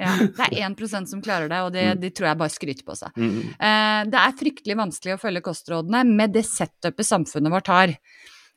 Ja, 0.00 0.14
det 0.18 0.46
er 0.48 0.54
1% 0.72 1.06
som 1.06 1.20
klarer 1.22 1.46
det, 1.52 1.58
og 1.62 1.72
det, 1.74 1.84
Mm. 1.94 2.00
de 2.02 2.08
tror 2.10 2.26
jeg 2.30 2.38
bare 2.40 2.50
skryter 2.50 2.84
på 2.86 2.96
seg. 2.98 3.12
Mm. 3.14 3.36
Eh, 3.54 4.00
det 4.10 4.18
er 4.18 4.38
fryktelig 4.40 4.76
vanskelig 4.80 5.14
å 5.14 5.20
følge 5.22 5.42
kostrådene 5.44 6.00
med 6.08 6.32
det 6.34 6.42
setupet 6.48 7.06
samfunnet 7.06 7.52
vårt 7.52 7.70
har. 7.70 7.92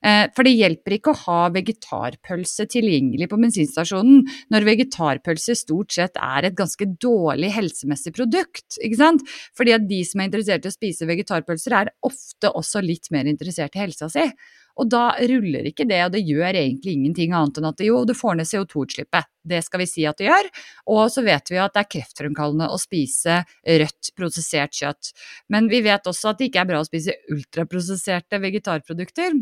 Eh, 0.06 0.28
for 0.36 0.46
det 0.46 0.54
hjelper 0.54 0.98
ikke 0.98 1.14
å 1.14 1.20
ha 1.24 1.38
vegetarpølse 1.56 2.68
tilgjengelig 2.70 3.30
på 3.32 3.40
bensinstasjonen 3.42 4.22
når 4.54 4.68
vegetarpølse 4.68 5.56
stort 5.58 5.96
sett 5.96 6.20
er 6.22 6.50
et 6.50 6.58
ganske 6.58 6.86
dårlig 7.02 7.50
helsemessig 7.56 8.14
produkt. 8.14 8.78
ikke 8.78 9.00
sant? 9.00 9.26
Fordi 9.58 9.74
at 9.74 9.90
de 9.90 10.04
som 10.06 10.22
er 10.22 10.30
interessert 10.30 10.68
i 10.68 10.72
å 10.72 10.76
spise 10.76 11.10
vegetarpølser, 11.10 11.74
er 11.74 11.94
ofte 12.06 12.54
også 12.54 12.84
litt 12.86 13.10
mer 13.12 13.26
interessert 13.26 13.76
i 13.76 13.86
helsa 13.88 14.10
si. 14.12 14.30
Og 14.78 14.86
da 14.94 15.08
ruller 15.18 15.66
ikke 15.72 15.88
det, 15.90 16.00
og 16.06 16.14
det 16.14 16.22
gjør 16.22 16.60
egentlig 16.60 16.94
ingenting 16.94 17.34
annet 17.34 17.58
enn 17.58 17.70
at 17.72 17.82
jo, 17.82 18.04
du 18.06 18.14
får 18.14 18.38
ned 18.38 18.50
CO2-utslippet. 18.50 19.26
Det 19.42 19.64
skal 19.66 19.82
vi 19.82 19.90
si 19.90 20.06
at 20.06 20.22
det 20.22 20.28
gjør. 20.28 20.50
Og 20.94 21.04
så 21.10 21.24
vet 21.26 21.50
vi 21.50 21.58
at 21.62 21.74
det 21.74 21.82
er 21.82 21.92
kreftfremkallende 21.96 22.70
å 22.70 22.78
spise 22.82 23.42
rødt 23.66 24.14
prosessert 24.14 24.78
kjøtt. 24.78 25.14
Men 25.50 25.72
vi 25.72 25.82
vet 25.88 26.06
også 26.06 26.30
at 26.30 26.42
det 26.42 26.52
ikke 26.52 26.62
er 26.62 26.70
bra 26.70 26.84
å 26.84 26.90
spise 26.90 27.18
ultraprosesserte 27.34 28.42
vegetarprodukter. 28.44 29.40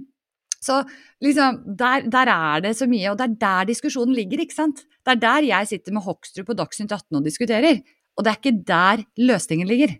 Så 0.65 0.81
liksom, 1.21 1.59
der, 1.77 2.07
der, 2.09 2.31
er 2.31 2.63
det 2.65 2.73
så 2.77 2.87
mye, 2.89 3.11
og 3.11 3.19
det 3.19 3.27
er 3.27 3.37
der 3.41 3.67
diskusjonen 3.69 4.15
ligger, 4.17 4.41
ikke 4.41 4.57
sant. 4.57 4.81
Det 5.05 5.13
er 5.13 5.21
der 5.21 5.49
jeg 5.51 5.67
sitter 5.69 5.93
med 5.93 6.05
Hoksrud 6.05 6.47
på 6.47 6.57
Dagsnytt 6.57 6.91
18 6.91 7.19
og 7.19 7.25
diskuterer. 7.25 7.83
Og 8.17 8.25
det 8.25 8.31
er 8.31 8.39
ikke 8.39 8.63
der 8.65 9.03
løsningen 9.27 9.69
ligger. 9.69 9.97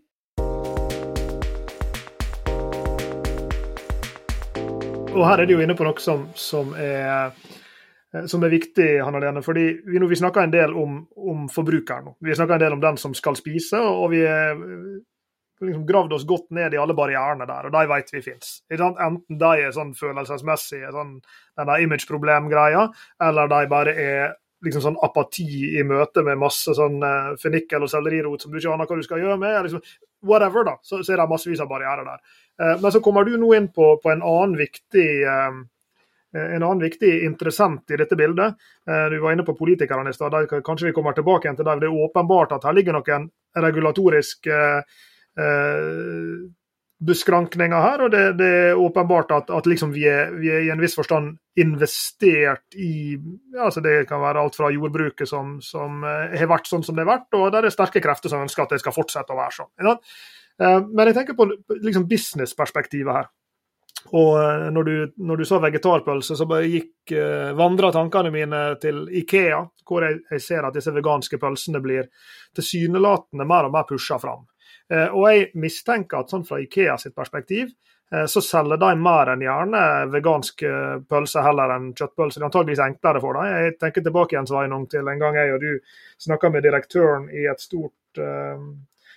Og 5.16 5.22
her 5.24 5.40
er 5.40 5.48
de 5.48 5.56
jo 5.56 5.62
inne 5.64 5.76
på 5.78 5.86
noe 5.86 6.02
som, 6.04 6.26
som, 6.36 6.74
er, 6.76 7.36
som 8.28 8.44
er, 8.44 8.52
viktig, 8.52 8.88
Hanna 9.06 9.22
Lene. 9.22 9.44
fordi 9.46 9.68
Vi, 9.86 10.02
vi 10.02 10.18
snakker 10.20 10.44
en 10.44 10.56
del 10.56 10.74
om, 10.74 11.04
om 11.16 11.46
forbrukeren. 11.52 12.10
nå. 12.10 12.18
Vi 12.20 12.36
snakker 12.36 12.58
en 12.58 12.66
del 12.66 12.74
om 12.76 12.82
den 12.82 12.98
som 12.98 13.14
skal 13.14 13.38
spise, 13.40 13.80
og 13.80 14.10
vi 14.12 14.26
er 14.26 14.58
liksom 15.62 15.86
gravd 15.88 16.14
oss 16.14 16.26
godt 16.28 16.50
ned 16.56 16.74
i 16.74 16.80
alle 16.80 16.96
barrierene 16.98 17.48
der, 17.48 17.68
og 17.68 17.76
de 17.76 17.84
vet 17.92 18.10
vi 18.14 18.22
fins. 18.26 18.58
Enten 18.72 19.20
de 19.40 19.52
er 19.66 19.76
sånn 19.76 19.94
følelsesmessige, 19.98 20.92
sånn, 20.96 21.20
den 21.60 21.70
der 21.70 21.86
image-problem-greia, 21.86 22.88
eller 23.24 23.52
de 23.52 23.62
bare 23.72 23.94
er 23.96 24.34
liksom 24.66 24.84
sånn 24.84 25.00
apati 25.06 25.78
i 25.78 25.84
møte 25.86 26.24
med 26.26 26.42
masse 26.42 26.74
sånn 26.76 26.98
uh, 27.04 27.36
fennikel 27.40 27.86
og 27.86 27.92
sellerirot 27.92 28.42
som 28.42 28.52
du 28.52 28.58
ikke 28.58 28.74
aner 28.74 28.90
hva 28.90 28.98
du 28.98 29.06
skal 29.06 29.22
gjøre 29.22 29.38
med. 29.40 29.60
Liksom, 29.68 29.84
whatever, 30.26 30.66
da. 30.66 30.76
Så, 30.82 31.04
så, 31.04 31.14
er 31.14 31.22
det 31.22 31.30
massevis 31.30 31.62
av 31.62 31.70
barrierer 31.70 32.08
der. 32.08 32.24
Uh, 32.58 32.74
men 32.82 32.92
så 32.96 33.02
kommer 33.06 33.28
du 33.28 33.36
nå 33.38 33.52
inn 33.58 33.70
på, 33.76 33.94
på 34.02 34.12
en 34.14 34.26
annen 34.26 34.58
viktig 34.60 35.08
uh, 35.30 35.64
en 36.36 36.64
annen 36.64 36.82
viktig 36.84 37.12
interessent 37.24 37.92
i 37.96 37.96
dette 37.96 38.18
bildet. 38.20 38.58
Du 38.84 39.14
var 39.24 39.32
inne 39.32 39.46
på 39.48 39.54
politikerne 39.56 40.12
i 40.12 40.16
stad. 40.18 40.34
Kanskje 40.68 40.90
vi 40.90 40.92
kommer 40.92 41.16
tilbake 41.16 41.48
igjen 41.48 41.56
til 41.56 41.64
dem. 41.64 41.80
Det 41.80 41.88
er 41.88 42.02
åpenbart 42.04 42.52
at 42.58 42.66
her 42.68 42.76
ligger 42.76 42.98
noen 42.98 43.30
regulatoriske 43.56 44.56
eh, 44.56 44.82
beskrankninger 47.04 47.82
her. 47.82 48.04
Og 48.06 48.12
det, 48.12 48.24
det 48.40 48.50
er 48.70 48.82
åpenbart 48.82 49.32
at, 49.36 49.52
at 49.54 49.68
liksom 49.70 49.94
vi, 49.96 50.06
er, 50.10 50.34
vi, 50.40 50.52
er, 50.54 50.66
i 50.66 50.72
en 50.74 50.82
viss 50.82 50.96
forstand 50.98 51.36
investert 51.60 52.76
i 52.76 53.18
altså 53.62 53.84
Det 53.84 54.04
kan 54.10 54.24
være 54.24 54.42
alt 54.42 54.58
fra 54.58 54.72
jordbruket 54.74 55.30
som, 55.30 55.58
som 55.64 56.04
eh, 56.04 56.36
har 56.40 56.52
vært 56.52 56.70
sånn 56.72 56.84
som 56.84 56.98
det 56.98 57.06
har 57.06 57.14
vært, 57.14 57.30
og 57.38 57.52
der 57.56 57.68
er 57.68 57.74
sterke 57.74 58.04
krefter 58.04 58.32
som 58.32 58.44
ønsker 58.44 58.66
at 58.66 58.76
det 58.76 58.82
skal 58.84 58.96
fortsette 58.96 59.34
å 59.34 59.40
være 59.40 59.58
sånn. 59.60 59.72
Eh, 59.86 60.80
men 60.92 61.10
jeg 61.10 61.18
tenker 61.20 61.38
på 61.38 61.50
liksom 61.80 62.08
businessperspektivet 62.12 63.20
her. 63.20 63.30
Og 64.16 64.34
eh, 64.42 64.66
når 64.76 64.90
du, 64.90 64.96
når 65.30 65.40
du 65.40 65.46
sa 65.48 65.62
vegetarpølse, 65.64 66.36
så 66.36 66.60
gikk 66.68 67.16
vandra 67.56 67.92
tankene 67.94 68.34
mine 68.34 68.66
til 68.82 69.06
Ikea, 69.22 69.62
hvor 69.88 70.04
jeg, 70.08 70.20
jeg 70.32 70.44
ser 70.44 70.68
at 70.68 70.76
disse 70.76 70.94
veganske 70.96 71.40
pølsene 71.40 71.80
blir 71.84 72.10
tilsynelatende 72.58 73.48
mer 73.48 73.70
og 73.70 73.76
mer 73.78 73.88
pusha 73.88 74.20
fram. 74.20 74.44
Eh, 74.94 75.08
og 75.10 75.26
jeg 75.32 75.50
mistenker 75.62 76.22
at 76.22 76.34
sånn 76.34 76.46
fra 76.48 76.60
Ikea 76.62 76.98
sitt 77.02 77.16
perspektiv, 77.18 77.72
eh, 78.12 78.26
så 78.32 78.44
selger 78.44 78.82
de 78.82 78.92
mer 79.02 79.34
enn 79.34 79.46
gjerne 79.46 79.84
vegansk 80.14 80.66
pølse 81.10 81.46
heller 81.46 81.76
enn 81.76 81.90
kjøttpølse. 81.94 82.40
Det 82.40 82.44
er 82.44 82.50
antageligvis 82.50 82.84
enklere 82.86 83.24
for 83.24 83.40
dem. 83.40 83.50
Jeg 83.66 83.78
tenker 83.82 84.06
tilbake 84.06 84.36
igjen 84.36 84.52
Sveinung, 84.52 84.90
til 84.92 85.10
en 85.12 85.24
gang 85.24 85.40
jeg 85.42 85.56
og 85.56 85.66
du 85.66 85.72
snakka 86.28 86.54
med 86.54 86.66
direktøren 86.68 87.30
i 87.34 87.48
et 87.52 87.64
stort 87.64 87.94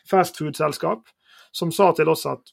fastfood-selskap, 0.08 1.04
som 1.54 1.70
sa 1.72 1.92
til 1.94 2.08
oss 2.10 2.24
at 2.26 2.50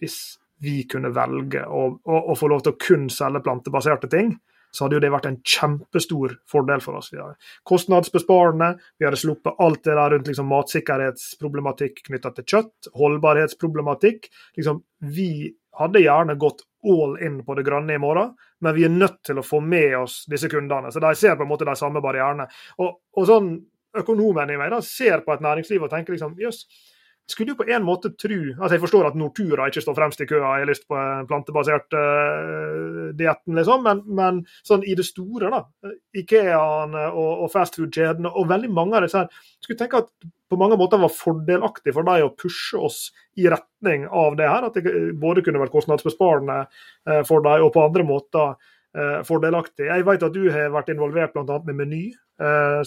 hvis 0.00 0.20
vi 0.62 0.84
kunne 0.88 1.10
velge 1.16 1.64
å, 1.66 1.86
å, 2.04 2.20
å 2.30 2.36
få 2.36 2.50
lov 2.52 2.62
til 2.64 2.74
å 2.74 2.80
kun 2.80 3.08
selge 3.12 3.42
plantebaserte 3.44 4.10
ting, 4.12 4.34
så 4.70 4.84
hadde 4.84 4.98
jo 4.98 5.02
det 5.04 5.12
vært 5.12 5.28
en 5.30 5.38
kjempestor 5.42 6.36
fordel 6.50 6.82
for 6.84 6.98
oss. 6.98 7.10
Vi 7.12 7.20
hadde 7.20 7.38
kostnadsbesparende, 7.68 8.72
vi 8.98 9.08
hadde 9.08 9.20
sluppet 9.20 9.58
alt 9.62 9.82
det 9.86 9.96
der 9.96 10.14
rundt 10.14 10.30
liksom, 10.30 10.50
matsikkerhetsproblematikk 10.50 12.04
knytta 12.06 12.34
til 12.36 12.48
kjøtt, 12.54 12.90
holdbarhetsproblematikk. 13.00 14.30
Liksom, 14.58 14.82
vi 15.16 15.32
hadde 15.80 16.04
gjerne 16.04 16.38
gått 16.40 16.64
all 16.86 17.18
in 17.22 17.42
på 17.44 17.56
det 17.58 17.66
grønne 17.66 17.96
i 17.96 18.02
morgen, 18.02 18.32
men 18.64 18.76
vi 18.76 18.86
er 18.86 18.94
nødt 18.94 19.20
til 19.26 19.40
å 19.40 19.46
få 19.46 19.60
med 19.64 19.98
oss 20.00 20.22
disse 20.30 20.48
kundene. 20.52 20.92
Så 20.92 21.02
de 21.02 21.12
ser 21.18 21.36
på 21.36 21.44
en 21.44 21.50
måte 21.50 21.68
de 21.68 21.76
samme 21.78 22.02
barrierene. 22.04 22.48
Og, 22.80 22.96
og 23.16 23.28
sånn 23.28 23.52
Økonomen 23.90 24.52
i 24.54 24.54
meg 24.54 24.68
da, 24.70 24.76
ser 24.86 25.24
på 25.26 25.32
et 25.34 25.40
næringsliv 25.42 25.82
og 25.82 25.90
tenker 25.90 26.14
liksom 26.14 26.36
jøss, 26.38 26.60
skulle 27.30 27.54
jo 27.54 27.58
på 27.58 27.66
en 27.70 27.84
måte 27.86 28.12
tro 28.18 28.38
altså 28.50 28.74
Jeg 28.74 28.82
forstår 28.82 29.08
at 29.10 29.16
Nortura 29.18 29.68
ikke 29.70 29.82
står 29.84 29.96
fremst 29.96 30.20
i 30.22 30.26
køa, 30.28 30.40
jeg 30.58 30.64
har 30.64 30.70
lyst 30.70 30.86
på 30.88 30.98
en 30.98 31.28
plantebasert 31.28 31.96
uh, 31.96 33.08
dietten, 33.16 33.56
liksom, 33.58 33.86
men, 33.86 34.02
men, 34.18 34.42
sånn 34.66 34.84
i 34.86 34.96
det 34.98 35.06
store, 35.08 35.50
da. 35.52 35.92
Ikeaene 36.16 37.06
og, 37.10 37.46
og 37.46 37.52
fastfood-kjedene 37.54 38.30
og 38.30 38.50
veldig 38.50 38.70
mange 38.74 38.98
av 38.98 39.06
disse 39.06 39.22
her 39.22 39.42
skulle 39.60 39.80
tenke 39.80 40.02
at 40.04 40.30
på 40.50 40.58
mange 40.58 40.78
måter 40.80 40.98
var 40.98 41.12
fordelaktig 41.14 41.94
for 41.94 42.06
dem 42.06 42.26
å 42.26 42.32
pushe 42.34 42.78
oss 42.78 43.00
i 43.38 43.46
retning 43.50 44.08
av 44.08 44.34
det 44.38 44.48
her. 44.50 44.66
At 44.66 44.78
det 44.78 45.12
både 45.22 45.44
kunne 45.46 45.62
vært 45.62 45.74
kostnadsbesparende 45.74 46.62
uh, 46.66 47.22
for 47.28 47.46
dem, 47.46 47.66
og 47.66 47.74
på 47.76 47.84
andre 47.86 48.06
måter 48.06 48.56
uh, 48.56 49.20
fordelaktig. 49.26 49.86
Jeg 49.86 50.06
vet 50.08 50.26
at 50.26 50.34
du 50.34 50.48
har 50.50 50.74
vært 50.74 50.90
involvert 50.94 51.36
bl.a. 51.36 51.62
med 51.68 51.84
Meny 51.84 52.08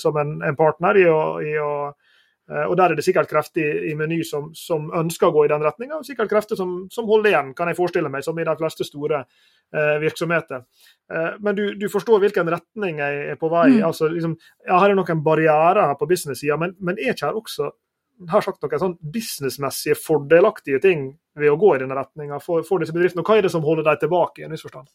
som 0.02 0.16
en, 0.18 0.40
en 0.42 0.56
partner 0.58 0.98
i 0.98 1.04
å, 1.06 1.18
i 1.46 1.52
å 1.62 1.70
Eh, 1.84 2.13
og 2.44 2.76
Der 2.76 2.92
er 2.92 3.00
det 3.00 3.06
sikkert 3.06 3.30
krefter 3.32 3.62
i, 3.64 3.92
i 3.92 3.96
Meny 3.96 4.18
som, 4.28 4.50
som, 4.58 4.90
ønsker 5.00 5.30
å 5.30 5.36
gå 5.36 5.46
i 5.46 5.52
den 5.52 5.64
retninga, 5.64 6.02
og 6.02 6.08
sikkert 6.08 6.32
krefter 6.32 6.60
som, 6.60 6.74
som, 6.92 7.08
holder 7.08 7.32
igjen, 7.32 7.54
kan 7.56 7.72
jeg 7.72 7.78
forestille 7.78 8.12
meg, 8.12 8.26
som 8.26 8.40
i 8.40 8.44
de 8.44 8.56
fleste 8.60 8.84
store 8.88 9.22
eh, 9.24 9.94
virksomheter. 10.04 10.66
Eh, 11.08 11.30
men 11.40 11.56
du, 11.56 11.64
du, 11.80 11.88
forstår 11.94 12.20
hvilken 12.26 12.52
retning 12.52 13.00
jeg 13.00 13.22
er 13.32 13.40
på 13.40 13.48
vei. 13.54 13.70
Mm. 13.78 13.86
altså 13.88 14.12
liksom, 14.12 14.36
ja, 14.68 14.76
Her 14.76 14.92
er 14.92 15.00
noen 15.00 15.24
barrierer 15.24 15.86
her 15.88 15.96
på 16.00 16.10
business-sida, 16.10 16.60
men, 16.60 16.76
men 16.84 17.00
er 17.00 17.16
ikke 17.16 17.32
her 17.32 17.40
også 17.40 17.72
har 18.30 18.46
sagt 18.46 18.62
noen 18.64 18.82
sånn 18.82 18.98
businessmessige 19.14 19.98
fordelaktige 20.00 20.80
ting 20.84 21.08
ved 21.40 21.52
å 21.52 21.58
gå 21.60 21.74
i 21.76 21.82
denne 21.82 21.98
retninga 21.98 22.40
for, 22.44 22.66
for, 22.68 22.84
disse 22.84 22.96
bedriftene? 22.96 23.24
Og 23.24 23.30
hva 23.30 23.40
er 23.40 23.48
det 23.48 23.54
som 23.54 23.66
holder 23.66 23.88
dem 23.88 24.04
tilbake? 24.04 24.42
i 24.44 24.48
en 24.48 24.54
viss 24.54 24.66
forstand? 24.66 24.92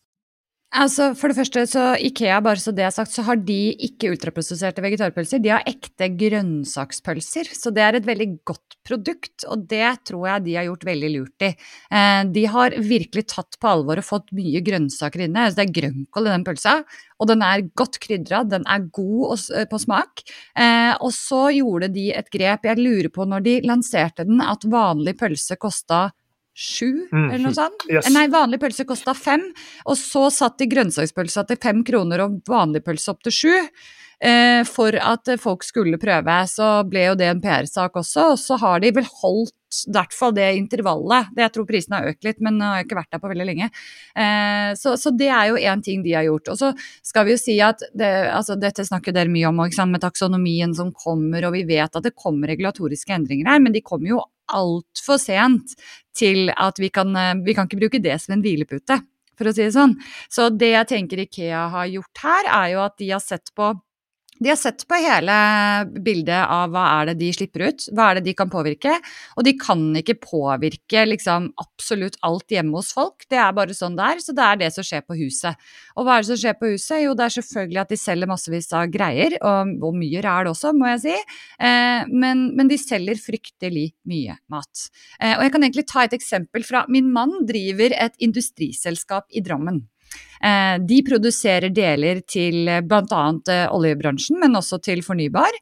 Altså, 0.68 1.14
For 1.16 1.32
det 1.32 1.38
første, 1.38 1.62
så 1.64 1.82
Ikea, 1.96 2.42
bare 2.44 2.60
så 2.60 2.74
det 2.76 2.84
er 2.84 2.92
sagt, 2.92 3.14
så 3.14 3.22
har 3.24 3.38
de 3.40 3.72
ikke 3.86 4.10
ultraprosesserte 4.12 4.82
vegetarpølser. 4.84 5.40
De 5.40 5.48
har 5.54 5.64
ekte 5.68 6.10
grønnsakspølser. 6.12 7.48
Så 7.56 7.72
det 7.72 7.86
er 7.86 7.96
et 7.96 8.08
veldig 8.08 8.26
godt 8.44 8.76
produkt, 8.84 9.46
og 9.48 9.64
det 9.70 10.04
tror 10.10 10.26
jeg 10.28 10.44
de 10.44 10.58
har 10.58 10.66
gjort 10.68 10.84
veldig 10.90 11.10
lurt 11.14 11.46
i. 11.46 11.50
Eh, 11.88 12.20
de 12.36 12.44
har 12.52 12.76
virkelig 12.84 13.24
tatt 13.32 13.56
på 13.56 13.70
alvor 13.70 14.02
og 14.02 14.08
fått 14.10 14.28
mye 14.36 14.60
grønnsaker 14.64 15.24
inne. 15.24 15.46
Altså, 15.48 15.62
det 15.62 15.66
er 15.70 15.76
grønnkål 15.80 16.28
i 16.28 16.34
den 16.36 16.46
pølsa, 16.50 16.76
og 17.16 17.32
den 17.32 17.48
er 17.48 17.66
godt 17.72 17.96
krydra, 18.04 18.44
den 18.44 18.68
er 18.68 18.86
god 18.92 19.48
eh, 19.56 19.66
på 19.72 19.80
smak. 19.80 20.24
Eh, 20.52 20.92
og 21.00 21.16
så 21.16 21.46
gjorde 21.56 21.88
de 21.96 22.10
et 22.12 22.28
grep, 22.34 22.68
jeg 22.68 22.84
lurer 22.84 23.08
på 23.14 23.24
når 23.24 23.48
de 23.48 23.58
lanserte 23.64 24.28
den, 24.28 24.44
at 24.44 24.68
vanlig 24.68 25.16
pølse 25.16 25.56
kosta 25.56 26.10
sju, 26.58 27.06
mm. 27.12 27.28
eller 27.28 27.44
noe 27.46 27.54
sånt. 27.54 27.86
Yes. 27.90 28.10
Nei, 28.14 28.26
vanlig 28.32 28.58
pølse 28.62 28.86
kosta 28.88 29.14
fem, 29.14 29.46
og 29.86 29.98
så 30.00 30.26
satt 30.34 30.58
de 30.58 30.66
grønnsakspølsa 30.70 31.46
til 31.46 31.60
fem 31.62 31.84
kroner 31.86 32.24
og 32.26 32.40
vanlig 32.50 32.82
pølse 32.86 33.14
opp 33.14 33.22
til 33.26 33.36
sju. 33.36 33.54
Eh, 34.18 34.64
for 34.66 34.96
at 34.98 35.30
folk 35.38 35.62
skulle 35.62 35.98
prøve. 36.02 36.34
Så 36.50 36.66
ble 36.90 37.04
jo 37.04 37.18
det 37.18 37.28
en 37.30 37.42
PR-sak 37.42 38.00
også, 38.00 38.32
og 38.32 38.40
så 38.42 38.58
har 38.58 38.82
de 38.82 38.90
vel 38.96 39.06
holdt 39.20 39.54
i 39.68 39.92
hvert 39.92 40.14
fall 40.16 40.32
det 40.34 40.46
intervallet. 40.56 41.28
Det 41.36 41.44
jeg 41.44 41.52
tror 41.54 41.66
prisen 41.68 41.94
har 41.94 42.08
økt 42.08 42.26
litt, 42.26 42.40
men 42.42 42.58
har 42.64 42.82
ikke 42.82 42.98
vært 42.98 43.12
der 43.14 43.20
på 43.22 43.30
veldig 43.30 43.46
lenge. 43.46 43.68
Eh, 44.18 44.72
så, 44.80 44.96
så, 44.98 45.12
det 45.14 45.28
er 45.28 45.52
jo 45.52 45.60
én 45.60 45.84
ting 45.84 46.02
de 46.02 46.16
har 46.16 46.26
gjort. 46.26 46.50
Og 46.50 46.58
så 46.58 46.72
skal 47.06 47.28
vi 47.28 47.36
jo 47.36 47.42
si 47.42 47.58
at 47.62 47.84
det, 47.94 48.10
altså 48.32 48.56
dette 48.58 48.86
snakker 48.88 49.14
dere 49.14 49.30
mye 49.30 49.52
om 49.52 49.62
med 49.62 50.02
taksonomien 50.02 50.74
som 50.74 50.90
kommer, 50.90 51.46
og 51.46 51.54
vi 51.54 51.62
vet 51.68 51.94
at 51.94 52.02
det 52.08 52.16
kommer 52.18 52.50
regulatoriske 52.50 53.14
endringer 53.14 53.52
her, 53.52 53.62
men 53.62 53.76
de 53.76 53.84
kommer 53.84 54.16
jo 54.16 54.24
altfor 54.54 55.20
sent 55.22 55.76
til 56.18 56.52
at 56.54 56.80
vi 56.80 56.90
kan, 56.94 57.14
eh, 57.16 57.34
vi 57.44 57.54
kan 57.54 57.68
ikke 57.68 57.80
bruke 57.82 58.02
det 58.02 58.16
som 58.22 58.36
en 58.36 58.44
hvilepute, 58.44 59.00
for 59.38 59.48
å 59.48 59.54
si 59.54 59.62
det 59.62 59.74
sånn. 59.76 59.94
Så 60.30 60.48
det 60.50 60.72
jeg 60.72 60.90
tenker 60.94 61.22
Ikea 61.24 61.68
har 61.74 61.86
gjort 61.86 62.24
her, 62.24 62.50
er 62.62 62.72
jo 62.74 62.80
at 62.84 62.96
de 62.98 63.10
har 63.10 63.22
sett 63.22 63.52
på 63.54 63.72
de 64.38 64.50
har 64.52 64.58
sett 64.58 64.84
på 64.88 64.98
hele 65.02 65.34
bildet 66.04 66.44
av 66.46 66.70
hva 66.72 66.84
er 67.00 67.10
det 67.10 67.18
de 67.22 67.30
slipper 67.34 67.64
ut, 67.68 67.86
hva 67.94 68.10
er 68.10 68.18
det 68.18 68.28
de 68.28 68.34
kan 68.38 68.50
påvirke. 68.52 68.94
Og 69.36 69.46
de 69.46 69.54
kan 69.58 69.82
ikke 69.98 70.18
påvirke 70.22 71.04
liksom 71.08 71.50
absolutt 71.58 72.18
alt 72.26 72.54
hjemme 72.54 72.78
hos 72.78 72.92
folk, 72.94 73.26
det 73.30 73.40
er 73.42 73.56
bare 73.56 73.76
sånn 73.76 73.98
det 73.98 74.06
er. 74.06 74.22
Så 74.22 74.34
det 74.36 74.46
er 74.46 74.60
det 74.62 74.70
som 74.74 74.86
skjer 74.86 75.04
på 75.06 75.18
huset. 75.18 75.68
Og 75.96 76.06
hva 76.06 76.16
er 76.16 76.24
det 76.24 76.30
som 76.30 76.40
skjer 76.44 76.56
på 76.60 76.72
huset? 76.74 77.02
Jo, 77.02 77.16
det 77.18 77.26
er 77.26 77.36
selvfølgelig 77.38 77.82
at 77.82 77.92
de 77.94 78.00
selger 78.00 78.30
massevis 78.30 78.70
av 78.78 78.86
greier, 78.94 79.38
og, 79.42 79.74
og 79.88 79.98
mye 79.98 80.22
ræl 80.24 80.52
også, 80.52 80.72
må 80.76 80.90
jeg 80.94 81.04
si. 81.08 81.18
Eh, 81.58 82.08
men, 82.08 82.48
men, 82.54 82.70
de 82.70 82.78
selger 82.80 83.18
fryktelig 83.20 83.88
mye 84.08 84.38
mat. 84.52 84.88
Eh, 85.18 85.34
og 85.34 85.46
jeg 85.46 85.54
kan 85.54 85.66
egentlig 85.66 85.88
ta 85.90 86.06
et 86.06 86.18
eksempel 86.18 86.66
fra 86.66 86.84
Min 86.92 87.10
mann 87.12 87.40
driver 87.48 87.94
et 87.96 88.18
industriselskap 88.22 89.26
i 89.34 89.42
Drammen. 89.44 89.82
Eh, 90.38 90.76
de 90.86 90.98
produserer 91.02 91.72
deler 91.74 92.20
til 92.30 92.70
bl.a. 92.86 93.22
oljebransjen, 93.74 94.38
men 94.42 94.54
også 94.60 94.78
til 94.84 95.02
fornybar. 95.06 95.58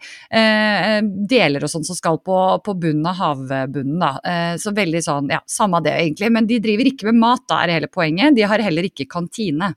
Deler 1.32 1.64
og 1.64 1.72
sånn 1.72 1.86
som 1.88 1.96
skal 1.96 2.20
på, 2.24 2.38
på 2.64 2.76
bunnen 2.82 3.08
av 3.08 3.20
havbunnen, 3.20 3.98
da. 4.02 4.56
Så 4.60 4.74
veldig 4.76 5.02
sånn, 5.06 5.32
ja, 5.32 5.40
samme 5.48 5.80
det 5.84 5.96
egentlig. 5.96 6.32
Men 6.34 6.48
de 6.50 6.60
driver 6.62 6.92
ikke 6.92 7.08
med 7.10 7.22
mat, 7.24 7.46
da 7.48 7.62
er 7.64 7.78
hele 7.78 7.92
poenget. 7.92 8.36
De 8.36 8.44
har 8.48 8.62
heller 8.62 8.88
ikke 8.90 9.08
kantine. 9.10 9.72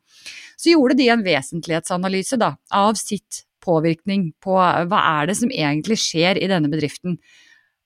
Så 0.59 0.73
gjorde 0.73 0.97
de 0.99 1.07
en 1.13 1.23
vesentlighetsanalyse 1.23 2.39
da, 2.41 2.53
av 2.75 2.99
sitt 2.99 3.45
påvirkning 3.63 4.31
på 4.43 4.55
hva 4.59 5.01
er 5.21 5.29
det 5.29 5.37
som 5.39 5.51
egentlig 5.51 5.99
skjer 6.01 6.39
i 6.41 6.49
denne 6.51 6.71
bedriften. 6.71 7.17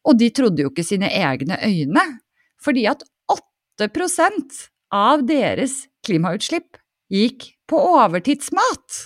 Og 0.08 0.20
de 0.20 0.30
trodde 0.36 0.64
jo 0.64 0.72
ikke 0.72 0.86
sine 0.86 1.10
egne 1.14 1.60
øyne, 1.64 2.04
fordi 2.64 2.86
at 2.92 3.04
8% 3.32 4.64
av 4.94 5.24
deres 5.28 5.84
klimautslipp 6.06 6.80
gikk 7.14 7.52
på 7.70 7.80
overtidsmat. 7.94 9.00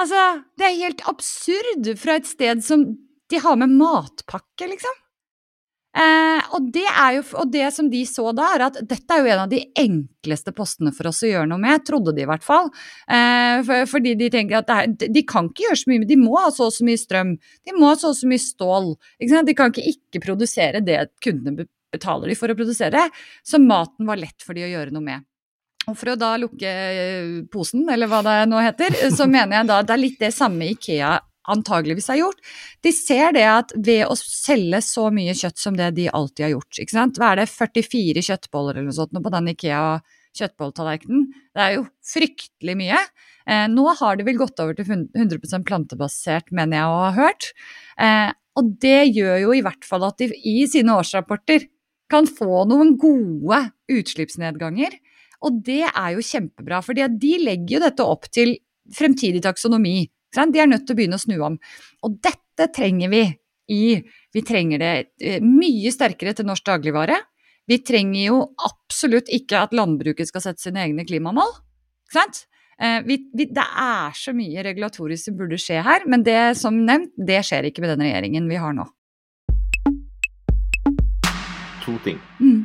Altså, 0.00 0.20
det 0.56 0.66
er 0.66 0.82
helt 0.86 1.06
absurd 1.10 1.88
fra 2.00 2.18
et 2.18 2.28
sted 2.28 2.62
som 2.64 2.84
de 3.32 3.40
har 3.40 3.56
med 3.60 3.74
matpakke, 3.76 4.68
liksom. 4.68 5.02
Eh, 5.92 6.46
og, 6.56 6.70
det 6.72 6.86
jo, 6.88 7.22
og, 7.36 7.50
det 7.52 7.66
som 7.76 7.90
de 7.92 8.00
så 8.08 8.30
da, 8.32 8.46
er 8.54 8.62
at 8.64 8.78
dette 8.88 9.12
er 9.12 9.20
jo 9.20 9.32
en 9.34 9.42
av 9.42 9.50
de 9.50 9.58
enkleste 9.76 10.54
postene 10.56 10.88
for 10.96 11.10
oss 11.10 11.20
å 11.20 11.28
gjøre 11.28 11.50
noe 11.50 11.60
med, 11.60 11.84
trodde 11.84 12.14
de 12.16 12.24
i 12.24 12.28
hvert 12.28 12.46
fall. 12.46 12.70
Eh, 13.12 13.60
for, 13.66 13.84
fordi 13.90 14.14
de 14.20 14.30
tenker 14.32 14.62
at 14.62 14.72
er, 14.72 14.88
de 14.88 15.24
kan 15.28 15.50
ikke 15.50 15.66
gjøre 15.66 15.82
så 15.82 15.92
mye, 15.92 16.02
men 16.04 16.08
de 16.08 16.18
må 16.22 16.38
ha 16.40 16.48
så 16.54 16.70
og 16.70 16.76
så 16.78 16.88
mye 16.88 17.02
strøm. 17.02 17.36
De 17.68 17.76
må 17.76 17.90
ha 17.90 17.98
så 18.00 18.14
og 18.14 18.18
så 18.22 18.30
mye 18.30 18.44
stål. 18.46 18.90
De 19.20 19.56
kan 19.58 19.74
ikke 19.74 19.86
ikke 19.92 20.24
produsere 20.24 20.80
det 20.84 21.02
kundene 21.24 21.68
betaler 21.92 22.32
de 22.32 22.38
for 22.38 22.52
å 22.52 22.56
produsere. 22.58 23.08
Så 23.44 23.60
maten 23.62 24.08
var 24.08 24.20
lett 24.20 24.44
for 24.44 24.56
de 24.58 24.66
å 24.66 24.72
gjøre 24.72 24.94
noe 24.94 25.04
med. 25.04 25.28
Og 25.90 25.98
for 25.98 26.12
å 26.12 26.18
da 26.18 26.36
lukke 26.38 26.70
eh, 26.70 27.42
posen, 27.50 27.84
eller 27.90 28.10
hva 28.10 28.22
det 28.26 28.38
nå 28.50 28.62
heter, 28.62 28.96
så 29.18 29.26
mener 29.30 29.60
jeg 29.60 29.70
da 29.70 29.82
det 29.82 29.94
er 29.96 30.02
litt 30.02 30.20
det 30.22 30.32
samme 30.34 30.70
Ikea 30.72 31.16
antageligvis 31.50 32.06
har 32.12 32.20
gjort. 32.20 32.42
De 32.86 32.92
ser 32.94 33.32
det 33.34 33.46
at 33.50 33.72
ved 33.74 34.04
å 34.06 34.16
selge 34.18 34.78
så 34.86 35.08
mye 35.14 35.34
kjøtt 35.34 35.58
som 35.58 35.78
det 35.78 35.90
de 35.96 36.08
alltid 36.12 36.46
har 36.46 36.52
gjort, 36.56 36.78
ikke 36.78 36.94
sant? 36.94 37.18
hva 37.18 37.32
er 37.32 37.42
det, 37.42 37.48
44 37.50 38.22
kjøttboller 38.28 38.78
eller 38.78 38.90
noe 38.90 38.98
sånt 38.98 39.16
på 39.18 39.32
den 39.34 39.50
Ikea 39.50 39.86
kjøttbolletallerkenen, 40.38 41.26
det 41.52 41.64
er 41.64 41.74
jo 41.76 41.82
fryktelig 42.08 42.76
mye. 42.78 43.00
Eh, 43.50 43.66
nå 43.68 43.84
har 43.98 44.16
det 44.16 44.26
vel 44.28 44.38
gått 44.40 44.62
over 44.62 44.78
til 44.78 44.86
100 44.88 45.66
plantebasert, 45.66 46.48
mener 46.54 46.78
jeg 46.78 46.88
å 46.88 47.02
ha 47.02 47.10
hørt. 47.18 47.50
Eh, 48.00 48.30
og 48.56 48.72
det 48.80 49.12
gjør 49.16 49.38
jo 49.46 49.52
i 49.56 49.62
hvert 49.64 49.84
fall 49.88 50.06
at 50.06 50.22
de 50.22 50.30
i 50.32 50.62
sine 50.70 50.94
årsrapporter 50.94 51.66
kan 52.12 52.28
få 52.28 52.66
noen 52.70 52.94
gode 53.00 53.64
utslippsnedganger. 53.92 54.98
Og 55.42 55.62
det 55.66 55.84
er 55.88 56.14
jo 56.14 56.24
kjempebra, 56.24 56.82
for 56.84 56.94
de 56.94 57.32
legger 57.42 57.78
jo 57.78 57.82
dette 57.82 58.06
opp 58.06 58.28
til 58.30 58.54
fremtidig 58.94 59.42
taksonomi. 59.44 60.04
De 60.32 60.60
er 60.60 60.70
nødt 60.70 60.86
til 60.86 60.94
å 60.94 60.98
begynne 60.98 61.18
å 61.18 61.22
snu 61.22 61.36
om. 61.44 61.58
Og 62.06 62.18
dette 62.24 62.68
trenger 62.74 63.12
vi 63.12 63.24
i 63.72 63.84
Vi 64.32 64.40
trenger 64.44 64.80
det 64.80 64.92
eh, 65.20 65.42
mye 65.44 65.90
sterkere 65.92 66.32
til 66.32 66.46
norsk 66.48 66.64
dagligvare. 66.64 67.18
Vi 67.68 67.78
trenger 67.84 68.22
jo 68.24 68.38
absolutt 68.64 69.28
ikke 69.32 69.60
at 69.66 69.74
landbruket 69.76 70.28
skal 70.28 70.42
sette 70.44 70.64
sine 70.64 70.80
egne 70.86 71.04
klimamål. 71.04 71.52
Ikke 72.08 72.16
sant? 72.16 72.40
Eh, 72.80 73.02
vi, 73.04 73.18
vi, 73.36 73.46
det 73.52 73.64
er 73.64 74.16
så 74.16 74.32
mye 74.36 74.64
regulatorisk 74.64 75.28
som 75.28 75.36
burde 75.38 75.60
skje 75.60 75.82
her, 75.84 76.06
men 76.08 76.24
det 76.26 76.56
som 76.58 76.80
nevnt, 76.88 77.12
det 77.16 77.42
skjer 77.46 77.68
ikke 77.68 77.84
med 77.84 77.92
den 77.94 78.06
regjeringen 78.06 78.48
vi 78.50 78.60
har 78.60 78.72
nå. 78.76 78.88
To 81.92 82.02
ting. 82.04 82.20
Mm. 82.40 82.62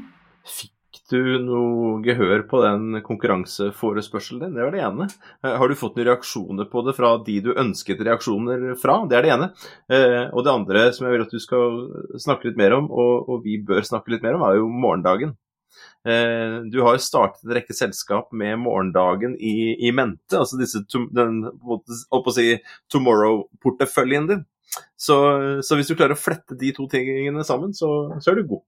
Fikk 0.48 1.02
du 1.12 1.22
noe 1.44 1.98
gehør 2.06 2.46
på 2.48 2.62
den 2.64 3.02
konkurranseforespørselen 3.04 4.46
din? 4.46 4.56
Det 4.56 4.64
var 4.64 4.76
det 4.76 4.84
ene. 4.86 5.08
Eh, 5.44 5.56
har 5.60 5.68
du 5.68 5.76
fått 5.76 5.98
noen 5.98 6.08
reaksjoner 6.08 6.70
på 6.72 6.84
det 6.88 6.96
fra 6.96 7.14
de 7.26 7.40
du 7.44 7.52
ønsket 7.56 8.04
reaksjoner 8.08 8.70
fra? 8.80 9.02
Det 9.10 9.18
er 9.20 9.28
det 9.28 9.34
ene. 9.36 9.50
Eh, 9.92 10.24
og 10.32 10.46
det 10.48 10.54
andre 10.54 10.86
som 10.96 11.08
jeg 11.08 11.18
vil 11.18 11.26
at 11.28 11.36
du 11.36 11.44
skal 11.44 11.82
snakke 12.24 12.50
litt 12.50 12.60
mer 12.60 12.78
om, 12.78 12.88
og 12.92 13.44
vi 13.44 13.60
bør 13.60 13.84
snakke 13.88 14.16
litt 14.16 14.24
mer 14.24 14.40
om, 14.40 14.48
er 14.48 14.62
jo 14.62 14.72
morgendagen. 14.72 15.36
Eh, 16.08 16.62
du 16.72 16.82
har 16.86 17.00
startet 17.04 17.44
en 17.44 17.56
rekke 17.58 17.76
selskap 17.76 18.32
med 18.32 18.60
morgendagen 18.64 19.36
i, 19.36 19.76
i 19.88 19.92
mente, 19.92 20.38
altså 20.40 20.60
disse, 20.60 20.86
den 21.16 21.42
si, 22.36 22.48
tomorrow-porteføljen 22.94 24.32
din. 24.32 24.46
Så, 24.96 25.18
så, 25.64 25.76
hvis 25.76 25.90
du 25.90 25.96
klarer 25.96 26.16
å 26.16 26.20
flette 26.20 26.58
de 26.60 26.72
to 26.76 26.88
tingene 26.92 27.44
sammen, 27.48 27.74
så, 27.76 27.90
så 28.22 28.32
er 28.32 28.40
du 28.40 28.50
god. 28.54 28.64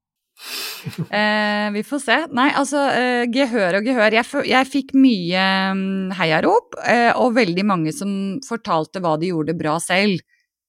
Eh, 1.20 1.68
vi 1.74 1.82
får 1.84 2.00
se. 2.04 2.18
Nei, 2.36 2.50
altså 2.58 2.82
eh, 2.94 3.24
gehør 3.32 3.80
og 3.80 3.88
gehør. 3.88 4.16
Jeg, 4.16 4.28
jeg 4.48 4.70
fikk 4.70 4.94
mye 4.98 5.46
um, 5.74 6.12
heiarop, 6.18 6.78
eh, 6.88 7.10
og 7.18 7.36
veldig 7.38 7.66
mange 7.68 7.94
som 7.96 8.12
fortalte 8.46 9.02
hva 9.04 9.16
de 9.20 9.32
gjorde 9.34 9.58
bra 9.60 9.78
selv. 9.84 10.22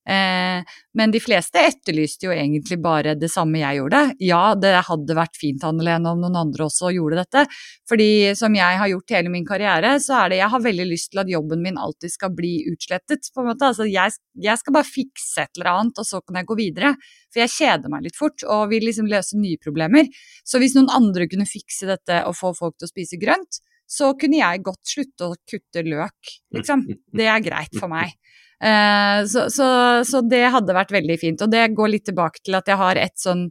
Eh, 0.09 0.65
men 0.97 1.13
de 1.13 1.21
fleste 1.21 1.61
etterlyste 1.61 2.25
jo 2.25 2.33
egentlig 2.33 2.79
bare 2.83 3.13
det 3.19 3.29
samme 3.31 3.61
jeg 3.61 3.81
gjorde. 3.81 4.01
Ja, 4.25 4.55
det 4.59 4.73
hadde 4.89 5.17
vært 5.17 5.37
fint 5.39 5.65
Anne-Lene 5.67 6.15
om 6.15 6.23
noen 6.25 6.39
andre 6.41 6.67
også 6.67 6.93
gjorde 6.95 7.21
dette. 7.21 7.45
Fordi 7.89 8.33
som 8.39 8.57
jeg 8.57 8.81
har 8.81 8.91
gjort 8.91 9.15
hele 9.17 9.33
min 9.33 9.47
karriere, 9.47 9.95
så 10.03 10.23
er 10.23 10.33
det 10.33 10.41
jeg 10.41 10.53
har 10.55 10.67
veldig 10.67 10.89
lyst 10.89 11.13
til 11.13 11.23
at 11.23 11.33
jobben 11.33 11.65
min 11.65 11.79
alltid 11.81 12.15
skal 12.15 12.35
bli 12.37 12.55
utslettet. 12.73 13.31
på 13.35 13.45
en 13.45 13.51
måte. 13.53 13.71
Altså 13.71 13.89
jeg, 13.89 14.17
jeg 14.41 14.63
skal 14.63 14.77
bare 14.77 14.89
fikse 14.89 15.45
et 15.45 15.59
eller 15.59 15.73
annet, 15.75 16.01
og 16.01 16.09
så 16.09 16.23
kan 16.25 16.41
jeg 16.41 16.51
gå 16.51 16.59
videre. 16.59 16.95
For 17.31 17.45
jeg 17.45 17.55
kjeder 17.59 17.93
meg 17.93 18.07
litt 18.09 18.19
fort 18.19 18.47
og 18.49 18.71
vil 18.73 18.89
liksom 18.89 19.11
løse 19.11 19.39
nye 19.39 19.61
problemer. 19.63 20.09
Så 20.45 20.59
hvis 20.63 20.75
noen 20.79 20.91
andre 20.95 21.29
kunne 21.31 21.49
fikse 21.49 21.87
dette 21.91 22.25
og 22.27 22.39
få 22.39 22.55
folk 22.57 22.79
til 22.79 22.89
å 22.89 22.95
spise 22.95 23.21
grønt, 23.21 23.61
så 23.91 24.13
kunne 24.19 24.39
jeg 24.39 24.63
godt 24.63 24.87
slutte 24.87 25.27
å 25.27 25.37
kutte 25.51 25.83
løk, 25.83 26.35
liksom. 26.55 26.85
Det 27.11 27.27
er 27.27 27.43
greit 27.43 27.75
for 27.75 27.91
meg. 27.91 28.15
Eh, 28.61 29.25
så, 29.27 29.47
så, 29.51 29.67
så, 30.05 30.21
det 30.21 30.45
hadde 30.53 30.77
vært 30.77 30.93
veldig 30.93 31.19
fint. 31.21 31.43
Og 31.45 31.53
det 31.53 31.67
går 31.77 31.95
litt 31.95 32.07
tilbake 32.11 32.43
til 32.45 32.59
at 32.59 32.69
jeg 32.69 32.81
har 32.81 33.01
et 33.01 33.17
sånn 33.21 33.47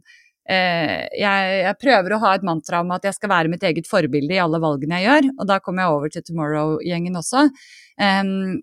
eh, 0.50 1.06
jeg, 1.18 1.54
jeg, 1.64 1.78
prøver 1.82 2.14
å 2.14 2.20
ha 2.24 2.34
et 2.36 2.46
mantra 2.46 2.82
om 2.84 2.92
at 2.94 3.06
jeg 3.08 3.18
skal 3.18 3.32
være 3.32 3.52
mitt 3.52 3.66
eget 3.66 3.90
forbilde 3.90 4.36
i 4.36 4.42
alle 4.42 4.62
valgene 4.62 5.00
jeg 5.00 5.08
gjør, 5.08 5.30
og 5.36 5.50
da 5.50 5.60
kommer 5.64 5.84
jeg 5.84 5.96
over 5.96 6.14
til 6.14 6.26
Tomorrow-gjengen 6.28 7.18
også. 7.20 7.48
Um, 8.00 8.60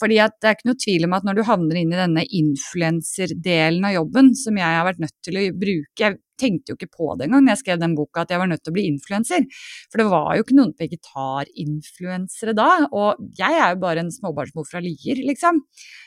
fordi 0.00 0.16
det 0.16 0.48
er 0.48 0.56
ikke 0.56 0.70
noe 0.70 0.80
tvil 0.80 1.06
om 1.06 1.14
at 1.16 1.28
når 1.28 1.38
du 1.38 1.44
havner 1.48 1.78
inn 1.80 1.92
i 1.92 2.00
denne 2.00 2.24
influenserdelen 2.24 3.86
av 3.86 3.94
jobben, 3.98 4.32
som 4.38 4.58
jeg 4.60 4.78
har 4.78 4.86
vært 4.88 5.02
nødt 5.04 5.16
til 5.26 5.38
å 5.40 5.46
bruke 5.60 6.00
Jeg 6.00 6.18
tenkte 6.40 6.72
jo 6.72 6.78
ikke 6.78 6.94
på 6.96 7.14
det 7.20 7.26
engang 7.26 7.44
da 7.44 7.52
jeg 7.52 7.60
skrev 7.60 7.80
den 7.82 7.94
boka 7.98 8.22
at 8.22 8.30
jeg 8.32 8.40
var 8.40 8.48
nødt 8.48 8.62
til 8.64 8.72
å 8.72 8.76
bli 8.78 8.86
influenser. 8.88 9.44
For 9.92 10.00
det 10.00 10.06
var 10.08 10.30
jo 10.32 10.44
ikke 10.46 10.56
noen 10.56 10.72
vegetarinfluensere 10.78 12.54
da. 12.56 12.68
Og 12.96 13.20
jeg 13.36 13.58
er 13.60 13.74
jo 13.74 13.82
bare 13.82 14.00
en 14.06 14.12
småbarnsmor 14.14 14.64
fra 14.70 14.80
Lier, 14.80 15.20
liksom. 15.28 15.60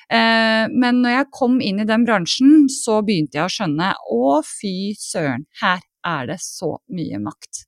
Eh, 0.10 0.66
men 0.74 1.04
når 1.04 1.20
jeg 1.20 1.30
kom 1.38 1.60
inn 1.62 1.84
i 1.84 1.90
den 1.90 2.08
bransjen, 2.10 2.66
så 2.74 3.04
begynte 3.06 3.38
jeg 3.38 3.46
å 3.46 3.54
skjønne 3.60 3.92
å 4.10 4.24
fy 4.48 4.74
søren, 4.98 5.46
her 5.62 5.86
er 6.04 6.34
det 6.34 6.42
så 6.42 6.80
mye 6.90 7.22
makt. 7.22 7.68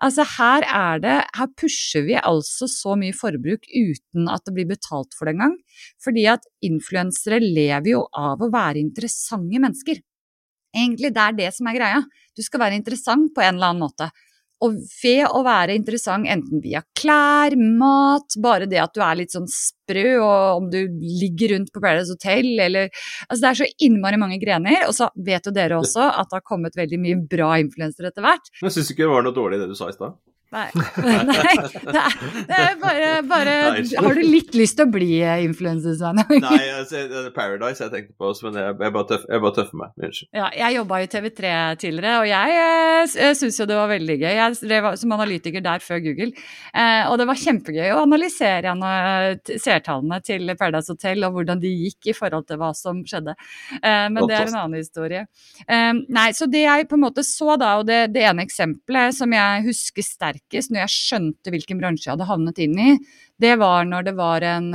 Altså 0.00 0.24
her 0.24 0.64
er 0.64 1.00
det 1.02 1.16
Her 1.36 1.48
pusher 1.60 2.06
vi 2.06 2.16
altså 2.16 2.68
så 2.70 2.94
mye 2.96 3.16
forbruk 3.16 3.66
uten 3.68 4.30
at 4.32 4.46
det 4.46 4.54
blir 4.56 4.70
betalt 4.70 5.12
for 5.16 5.28
det 5.28 5.36
engang. 5.36 5.58
Fordi 6.02 6.24
at 6.32 6.46
influensere 6.64 7.40
lever 7.42 7.92
jo 7.92 8.06
av 8.16 8.40
å 8.40 8.50
være 8.52 8.80
interessante 8.80 9.60
mennesker. 9.60 10.00
Egentlig 10.76 11.12
det 11.14 11.22
er 11.22 11.36
det 11.36 11.52
som 11.56 11.68
er 11.68 11.78
greia. 11.78 12.02
Du 12.36 12.42
skal 12.46 12.62
være 12.64 12.78
interessant 12.78 13.32
på 13.34 13.42
en 13.44 13.56
eller 13.58 13.72
annen 13.72 13.84
måte. 13.88 14.10
Og 14.66 14.76
ved 15.00 15.24
å 15.24 15.42
være 15.46 15.76
interessant 15.78 16.28
enten 16.28 16.60
via 16.64 16.82
klær, 16.96 17.56
mat, 17.56 18.36
bare 18.42 18.68
det 18.70 18.80
at 18.82 18.92
du 18.96 19.00
er 19.04 19.20
litt 19.22 19.32
sånn 19.32 19.48
sprø, 19.48 20.18
og 20.20 20.60
om 20.60 20.70
du 20.72 20.80
ligger 21.00 21.54
rundt 21.54 21.72
på 21.72 21.82
Paradise 21.82 22.12
Hotel 22.12 22.52
eller 22.60 22.90
Altså 23.28 23.40
det 23.40 23.50
er 23.50 23.58
så 23.60 23.68
innmari 23.86 24.18
mange 24.20 24.40
grener. 24.42 24.84
Og 24.88 24.96
så 24.96 25.08
vet 25.16 25.46
jo 25.46 25.54
dere 25.54 25.78
også 25.80 26.10
at 26.10 26.30
det 26.30 26.40
har 26.40 26.46
kommet 26.46 26.76
veldig 26.78 27.00
mye 27.00 27.20
bra 27.30 27.54
influensere 27.62 28.12
etter 28.12 28.26
hvert. 28.26 28.52
Men 28.60 28.74
syns 28.74 28.90
du 28.90 28.94
ikke 28.94 29.06
det 29.06 29.14
var 29.14 29.26
noe 29.26 29.36
dårlig 29.36 29.60
det 29.62 29.70
du 29.70 29.78
sa 29.78 29.90
i 29.90 29.96
stad? 29.96 30.18
Nei. 30.56 30.66
Nei. 30.74 31.52
Det 31.70 32.00
er, 32.00 32.14
det 32.48 32.56
er 32.58 32.72
bare, 32.80 33.10
bare 33.30 33.52
Har 34.02 34.16
du 34.18 34.22
litt 34.24 34.56
lyst 34.58 34.74
til 34.80 34.88
å 34.88 34.90
bli 34.90 35.20
influenser, 35.46 35.94
Svein? 35.94 36.18
Nei, 36.42 36.64
altså, 36.74 37.04
det 37.06 37.20
er 37.20 37.28
Paradise 37.36 37.84
jeg 37.84 37.92
tenkte 37.92 38.16
på, 38.18 38.32
men 38.48 38.58
jeg, 38.58 38.74
jeg, 38.82 38.94
bare, 38.96 39.06
tøff, 39.12 39.26
jeg 39.30 39.44
bare 39.44 39.56
tøffer 39.60 39.78
meg. 39.78 39.92
Unnskyld. 40.00 40.28
Ja, 40.40 40.48
jeg 40.58 40.76
jobba 40.80 40.98
i 40.98 41.08
TV3 41.12 41.52
tidligere, 41.84 42.16
og 42.18 42.26
jeg, 42.30 42.56
jeg 42.56 43.28
eh, 43.28 43.36
syns 43.38 43.60
jo 43.62 43.68
det 43.70 43.78
var 43.78 43.92
veldig 43.92 44.16
gøy. 44.24 44.32
Jeg 44.40 44.58
drev 44.64 44.88
som 44.98 45.14
analytiker 45.14 45.64
der 45.68 45.84
før 45.84 46.02
Google, 46.08 46.30
eh, 46.74 47.04
og 47.06 47.20
det 47.22 47.28
var 47.30 47.42
kjempegøy 47.44 47.94
å 47.94 48.02
analysere 48.08 48.74
seertallene 49.54 50.20
til 50.26 50.54
Paradise 50.58 50.90
Hotel 50.90 51.28
og 51.28 51.38
hvordan 51.38 51.62
de 51.62 51.70
gikk 51.86 52.10
i 52.10 52.16
forhold 52.16 52.48
til 52.50 52.58
hva 52.58 52.72
som 52.74 53.04
skjedde. 53.06 53.36
Eh, 53.78 54.08
men 54.10 54.24
det 54.26 54.38
er 54.40 54.50
en 54.50 54.60
annen 54.64 54.82
historie. 54.82 55.24
Eh, 55.66 55.92
nei, 56.10 56.28
så 56.34 56.50
det 56.50 56.66
jeg 56.66 56.90
på 56.90 56.98
en 56.98 57.06
måte 57.06 57.22
så 57.26 57.54
da, 57.60 57.76
og 57.78 57.86
det, 57.86 58.02
det 58.16 58.26
ene 58.26 58.48
eksempelet 58.48 59.14
som 59.14 59.38
jeg 59.38 59.66
husker 59.70 60.06
sterkt 60.10 60.39
sterkest, 60.40 60.70
når 60.70 60.84
jeg 60.84 60.94
skjønte 60.94 61.50
hvilken 61.52 61.80
bransje 61.80 62.08
jeg 62.08 62.14
hadde 62.14 62.28
havnet 62.28 62.58
inn 62.58 62.78
i, 62.78 62.90
det 63.40 63.56
var 63.58 63.84
når 63.84 64.04
det 64.04 64.14
var 64.16 64.42
en, 64.42 64.74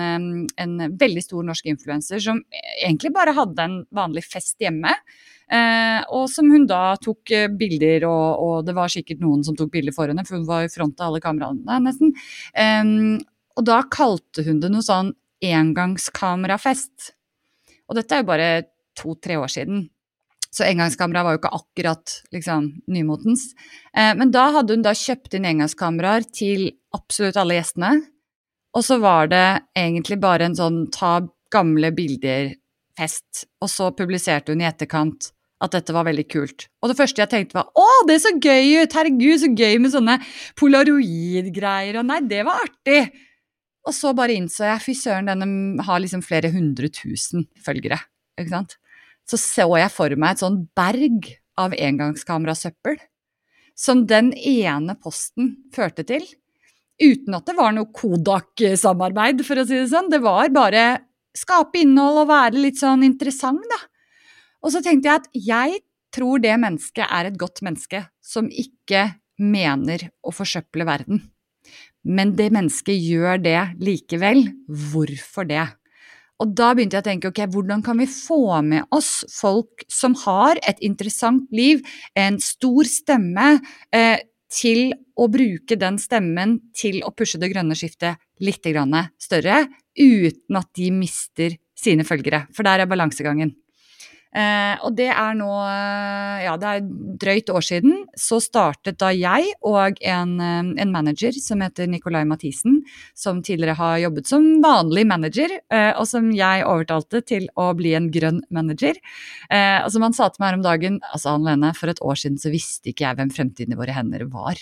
en 0.57 0.75
veldig 0.97 1.23
stor 1.23 1.43
norsk 1.43 1.65
influenser 1.65 2.19
som 2.19 2.41
egentlig 2.83 3.13
bare 3.13 3.35
hadde 3.35 3.61
en 3.61 3.79
vanlig 3.93 4.23
fest 4.25 4.57
hjemme. 4.59 4.93
Eh, 5.45 6.01
og 6.09 6.25
som 6.31 6.49
hun 6.49 6.65
da 6.65 6.95
tok 6.97 7.29
eh, 7.31 7.49
bilder, 7.53 8.07
og, 8.09 8.41
og, 8.41 8.55
det 8.65 8.73
var 8.73 8.89
sikkert 8.89 9.21
noen 9.21 9.43
som 9.45 9.55
tok 9.55 9.69
bilder 9.75 9.93
for 9.93 10.09
henne, 10.09 10.25
for 10.25 10.39
hun 10.39 10.47
var 10.47 10.65
i 10.65 10.71
front 10.73 10.99
av 10.99 11.11
alle 11.11 11.21
kameraene 11.21 11.79
nesten. 11.85 12.15
Eh, 12.57 13.21
og 13.55 13.67
da 13.67 13.83
kalte 13.93 14.45
hun 14.47 14.59
det 14.63 14.71
noe 14.73 14.85
sånn 14.85 15.13
engangskamerafest. 15.45 17.11
Og 17.85 17.99
dette 17.99 18.15
er 18.15 18.23
jo 18.23 18.31
bare 18.31 18.49
to-tre 18.97 19.37
år 19.37 19.51
siden. 19.51 19.85
Så 20.55 20.63
engangskamera 20.63 21.25
var 21.25 21.35
jo 21.35 21.41
ikke 21.41 21.55
akkurat 21.57 22.17
liksom, 22.31 22.69
nymotens. 22.87 23.49
Eh, 23.91 24.13
men 24.15 24.31
da 24.31 24.47
hadde 24.55 24.77
hun 24.77 24.85
da 24.85 24.93
kjøpt 24.95 25.35
inn 25.35 25.47
engangskameraer 25.49 26.27
til 26.31 26.69
absolutt 26.95 27.39
alle 27.41 27.57
gjestene. 27.57 27.97
Og 28.75 28.83
så 28.83 28.99
var 29.03 29.31
det 29.31 29.47
egentlig 29.75 30.19
bare 30.23 30.47
en 30.47 30.55
sånn 30.55 30.85
ta 30.95 31.17
gamle 31.51 31.91
bilder-fest. 31.95 33.45
Og 33.63 33.71
så 33.71 33.91
publiserte 33.95 34.55
hun 34.55 34.63
i 34.63 34.69
etterkant 34.69 35.31
at 35.63 35.75
dette 35.75 35.95
var 35.95 36.07
veldig 36.07 36.25
kult. 36.31 36.67
Og 36.83 36.91
det 36.91 36.97
første 36.99 37.23
jeg 37.23 37.31
tenkte 37.31 37.57
var 37.57 37.69
å, 37.79 37.85
det 38.07 38.17
er 38.17 38.23
så 38.23 38.33
gøy 38.35 38.81
ut! 38.83 38.97
Herregud, 38.97 39.37
så 39.41 39.51
gøy 39.51 39.79
med 39.83 39.93
sånne 39.93 40.17
polaroid-greier. 40.59 41.99
Og 42.01 42.07
nei, 42.07 42.21
det 42.27 42.43
var 42.47 42.63
artig! 42.63 43.05
Og 43.85 43.93
så 43.93 44.15
bare 44.17 44.35
innså 44.39 44.65
jeg 44.65 44.81
fy 44.81 44.95
søren, 44.97 45.29
denne 45.29 45.83
har 45.85 46.01
liksom 46.01 46.23
flere 46.25 46.49
hundre 46.53 46.89
tusen 46.93 47.45
følgere. 47.63 47.99
Ikke 48.39 48.51
sant? 48.51 48.79
Så 49.25 49.39
så 49.41 49.67
jeg 49.79 49.91
for 49.93 50.15
meg 50.19 50.35
et 50.35 50.43
sånn 50.43 50.61
berg 50.77 51.31
av 51.59 51.73
engangskamerasøppel 51.73 52.99
som 53.75 54.05
den 54.07 54.31
ene 54.37 54.95
posten 55.01 55.55
førte 55.75 56.05
til. 56.07 56.23
Uten 57.01 57.35
at 57.35 57.49
det 57.49 57.57
var 57.57 57.73
noe 57.75 57.91
Kodak-samarbeid, 57.91 59.43
for 59.43 59.59
å 59.59 59.65
si 59.67 59.75
det 59.75 59.89
sånn. 59.91 60.11
Det 60.13 60.21
var 60.23 60.53
bare 60.55 60.85
skape 61.35 61.81
innhold 61.81 62.21
og 62.23 62.31
være 62.31 62.61
litt 62.61 62.79
sånn 62.79 63.03
interessant, 63.03 63.65
da. 63.67 63.81
Og 64.63 64.71
så 64.73 64.81
tenkte 64.81 65.11
jeg 65.11 65.21
at 65.21 65.27
jeg 65.35 65.81
tror 66.15 66.39
det 66.39 66.55
mennesket 66.61 67.05
er 67.05 67.27
et 67.27 67.39
godt 67.39 67.61
menneske 67.65 68.05
som 68.23 68.47
ikke 68.47 69.09
mener 69.41 70.07
å 70.23 70.31
forsøple 70.31 70.87
verden. 70.87 71.19
Men 72.05 72.35
det 72.37 72.51
mennesket 72.55 72.95
gjør 72.95 73.41
det 73.43 73.59
likevel. 73.83 74.45
Hvorfor 74.69 75.47
det? 75.49 75.65
Og 76.43 76.51
da 76.51 76.73
begynte 76.75 76.97
jeg 76.97 77.05
å 77.05 77.07
tenke 77.07 77.31
ok, 77.31 77.41
hvordan 77.53 77.83
kan 77.85 77.99
vi 78.01 78.07
få 78.11 78.59
med 78.65 78.87
oss 78.95 79.23
folk 79.31 79.85
som 79.91 80.17
har 80.25 80.59
et 80.67 80.81
interessant 80.83 81.47
liv, 81.55 81.83
en 82.19 82.39
stor 82.43 82.89
stemme, 82.91 83.59
eh, 83.95 84.19
til 84.51 84.93
å 85.17 85.27
bruke 85.31 85.77
den 85.79 85.97
stemmen 85.99 86.59
til 86.75 87.01
å 87.03 87.11
pushe 87.15 87.39
det 87.41 87.49
grønne 87.51 87.75
skiftet 87.75 88.19
litt 88.43 88.63
større, 89.17 89.67
uten 89.97 90.59
at 90.59 90.69
de 90.75 90.91
mister 90.91 91.55
sine 91.75 92.03
følgere. 92.03 92.45
For 92.53 92.63
der 92.63 92.83
er 92.83 92.85
balansegangen. 92.85 93.55
Eh, 94.35 94.75
og 94.83 94.95
det 94.97 95.07
er 95.13 95.37
nå 95.39 95.47
Ja, 96.45 96.55
det 96.59 96.67
er 96.71 96.87
drøyt 97.21 97.49
år 97.53 97.63
siden. 97.63 98.03
Så 98.19 98.41
startet 98.43 98.99
da 98.99 99.11
jeg 99.15 99.53
og 99.65 100.01
en, 100.03 100.35
eh, 100.43 100.73
en 100.83 100.91
manager 100.91 101.31
som 101.39 101.63
heter 101.63 101.87
Nicolai 101.87 102.25
Mathisen, 102.27 102.81
som 103.15 103.41
tidligere 103.41 103.77
har 103.79 103.97
jobbet 104.03 104.27
som 104.27 104.61
vanlig 104.63 105.05
manager, 105.07 105.49
eh, 105.71 105.93
og 105.95 106.07
som 106.07 106.31
jeg 106.35 106.65
overtalte 106.67 107.23
til 107.25 107.47
å 107.55 107.71
bli 107.77 107.95
en 107.95 108.11
grønn 108.11 108.41
manager. 108.51 108.95
Eh, 109.49 109.83
og 109.83 109.91
som 109.91 110.01
han 110.01 110.13
sa 110.13 110.29
til 110.29 110.43
meg 110.43 110.51
her 110.51 110.59
om 110.59 110.65
dagen 110.65 110.99
Altså, 111.13 111.35
Anne 111.35 111.53
Lene, 111.53 111.73
for 111.75 111.91
et 111.91 112.01
år 112.01 112.17
siden 112.19 112.39
så 112.41 112.51
visste 112.51 112.91
ikke 112.91 113.05
jeg 113.05 113.17
hvem 113.19 113.31
fremtiden 113.31 113.75
i 113.75 113.79
våre 113.79 113.95
hender 113.95 114.25
var. 114.31 114.59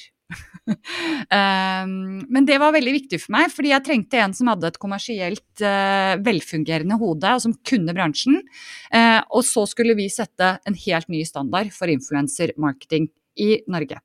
Um, 0.67 2.21
men 2.33 2.47
det 2.47 2.59
var 2.61 2.75
veldig 2.75 2.93
viktig 2.97 3.19
for 3.23 3.35
meg, 3.35 3.51
fordi 3.53 3.73
jeg 3.73 3.85
trengte 3.87 4.21
en 4.21 4.35
som 4.37 4.51
hadde 4.51 4.71
et 4.71 4.79
kommersielt 4.81 5.65
uh, 5.65 6.13
velfungerende 6.23 6.99
hode, 7.01 7.35
og 7.35 7.43
som 7.45 7.57
kunne 7.67 7.95
bransjen. 7.95 8.41
Uh, 8.93 9.21
og 9.33 9.43
så 9.47 9.65
skulle 9.69 9.97
vi 9.99 10.09
sette 10.13 10.55
en 10.67 10.79
helt 10.85 11.11
ny 11.11 11.23
standard 11.27 11.73
for 11.75 11.91
influensermarketing 11.91 13.09
i 13.43 13.51
Norge. 13.71 13.99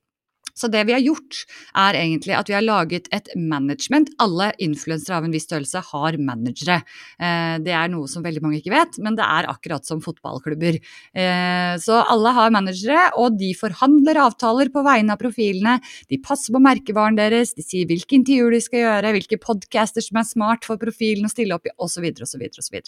Så 0.59 0.67
det 0.71 0.83
vi 0.89 0.95
har 0.95 1.03
gjort, 1.03 1.43
er 1.79 1.97
egentlig 1.99 2.35
at 2.35 2.49
vi 2.51 2.57
har 2.57 2.65
laget 2.65 3.07
et 3.15 3.31
management. 3.39 4.11
Alle 4.19 4.51
influensere 4.59 5.19
av 5.19 5.27
en 5.27 5.35
viss 5.35 5.47
størrelse 5.47 5.83
har 5.91 6.17
managere. 6.19 6.81
Eh, 7.19 7.55
det 7.63 7.75
er 7.75 7.91
noe 7.93 8.09
som 8.11 8.25
veldig 8.25 8.43
mange 8.43 8.59
ikke 8.59 8.73
vet, 8.73 8.99
men 9.03 9.15
det 9.19 9.25
er 9.25 9.47
akkurat 9.51 9.87
som 9.87 10.03
fotballklubber. 10.03 10.79
Eh, 11.15 11.73
så 11.79 12.01
alle 12.03 12.35
har 12.35 12.55
managere, 12.55 13.07
og 13.21 13.39
de 13.39 13.53
forhandler 13.57 14.19
avtaler 14.25 14.73
på 14.73 14.83
vegne 14.85 15.15
av 15.15 15.21
profilene. 15.21 15.77
De 16.11 16.19
passer 16.23 16.55
på 16.55 16.63
merkevaren 16.63 17.19
deres, 17.19 17.55
de 17.55 17.65
sier 17.65 17.87
hvilke 17.89 18.19
intervjuer 18.19 18.57
de 18.57 18.63
skal 18.65 18.85
gjøre, 18.85 19.15
hvilke 19.15 19.39
podcaster 19.41 20.03
som 20.03 20.19
er 20.19 20.27
smart 20.27 20.67
for 20.67 20.81
profilen 20.81 21.29
å 21.29 21.31
stille 21.31 21.55
opp 21.55 21.69
i, 21.69 21.75
osv., 21.79 22.11
osv., 22.19 22.45
osv. 22.59 22.81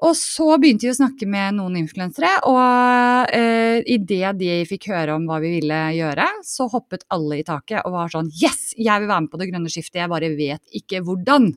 Og 0.00 0.14
så 0.16 0.46
begynte 0.56 0.86
vi 0.86 0.92
å 0.94 0.96
snakke 0.96 1.26
med 1.28 1.58
noen 1.58 1.74
influensere, 1.82 2.30
og 2.48 3.34
eh, 3.36 3.82
idet 3.84 4.32
de 4.40 4.62
fikk 4.68 4.88
høre 4.94 5.16
om 5.18 5.26
hva 5.28 5.36
vi 5.42 5.50
ville 5.58 5.80
gjøre, 5.92 6.24
så 6.46 6.70
hoppet 6.72 7.04
alle 7.12 7.42
i 7.42 7.44
taket 7.44 7.84
og 7.84 7.98
var 7.98 8.12
sånn 8.12 8.30
Yes, 8.40 8.70
jeg 8.78 9.02
vil 9.02 9.10
være 9.10 9.26
med 9.26 9.32
på 9.32 9.40
det 9.42 9.50
grønne 9.50 9.72
skiftet, 9.72 10.00
jeg 10.00 10.12
bare 10.12 10.32
vet 10.38 10.80
ikke 10.80 11.02
hvordan. 11.04 11.50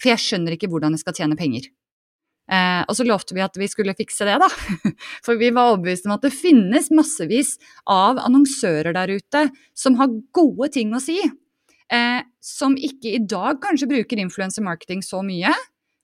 For 0.00 0.14
jeg 0.14 0.24
skjønner 0.24 0.56
ikke 0.56 0.70
hvordan 0.72 0.96
jeg 0.96 1.04
skal 1.04 1.18
tjene 1.18 1.36
penger. 1.36 1.68
Eh, 2.50 2.80
og 2.88 2.96
så 2.96 3.04
lovte 3.06 3.36
vi 3.36 3.44
at 3.44 3.60
vi 3.60 3.68
skulle 3.70 3.94
fikse 3.98 4.26
det, 4.26 4.38
da. 4.40 4.48
For 5.26 5.36
vi 5.38 5.52
var 5.52 5.74
overbevist 5.74 6.08
om 6.08 6.16
at 6.16 6.24
det 6.24 6.32
finnes 6.34 6.88
massevis 6.96 7.58
av 7.84 8.18
annonsører 8.24 8.96
der 8.96 9.12
ute 9.20 9.44
som 9.76 10.00
har 10.00 10.16
gode 10.34 10.72
ting 10.74 10.96
å 10.96 11.04
si. 11.04 11.20
Eh, 11.92 12.20
som 12.40 12.80
ikke 12.80 13.12
i 13.12 13.22
dag 13.28 13.60
kanskje 13.62 13.92
bruker 13.92 14.24
influencer 14.24 14.64
marketing 14.64 15.04
så 15.04 15.20
mye, 15.26 15.52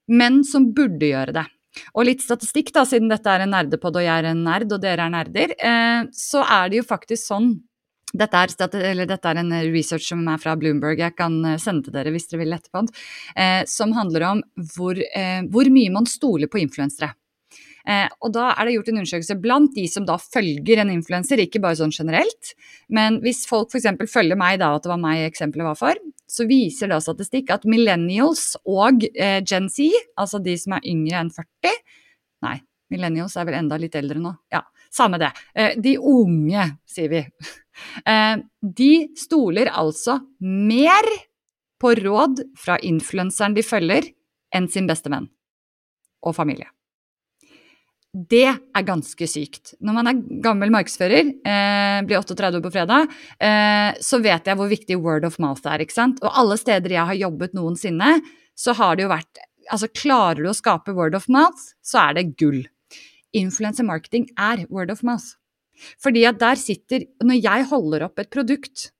men 0.07 0.43
som 0.47 0.69
burde 0.77 1.09
gjøre 1.09 1.39
det. 1.41 1.47
Og 1.95 2.07
litt 2.09 2.25
statistikk, 2.25 2.73
da, 2.75 2.85
siden 2.87 3.11
dette 3.11 3.31
er 3.31 3.45
en 3.45 3.53
nerdepod 3.55 3.99
og 3.99 4.05
jeg 4.05 4.23
er 4.23 4.31
en 4.31 4.43
nerd 4.47 4.71
og 4.73 4.83
dere 4.83 5.07
er 5.07 5.13
nerder, 5.13 5.55
eh, 5.57 6.03
så 6.15 6.43
er 6.43 6.71
det 6.71 6.81
jo 6.81 6.87
faktisk 6.87 7.29
sånn 7.29 7.55
dette 8.17 8.39
er, 8.39 8.53
dette 9.03 9.29
er, 9.29 9.39
en 9.41 9.51
research 9.73 10.07
som 10.07 10.21
er 10.31 10.39
fra 10.39 10.55
Bloomberg, 10.57 11.01
jeg 11.03 11.15
kan 11.17 11.37
eh, 11.45 11.59
sende 11.61 11.87
til 11.87 11.95
dere 11.97 12.13
hvis 12.15 12.29
dere 12.31 12.45
vil 12.45 12.55
etterpå, 12.55 12.85
eh, 13.35 13.61
som 13.67 13.93
handler 13.97 14.29
om 14.31 14.43
hvor, 14.75 14.97
eh, 14.97 15.41
hvor 15.51 15.69
mye 15.73 15.93
man 15.93 16.07
stoler 16.09 16.49
på 16.51 16.61
influensere. 16.63 17.11
Eh, 17.87 18.07
og 18.19 18.33
da 18.35 18.49
er 18.51 18.67
det 18.67 18.75
gjort 18.75 18.89
en 18.91 18.99
undersøkelse 19.01 19.37
blant 19.43 19.75
de 19.75 19.85
som 19.91 20.07
da 20.07 20.17
følger 20.19 20.81
en 20.83 20.91
influenser, 20.91 21.39
ikke 21.39 21.61
bare 21.63 21.79
sånn 21.79 21.93
generelt. 21.95 22.53
Men 22.91 23.21
hvis 23.23 23.45
folk 23.47 23.71
f.eks. 23.71 23.87
følger 24.11 24.39
meg, 24.39 24.59
da, 24.63 24.73
at 24.75 24.83
det 24.83 24.91
var 24.91 25.03
meg 25.03 25.23
eksempelet 25.27 25.69
var 25.69 25.79
for, 25.79 26.01
så 26.27 26.47
viser 26.47 26.91
da 26.91 26.99
statistikk 27.01 27.51
at 27.55 27.67
millennials 27.69 28.55
og 28.67 29.05
eh, 29.13 29.39
Gen 29.47 29.69
Z, 29.71 29.93
altså 30.19 30.41
de 30.43 30.57
som 30.59 30.75
er 30.77 30.89
yngre 30.91 31.21
enn 31.21 31.31
40 31.33 31.77
Nei, 32.45 32.57
millennials 32.93 33.33
er 33.39 33.47
vel 33.47 33.57
enda 33.57 33.79
litt 33.81 33.95
eldre 33.97 34.19
nå. 34.21 34.29
Ja, 34.53 34.61
samme 34.93 35.17
det. 35.21 35.31
Eh, 35.57 35.73
de 35.81 35.95
unge, 35.97 36.73
sier 36.87 37.13
vi. 37.13 37.23
Eh, 38.09 38.39
de 38.65 38.91
stoler 39.13 39.69
altså 39.69 40.15
mer 40.41 41.05
på 41.77 41.91
råd 41.99 42.39
fra 42.57 42.79
influenseren 42.81 43.53
de 43.53 43.61
følger, 43.61 44.07
enn 44.49 44.65
sin 44.73 44.89
beste 44.89 45.11
venn 45.13 45.27
og 46.25 46.33
familie. 46.33 46.71
Det 48.15 48.47
er 48.47 48.85
ganske 48.87 49.27
sykt. 49.29 49.75
Når 49.83 49.93
man 49.93 50.09
er 50.09 50.21
gammel 50.41 50.71
markedsfører, 50.73 51.33
eh, 51.45 51.97
blir 52.07 52.17
38 52.17 52.57
år 52.57 52.63
på 52.63 52.71
fredag, 52.73 53.11
eh, 53.39 53.93
så 53.99 54.21
vet 54.23 54.47
jeg 54.47 54.57
hvor 54.57 54.69
viktig 54.71 54.97
word 54.97 55.25
of 55.25 55.37
mouth 55.39 55.65
er. 55.67 55.79
ikke 55.79 55.93
sant? 55.93 56.19
Og 56.23 56.31
alle 56.33 56.57
steder 56.57 56.89
jeg 56.89 57.05
har 57.05 57.13
jobbet 57.13 57.53
noensinne, 57.53 58.21
så 58.55 58.73
har 58.73 58.95
det 58.95 59.03
jo 59.03 59.09
vært 59.09 59.37
Altså, 59.69 59.89
klarer 59.91 60.43
du 60.43 60.47
å 60.47 60.55
skape 60.55 60.95
word 60.95 61.13
of 61.13 61.27
mouth, 61.27 61.73
så 61.83 62.07
er 62.07 62.13
det 62.13 62.37
gull. 62.37 62.65
Influencer 63.35 63.83
marketing 63.83 64.29
er 64.39 64.65
word 64.69 64.89
of 64.89 65.03
mouth. 65.03 65.35
Fordi 65.99 66.23
at 66.25 66.39
der 66.39 66.55
sitter 66.55 67.03
Når 67.21 67.41
jeg 67.43 67.65
holder 67.65 68.05
opp 68.07 68.17
et 68.19 68.31
produkt, 68.31 68.91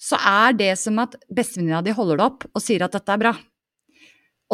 så 0.00 0.16
er 0.16 0.54
det 0.54 0.78
som 0.78 0.98
at 0.98 1.16
bestevenninna 1.28 1.82
di 1.84 1.90
holder 1.90 2.16
det 2.16 2.24
opp 2.24 2.44
og 2.54 2.62
sier 2.62 2.84
at 2.86 2.92
dette 2.94 3.12
er 3.12 3.18
bra. 3.18 3.34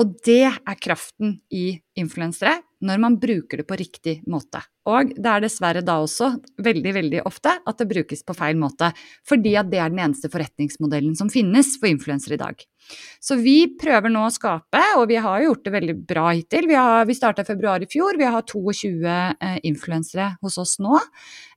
Og 0.00 0.14
det 0.26 0.42
er 0.50 0.78
kraften 0.82 1.36
i 1.54 1.68
influensere 1.98 2.56
når 2.84 3.00
man 3.00 3.14
bruker 3.20 3.60
det 3.60 3.66
på 3.68 3.76
riktig 3.78 4.14
måte. 4.28 4.60
Og 4.90 5.14
det 5.14 5.30
er 5.30 5.44
dessverre 5.44 5.80
da 5.84 5.96
også 6.02 6.32
veldig 6.60 6.92
veldig 6.96 7.22
ofte 7.24 7.54
at 7.64 7.78
det 7.80 7.86
brukes 7.88 8.24
på 8.26 8.36
feil 8.36 8.58
måte, 8.60 8.90
fordi 9.24 9.54
at 9.56 9.70
det 9.72 9.80
er 9.80 9.92
den 9.92 10.02
eneste 10.04 10.28
forretningsmodellen 10.32 11.14
som 11.16 11.30
finnes 11.32 11.74
for 11.78 11.88
influensere 11.88 12.36
i 12.36 12.42
dag. 12.42 12.66
Så 13.22 13.38
vi 13.40 13.56
prøver 13.80 14.12
nå 14.12 14.26
å 14.26 14.34
skape, 14.34 14.82
og 14.98 15.06
vi 15.08 15.16
har 15.24 15.46
gjort 15.46 15.64
det 15.64 15.74
veldig 15.78 15.96
bra 16.04 16.26
hittil. 16.34 16.68
Vi, 16.68 16.76
har, 16.76 17.06
vi 17.08 17.16
starta 17.16 17.46
i 17.46 17.48
februar 17.48 17.80
i 17.80 17.88
fjor, 17.88 18.20
vi 18.20 18.28
har 18.28 18.44
22 18.44 18.92
eh, 19.08 19.56
influensere 19.64 20.34
hos 20.44 20.60
oss 20.60 20.76
nå. 20.84 21.00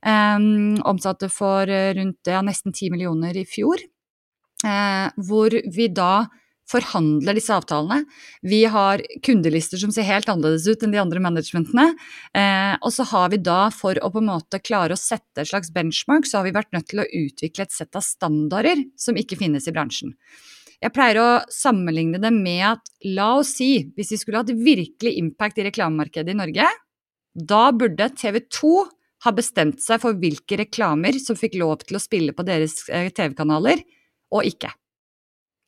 Um, 0.00 0.78
omsatte 0.88 1.28
for 1.28 1.68
rundt 1.68 2.30
ja, 2.30 2.40
nesten 2.46 2.72
10 2.72 2.94
millioner 2.94 3.36
i 3.36 3.44
fjor. 3.48 3.82
Eh, 4.64 5.06
hvor 5.28 5.52
vi 5.74 5.92
da 5.92 6.12
forhandler 6.68 7.38
disse 7.38 7.54
avtalene. 7.54 8.02
Vi 8.44 8.62
har 8.68 9.02
kundelister 9.24 9.80
som 9.80 9.92
ser 9.94 10.06
helt 10.08 10.28
annerledes 10.28 10.68
ut 10.68 10.84
enn 10.84 10.92
de 10.92 11.00
andre 11.00 11.22
managementene. 11.24 11.90
Eh, 12.36 12.74
og 12.82 12.92
så 12.94 13.06
har 13.12 13.32
vi 13.32 13.40
da, 13.40 13.68
for 13.74 13.98
å 14.02 14.12
på 14.12 14.22
en 14.22 14.30
måte 14.30 14.60
klare 14.60 14.96
å 14.96 15.00
sette 15.00 15.42
et 15.42 15.50
slags 15.50 15.72
benchmark, 15.74 16.28
så 16.28 16.40
har 16.40 16.48
vi 16.48 16.56
vært 16.56 16.74
nødt 16.76 16.90
til 16.92 17.02
å 17.02 17.08
utvikle 17.08 17.66
et 17.66 17.74
sett 17.74 17.98
av 17.98 18.04
standarder 18.04 18.84
som 19.00 19.16
ikke 19.18 19.40
finnes 19.40 19.68
i 19.68 19.74
bransjen. 19.74 20.14
Jeg 20.78 20.94
pleier 20.94 21.18
å 21.18 21.30
sammenligne 21.50 22.20
det 22.22 22.30
med 22.34 22.62
at 22.68 22.92
la 23.16 23.32
oss 23.40 23.56
si, 23.58 23.88
hvis 23.96 24.12
vi 24.14 24.20
skulle 24.20 24.44
hatt 24.44 24.52
virkelig 24.54 25.16
impact 25.18 25.58
i 25.58 25.66
reklamemarkedet 25.66 26.36
i 26.36 26.38
Norge, 26.38 26.68
da 27.34 27.62
burde 27.74 28.10
TV 28.14 28.40
2 28.46 28.74
ha 29.26 29.32
bestemt 29.34 29.82
seg 29.82 30.02
for 30.02 30.18
hvilke 30.18 30.60
reklamer 30.60 31.16
som 31.18 31.38
fikk 31.38 31.56
lov 31.58 31.80
til 31.82 31.98
å 31.98 32.02
spille 32.02 32.34
på 32.36 32.46
deres 32.46 32.84
eh, 32.94 33.10
TV-kanaler, 33.10 33.82
og 34.34 34.46
ikke. 34.46 34.70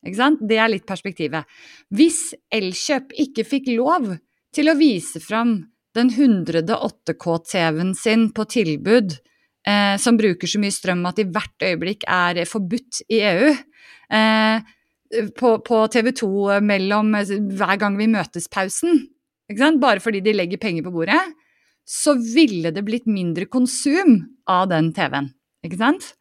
Det 0.01 0.57
er 0.57 0.71
litt 0.71 0.87
perspektivet. 0.89 1.45
Hvis 1.93 2.33
Elkjøp 2.53 3.13
ikke 3.21 3.45
fikk 3.45 3.69
lov 3.75 4.15
til 4.55 4.71
å 4.71 4.77
vise 4.79 5.21
fram 5.21 5.59
den 5.95 6.09
108K-TV-en 6.09 7.93
sin 7.95 8.29
på 8.33 8.45
tilbud, 8.49 9.17
eh, 9.67 9.95
som 10.01 10.17
bruker 10.17 10.47
så 10.47 10.61
mye 10.61 10.73
strøm 10.73 11.05
at 11.05 11.19
i 11.19 11.27
hvert 11.27 11.65
øyeblikk 11.67 12.05
er 12.07 12.43
forbudt 12.49 13.03
i 13.11 13.21
EU, 13.27 13.51
eh, 14.11 14.61
på, 15.37 15.57
på 15.67 15.81
TV 15.91 16.11
2 16.15 16.61
mellom 16.63 17.11
hver 17.59 17.77
gang 17.79 17.97
vi 17.99 18.07
møtes-pausen, 18.11 19.03
bare 19.51 19.99
fordi 19.99 20.21
de 20.23 20.33
legger 20.33 20.61
penger 20.61 20.85
på 20.87 20.93
bordet, 20.95 21.19
så 21.83 22.15
ville 22.15 22.71
det 22.71 22.85
blitt 22.87 23.09
mindre 23.09 23.45
konsum 23.51 24.21
av 24.47 24.69
den 24.71 24.93
TV-en. 24.95 25.33
Ikke 25.65 25.77
sant? 25.77 26.13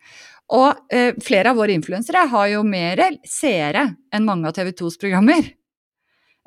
Og 0.56 0.92
eh, 0.92 1.14
flere 1.22 1.52
av 1.52 1.60
våre 1.60 1.74
influensere 1.76 2.26
har 2.32 2.50
jo 2.50 2.66
mer 2.66 3.02
seere 3.28 3.86
enn 4.10 4.26
mange 4.26 4.50
av 4.50 4.56
TV 4.56 4.72
2s 4.82 4.98
programmer. 5.00 5.52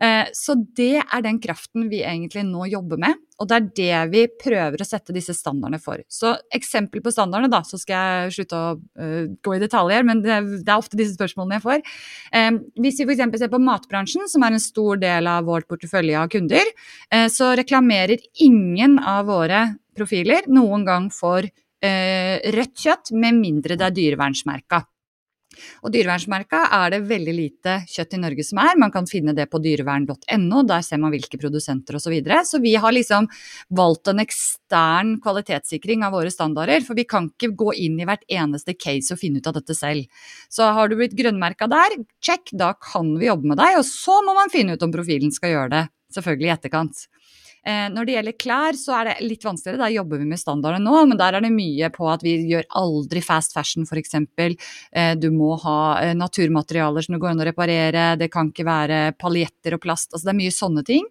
Eh, 0.02 0.26
så 0.34 0.56
det 0.76 1.04
er 1.04 1.22
den 1.24 1.38
kraften 1.40 1.86
vi 1.92 2.02
egentlig 2.02 2.42
nå 2.48 2.66
jobber 2.72 3.00
med, 3.00 3.20
og 3.40 3.48
det 3.50 3.56
er 3.56 3.68
det 3.78 4.00
vi 4.12 4.24
prøver 4.42 4.82
å 4.82 4.88
sette 4.88 5.14
disse 5.16 5.36
standardene 5.38 5.80
for. 5.82 6.02
Så 6.12 6.34
eksempel 6.56 7.04
på 7.06 7.14
standardene, 7.14 7.52
da, 7.54 7.62
så 7.68 7.78
skal 7.80 8.26
jeg 8.26 8.34
slutte 8.40 8.58
å 8.58 8.74
uh, 8.76 9.30
gå 9.46 9.56
i 9.56 9.62
detaljer, 9.62 10.06
men 10.08 10.24
det, 10.26 10.40
det, 10.64 10.68
er 10.68 10.82
ofte 10.82 11.00
disse 11.00 11.16
spørsmålene 11.16 11.60
jeg 11.60 11.66
får. 11.68 11.86
Eh, 12.40 12.50
hvis 12.84 13.00
vi 13.00 13.08
f.eks. 13.08 13.38
ser 13.44 13.54
på 13.54 13.62
matbransjen, 13.64 14.26
som 14.32 14.44
er 14.44 14.58
en 14.58 14.66
stor 14.66 15.00
del 15.02 15.30
av 15.30 15.48
vårt 15.48 15.70
portefølje 15.72 16.20
av 16.20 16.34
kunder, 16.34 16.74
uh, 17.14 17.28
så 17.32 17.54
reklamerer 17.60 18.24
ingen 18.44 18.98
av 19.00 19.30
våre 19.30 19.66
profiler 19.94 20.50
noen 20.50 20.88
gang 20.88 21.12
for 21.14 21.46
rødt 21.84 22.80
kjøtt, 22.80 23.14
med 23.18 23.40
mindre 23.42 23.76
det 23.80 23.90
er 23.90 23.96
dyrevernsmerka. 23.98 24.84
Og 25.84 25.92
dyrevernsmerka 25.94 26.64
er 26.74 26.94
det 26.94 27.02
veldig 27.10 27.34
lite 27.36 27.76
kjøtt 27.90 28.16
i 28.18 28.20
Norge 28.22 28.46
som 28.48 28.60
er. 28.64 28.78
Man 28.80 28.94
kan 28.94 29.08
finne 29.10 29.36
det 29.38 29.46
på 29.52 29.62
dyrevern.no, 29.64 30.64
der 30.70 30.86
ser 30.86 31.02
man 31.02 31.14
hvilke 31.14 31.40
produsenter 31.42 31.98
osv. 31.98 32.04
Så, 32.04 32.12
videre. 32.14 32.42
så 32.46 32.60
vi 32.62 32.76
har 32.78 32.94
liksom 32.94 33.30
valgt 33.74 34.10
en 34.12 34.22
ekstern 34.24 35.16
kvalitetssikring 35.24 36.04
av 36.06 36.14
våre 36.18 36.32
standarder, 36.34 36.84
for 36.86 37.00
vi 37.00 37.08
kan 37.10 37.30
ikke 37.32 37.54
gå 37.58 37.74
inn 37.86 38.00
i 38.02 38.08
hvert 38.10 38.26
eneste 38.28 38.76
case 38.78 39.16
og 39.16 39.22
finne 39.22 39.42
ut 39.42 39.50
av 39.50 39.58
dette 39.58 39.78
selv. 39.78 40.06
Så 40.52 40.68
har 40.76 40.90
du 40.90 40.98
blitt 41.00 41.16
grønnmerka 41.18 41.70
der, 41.72 41.98
check, 42.24 42.52
da 42.52 42.74
kan 42.76 43.16
vi 43.20 43.30
jobbe 43.30 43.54
med 43.54 43.62
deg. 43.62 43.80
Og 43.80 43.88
så 43.88 44.20
må 44.26 44.36
man 44.38 44.54
finne 44.54 44.76
ut 44.76 44.86
om 44.86 44.94
profilen 44.94 45.34
skal 45.34 45.56
gjøre 45.56 45.74
det, 45.74 45.84
selvfølgelig 46.18 46.50
i 46.52 46.56
etterkant. 46.58 47.06
Eh, 47.64 47.86
når 47.94 48.06
det 48.06 48.16
gjelder 48.18 48.36
klær, 48.36 48.76
så 48.76 48.96
er 48.98 49.08
det 49.08 49.16
litt 49.24 49.46
vanskeligere. 49.46 49.86
Der 49.86 49.96
jobber 49.96 50.20
vi 50.20 50.28
med 50.28 50.40
standarder 50.42 50.84
nå, 50.84 50.98
men 51.08 51.20
der 51.20 51.38
er 51.38 51.46
det 51.46 51.54
mye 51.54 51.90
på 51.96 52.10
at 52.12 52.26
vi 52.26 52.36
gjør 52.50 52.68
aldri 52.82 53.24
fast 53.24 53.56
fashion, 53.56 53.88
f.eks. 53.88 54.18
Eh, 54.20 55.14
du 55.16 55.30
må 55.32 55.54
ha 55.64 55.78
eh, 56.02 56.12
naturmaterialer 56.18 57.06
som 57.06 57.16
det 57.16 57.22
går 57.24 57.32
an 57.32 57.44
å 57.46 57.48
reparere, 57.48 58.06
det 58.20 58.28
kan 58.34 58.52
ikke 58.52 58.68
være 58.68 59.02
paljetter 59.20 59.78
og 59.78 59.84
plast. 59.86 60.12
Altså 60.12 60.28
det 60.28 60.34
er 60.34 60.42
mye 60.42 60.56
sånne 60.56 60.86
ting. 60.88 61.08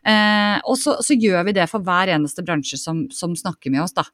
Og 0.00 0.78
så, 0.80 0.94
så, 1.04 1.12
gjør 1.12 1.42
vi 1.44 1.52
det 1.58 1.66
for 1.68 1.84
hver 1.84 2.08
eneste 2.14 2.40
bransje 2.40 2.78
som, 2.80 3.02
som 3.12 3.34
snakker 3.36 3.68
med 3.68 3.82
oss, 3.84 3.92
da. 3.92 4.06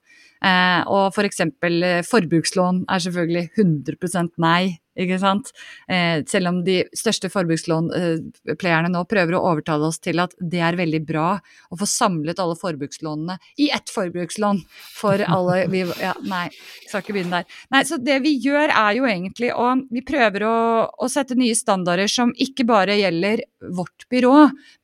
Og 0.91 1.15
f.eks. 1.15 1.45
For 1.63 1.85
forbrukslån 2.11 2.81
er 2.91 3.05
selvfølgelig 3.05 3.45
100% 3.55 4.35
nei. 4.43 4.81
Ikke 4.97 5.19
sant? 5.21 5.53
Eh, 5.93 6.23
selv 6.29 6.51
om 6.51 6.61
de 6.65 6.79
største 6.97 7.29
forbrukslånplayerne 7.33 8.91
nå 8.93 9.03
prøver 9.09 9.37
å 9.37 9.43
overtale 9.53 9.91
oss 9.91 10.01
til 10.03 10.23
at 10.23 10.33
det 10.41 10.63
er 10.65 10.79
veldig 10.79 11.03
bra 11.07 11.27
å 11.71 11.79
få 11.79 11.89
samlet 11.91 12.41
alle 12.43 12.57
forbrukslånene 12.59 13.37
i 13.61 13.69
ett 13.75 13.93
forbrukslån 13.93 14.63
for 14.97 15.21
alle 15.21 15.67
vi, 15.73 15.85
ja, 16.01 16.15
Nei, 16.27 16.49
skal 16.89 17.05
ikke 17.05 17.19
begynne 17.19 17.43
der. 17.43 17.61
Nei, 17.75 17.85
så 17.89 18.01
det 18.01 18.19
vi 18.25 18.37
gjør 18.43 18.73
er 18.73 18.97
jo 18.99 19.09
egentlig 19.09 19.53
å 19.53 19.69
Vi 19.93 20.03
prøver 20.07 20.47
å, 20.47 20.57
å 20.89 21.07
sette 21.11 21.37
nye 21.39 21.55
standarder 21.57 22.09
som 22.11 22.33
ikke 22.41 22.65
bare 22.69 22.97
gjelder 22.99 23.43
vårt 23.77 24.07
byrå, 24.13 24.35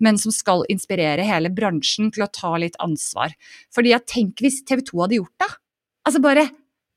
men 0.04 0.18
som 0.20 0.34
skal 0.34 0.66
inspirere 0.72 1.24
hele 1.26 1.50
bransjen 1.52 2.12
til 2.12 2.26
å 2.26 2.30
ta 2.32 2.54
litt 2.60 2.76
ansvar. 2.82 3.32
Fordi 3.74 3.94
jeg 3.94 4.08
tenk 4.10 4.42
hvis 4.44 4.62
TV 4.68 4.84
2 4.90 5.04
hadde 5.04 5.20
gjort 5.20 5.44
det. 5.44 5.50
Altså 6.08 6.22
bare 6.22 6.48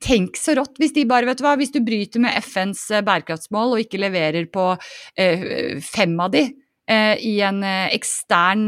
Tenk 0.03 0.35
så 0.37 0.55
rått 0.57 0.77
hvis 0.81 0.93
de 0.95 1.05
bare, 1.07 1.27
vet 1.29 1.39
du 1.39 1.45
hva, 1.45 1.55
hvis 1.59 1.73
du 1.73 1.79
bryter 1.85 2.21
med 2.23 2.35
FNs 2.43 2.83
eh, 2.91 3.03
bærekraftsmål 3.05 3.75
og 3.75 3.83
ikke 3.85 4.01
leverer 4.01 4.49
på 4.51 4.67
eh, 5.17 5.79
fem 5.83 6.13
av 6.21 6.33
de 6.35 6.43
eh, 6.43 7.15
i 7.23 7.37
en 7.45 7.63
ekstern 7.63 8.67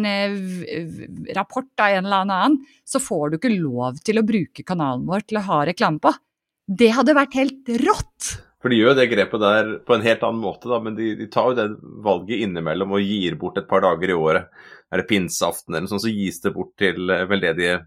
rapport 1.36 1.84
av 1.84 1.98
en 1.98 2.08
eller 2.08 2.24
annen, 2.24 2.58
så 2.88 3.02
får 3.04 3.30
du 3.30 3.40
ikke 3.42 3.54
lov 3.58 4.00
til 4.08 4.22
å 4.22 4.26
bruke 4.28 4.66
kanalen 4.68 5.06
vår 5.10 5.28
til 5.28 5.42
å 5.42 5.46
ha 5.50 5.62
reklame 5.68 6.02
på. 6.04 6.14
Det 6.68 6.94
hadde 6.96 7.16
vært 7.18 7.38
helt 7.40 7.74
rått! 7.84 8.32
For 8.58 8.74
de 8.74 8.80
gjør 8.80 8.96
jo 8.96 8.98
det 8.98 9.12
grepet 9.12 9.44
der 9.44 9.70
på 9.86 9.94
en 9.94 10.08
helt 10.08 10.24
annen 10.26 10.42
måte, 10.42 10.66
da, 10.72 10.80
men 10.84 10.96
de, 10.98 11.12
de 11.20 11.28
tar 11.32 11.52
jo 11.52 11.60
det 11.60 11.68
valget 12.04 12.42
innimellom 12.48 12.96
og 12.98 13.06
gir 13.06 13.38
bort 13.40 13.60
et 13.62 13.70
par 13.70 13.84
dager 13.86 14.10
i 14.10 14.18
året. 14.18 14.50
Er 14.90 15.04
det 15.04 15.10
pinseaften 15.12 15.76
eller 15.76 15.86
noe 15.86 15.92
sånt, 15.92 16.08
så 16.08 16.12
gis 16.12 16.42
det 16.42 16.56
bort 16.56 16.74
til 16.80 17.12
veldedige 17.30 17.84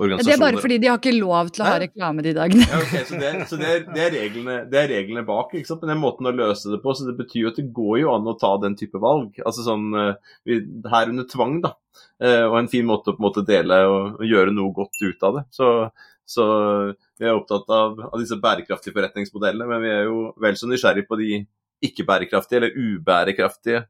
organisasjoner. 0.00 0.30
Det 0.30 0.36
er 0.36 0.42
bare 0.42 0.62
fordi 0.64 0.78
de 0.82 0.90
har 0.90 1.00
ikke 1.00 1.14
lov 1.16 1.50
til 1.54 1.64
å 1.64 1.68
ha 1.68 1.76
reklame 1.82 2.24
de 2.26 2.34
dagene. 2.36 2.66
Ja, 2.66 2.80
okay, 2.80 3.04
så 3.08 3.20
det, 3.20 3.32
så 3.50 3.60
det, 3.60 3.70
er, 3.70 3.84
det, 3.86 4.04
er 4.06 4.14
reglene, 4.16 4.56
det, 4.70 4.80
er, 4.82 4.92
reglene, 4.94 5.24
bak, 5.28 5.54
ikke 5.54 5.70
sant? 5.70 5.84
men 5.84 5.94
den 5.94 6.02
måten 6.02 6.30
å 6.30 6.34
løse 6.34 6.72
det 6.72 6.80
på. 6.84 6.96
Så 6.96 7.08
det 7.08 7.16
betyr 7.20 7.44
jo 7.44 7.52
at 7.52 7.60
det 7.60 7.68
går 7.76 8.00
jo 8.02 8.14
an 8.14 8.30
å 8.30 8.36
ta 8.40 8.54
den 8.64 8.78
type 8.80 9.02
valg. 9.02 9.36
Altså 9.44 9.66
sånn 9.66 9.90
eh, 10.00 10.60
her 10.94 11.12
under 11.12 11.28
tvang, 11.30 11.60
da. 11.66 11.74
Eh, 12.22 12.46
og 12.46 12.58
en 12.60 12.72
fin 12.72 12.86
måte 12.88 13.12
å 13.12 13.16
på 13.16 13.22
en 13.22 13.28
måte 13.28 13.46
dele 13.48 13.82
og, 13.88 14.20
og 14.20 14.26
gjøre 14.28 14.56
noe 14.56 14.74
godt 14.76 15.04
ut 15.04 15.28
av 15.28 15.40
det. 15.40 15.48
Så 15.56 15.72
så 16.30 16.44
vi 17.18 17.26
er 17.26 17.34
opptatt 17.34 17.66
av, 17.74 17.96
av, 18.06 18.18
disse 18.20 18.36
bærekraftige 18.38 18.94
forretningsmodellene, 18.94 19.66
men 19.66 19.80
vi 19.82 19.88
er 19.90 20.04
jo 20.06 20.28
vel 20.38 20.54
så 20.54 20.68
nysgjerrig 20.70 21.02
på 21.08 21.18
de 21.18 21.40
ikke-bærekraftige 21.88 22.60
eller 22.60 22.76
ubærekraftige. 22.76 23.80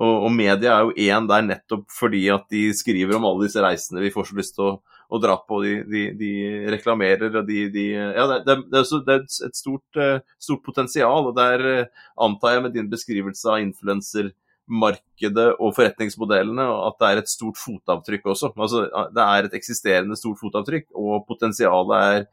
Og, 0.00 0.24
og 0.26 0.30
media 0.34 0.78
er 0.78 0.88
jo 0.88 1.10
én 1.12 1.28
der 1.30 1.44
nettopp 1.46 1.84
fordi 1.92 2.24
at 2.32 2.48
de 2.50 2.66
skriver 2.74 3.18
om 3.18 3.28
alle 3.28 3.46
disse 3.46 3.62
reisene 3.62 4.02
vi 4.02 4.12
får 4.14 4.30
så 4.30 4.38
lyst 4.38 4.56
til 4.56 4.70
å, 4.70 4.72
å 5.14 5.20
dra 5.22 5.36
på. 5.40 5.60
De, 5.64 5.74
de, 5.88 6.04
de, 6.18 6.30
reklamerer 6.74 7.40
og 7.40 7.48
de, 7.48 7.66
de 7.72 7.84
Ja, 7.94 8.26
det, 8.30 8.40
det, 8.46 8.56
det, 8.72 8.84
er 9.14 9.20
et 9.48 9.58
stort, 9.58 10.00
eh, 10.00 10.22
stort 10.42 10.64
potensial. 10.66 11.30
Og 11.30 11.36
der 11.38 11.66
eh, 11.70 12.06
antar 12.26 12.56
jeg 12.56 12.64
med 12.66 12.76
din 12.76 12.90
beskrivelse 12.92 13.50
av 13.50 13.62
influensermarkedet 13.64 15.48
og 15.58 15.74
forretningsmodellene, 15.78 16.68
at 16.88 17.00
det 17.00 17.10
er 17.10 17.22
et 17.22 17.32
stort 17.32 17.60
fotavtrykk 17.60 18.32
også. 18.34 18.54
Altså, 18.54 18.86
det 19.14 19.26
er 19.26 19.48
et 19.48 19.58
eksisterende 19.60 20.18
stort 20.20 20.40
fotavtrykk, 20.42 20.90
og 20.94 21.26
potensialet 21.30 21.98
er 22.00 22.26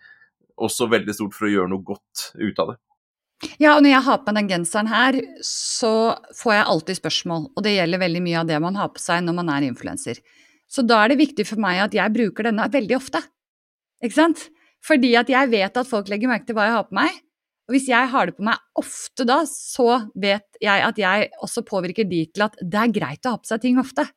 også 0.62 0.90
veldig 0.92 1.14
stort 1.18 1.36
for 1.38 1.48
å 1.48 1.54
gjøre 1.56 1.72
noe 1.72 1.86
godt 1.86 2.32
ut 2.38 2.60
av 2.62 2.74
det. 2.74 2.82
Ja, 3.58 3.74
og 3.74 3.82
når 3.82 3.96
jeg 3.96 4.06
har 4.06 4.20
på 4.22 4.30
meg 4.30 4.44
den 4.44 4.52
genseren 4.52 4.90
her, 4.92 5.18
så 5.46 6.14
får 6.38 6.54
jeg 6.54 6.68
alltid 6.74 7.00
spørsmål. 7.00 7.48
Og 7.56 7.66
det 7.66 7.74
gjelder 7.74 8.04
veldig 8.04 8.22
mye 8.22 8.44
av 8.44 8.50
det 8.52 8.60
man 8.62 8.78
har 8.78 8.92
på 8.94 9.02
seg 9.02 9.24
når 9.26 9.38
man 9.40 9.50
er 9.50 9.66
influenser. 9.66 10.22
Så 10.72 10.86
da 10.88 11.02
er 11.04 11.12
det 11.12 11.20
viktig 11.20 11.46
for 11.50 11.60
meg 11.62 11.82
at 11.84 11.96
jeg 11.96 12.16
bruker 12.16 12.48
denne 12.48 12.70
veldig 12.72 12.96
ofte. 12.98 13.20
Ikke 14.02 14.18
sant? 14.18 14.48
Fordi 14.86 15.12
at 15.20 15.30
jeg 15.30 15.52
vet 15.52 15.78
at 15.78 15.90
folk 15.90 16.08
legger 16.10 16.32
merke 16.32 16.48
til 16.48 16.58
hva 16.58 16.70
jeg 16.70 16.78
har 16.78 16.88
på 16.88 16.98
meg. 16.98 17.20
Og 17.70 17.76
hvis 17.76 17.92
jeg 17.92 18.08
har 18.12 18.28
det 18.28 18.36
på 18.36 18.44
meg 18.44 18.80
ofte 18.80 19.26
da, 19.28 19.42
så 19.48 20.02
vet 20.20 20.48
jeg 20.64 20.88
at 20.88 20.98
jeg 21.00 21.30
også 21.46 21.64
påvirker 21.68 22.08
de 22.10 22.26
til 22.34 22.48
at 22.48 22.58
det 22.60 22.80
er 22.82 22.96
greit 22.98 23.28
å 23.28 23.36
ha 23.36 23.40
på 23.40 23.52
seg 23.52 23.62
ting 23.64 23.78
ofte. 23.80 24.08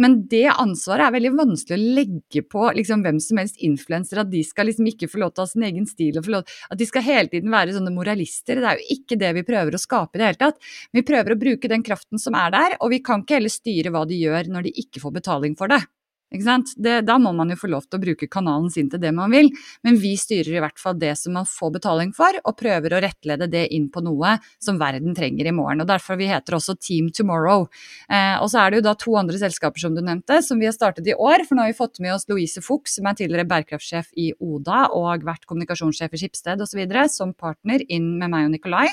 Men 0.00 0.16
det 0.30 0.46
ansvaret 0.52 1.04
er 1.08 1.14
veldig 1.16 1.32
vanskelig 1.36 1.76
å 1.76 1.94
legge 1.98 2.42
på 2.46 2.64
liksom, 2.78 3.02
hvem 3.04 3.18
som 3.22 3.40
helst 3.40 3.58
influensere. 3.66 4.24
At 4.24 4.32
de 4.32 4.42
skal 4.46 4.70
liksom 4.70 4.88
ikke 4.90 5.10
få 5.10 5.20
lov 5.22 5.34
til 5.34 5.42
å 5.42 5.46
ha 5.46 5.52
sin 5.52 5.66
egen 5.68 5.88
stil, 5.90 6.20
lov, 6.32 6.46
at 6.70 6.80
de 6.80 6.88
skal 6.88 7.04
hele 7.06 7.30
tiden 7.32 7.52
være 7.52 7.74
sånne 7.76 7.92
moralister. 7.94 8.62
Det 8.62 8.70
er 8.70 8.80
jo 8.80 8.96
ikke 8.96 9.20
det 9.20 9.34
vi 9.38 9.46
prøver 9.50 9.76
å 9.76 9.82
skape 9.82 10.16
i 10.16 10.22
det 10.22 10.30
hele 10.30 10.42
tatt. 10.46 10.72
Vi 10.96 11.04
prøver 11.06 11.34
å 11.34 11.40
bruke 11.40 11.70
den 11.72 11.84
kraften 11.86 12.22
som 12.22 12.38
er 12.38 12.54
der, 12.54 12.78
og 12.80 12.94
vi 12.94 13.02
kan 13.04 13.22
ikke 13.22 13.40
heller 13.40 13.52
styre 13.52 13.92
hva 13.94 14.06
de 14.08 14.18
gjør 14.22 14.50
når 14.54 14.68
de 14.68 14.74
ikke 14.86 15.02
får 15.02 15.18
betaling 15.20 15.58
for 15.58 15.72
det. 15.72 15.82
Det, 16.30 17.00
da 17.06 17.16
må 17.22 17.30
man 17.36 17.52
jo 17.52 17.56
få 17.60 17.68
lov 17.70 17.84
til 17.86 18.00
å 18.00 18.02
bruke 18.02 18.26
kanalen 18.26 18.66
sin 18.72 18.88
til 18.90 19.00
det 19.00 19.12
man 19.14 19.30
vil, 19.30 19.46
men 19.86 19.98
vi 20.02 20.16
styrer 20.18 20.56
i 20.56 20.62
hvert 20.62 20.80
fall 20.80 20.96
det 20.98 21.12
som 21.20 21.36
man 21.38 21.46
får 21.46 21.76
betaling 21.78 22.10
for, 22.16 22.34
og 22.42 22.56
prøver 22.58 22.96
å 22.96 23.00
rettlede 23.04 23.46
det 23.50 23.66
inn 23.76 23.86
på 23.94 24.02
noe 24.02 24.34
som 24.62 24.80
verden 24.80 25.14
trenger 25.14 25.46
i 25.46 25.54
morgen. 25.54 25.84
og 25.84 25.88
Derfor 25.88 26.18
vi 26.18 26.26
heter 26.30 26.58
også 26.58 26.74
Team 26.82 27.12
Tomorrow. 27.14 27.68
Eh, 28.10 28.34
og 28.42 28.50
så 28.50 28.64
er 28.64 28.72
det 28.72 28.80
jo 28.80 28.86
da 28.88 28.96
to 28.98 29.14
andre 29.18 29.38
selskaper 29.38 29.84
som 29.84 29.94
du 29.94 30.02
nevnte, 30.02 30.40
som 30.42 30.58
vi 30.58 30.66
har 30.66 30.74
startet 30.74 31.06
i 31.06 31.14
år. 31.14 31.46
For 31.46 31.54
nå 31.54 31.62
har 31.64 31.70
vi 31.70 31.78
fått 31.78 32.02
med 32.02 32.16
oss 32.16 32.26
Louise 32.30 32.62
Fuchs, 32.64 32.98
som 32.98 33.06
er 33.06 33.18
tidligere 33.18 33.46
bærekraftsjef 33.48 34.10
i 34.18 34.32
Oda 34.42 34.88
og 34.96 35.26
vært 35.26 35.46
kommunikasjonssjef 35.46 36.16
i 36.16 36.22
Skipsted 36.24 36.64
osv., 36.66 36.82
som 37.12 37.36
partner 37.38 37.84
inn 37.86 38.16
med 38.18 38.32
meg 38.32 38.48
og 38.48 38.56
Nikolai. 38.56 38.88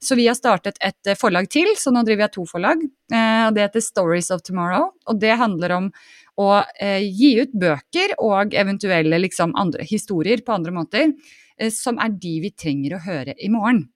Så 0.00 0.16
vi 0.16 0.26
har 0.30 0.38
startet 0.38 0.80
et 0.80 1.12
forlag 1.20 1.50
til, 1.52 1.74
så 1.76 1.92
nå 1.92 2.06
driver 2.08 2.26
jeg 2.26 2.36
to 2.38 2.46
forlag. 2.48 2.88
Eh, 3.12 3.44
og 3.48 3.54
Det 3.54 3.68
heter 3.68 3.84
Stories 3.84 4.30
of 4.32 4.42
Tomorrow, 4.46 4.90
og 5.06 5.20
det 5.20 5.36
handler 5.36 5.76
om 5.76 5.92
å 6.40 6.50
eh, 6.80 7.04
gi 7.04 7.34
ut 7.42 7.54
bøker 7.60 8.16
og 8.24 8.56
eventuelle 8.56 9.20
liksom, 9.22 9.54
andre 9.58 9.86
historier 9.86 10.42
på 10.44 10.56
andre 10.56 10.74
måter, 10.74 11.14
eh, 11.58 11.72
som 11.74 12.00
er 12.02 12.14
de 12.16 12.36
vi 12.46 12.52
trenger 12.56 12.96
å 12.96 13.02
høre 13.06 13.36
i 13.36 13.50
morgen. 13.52 13.86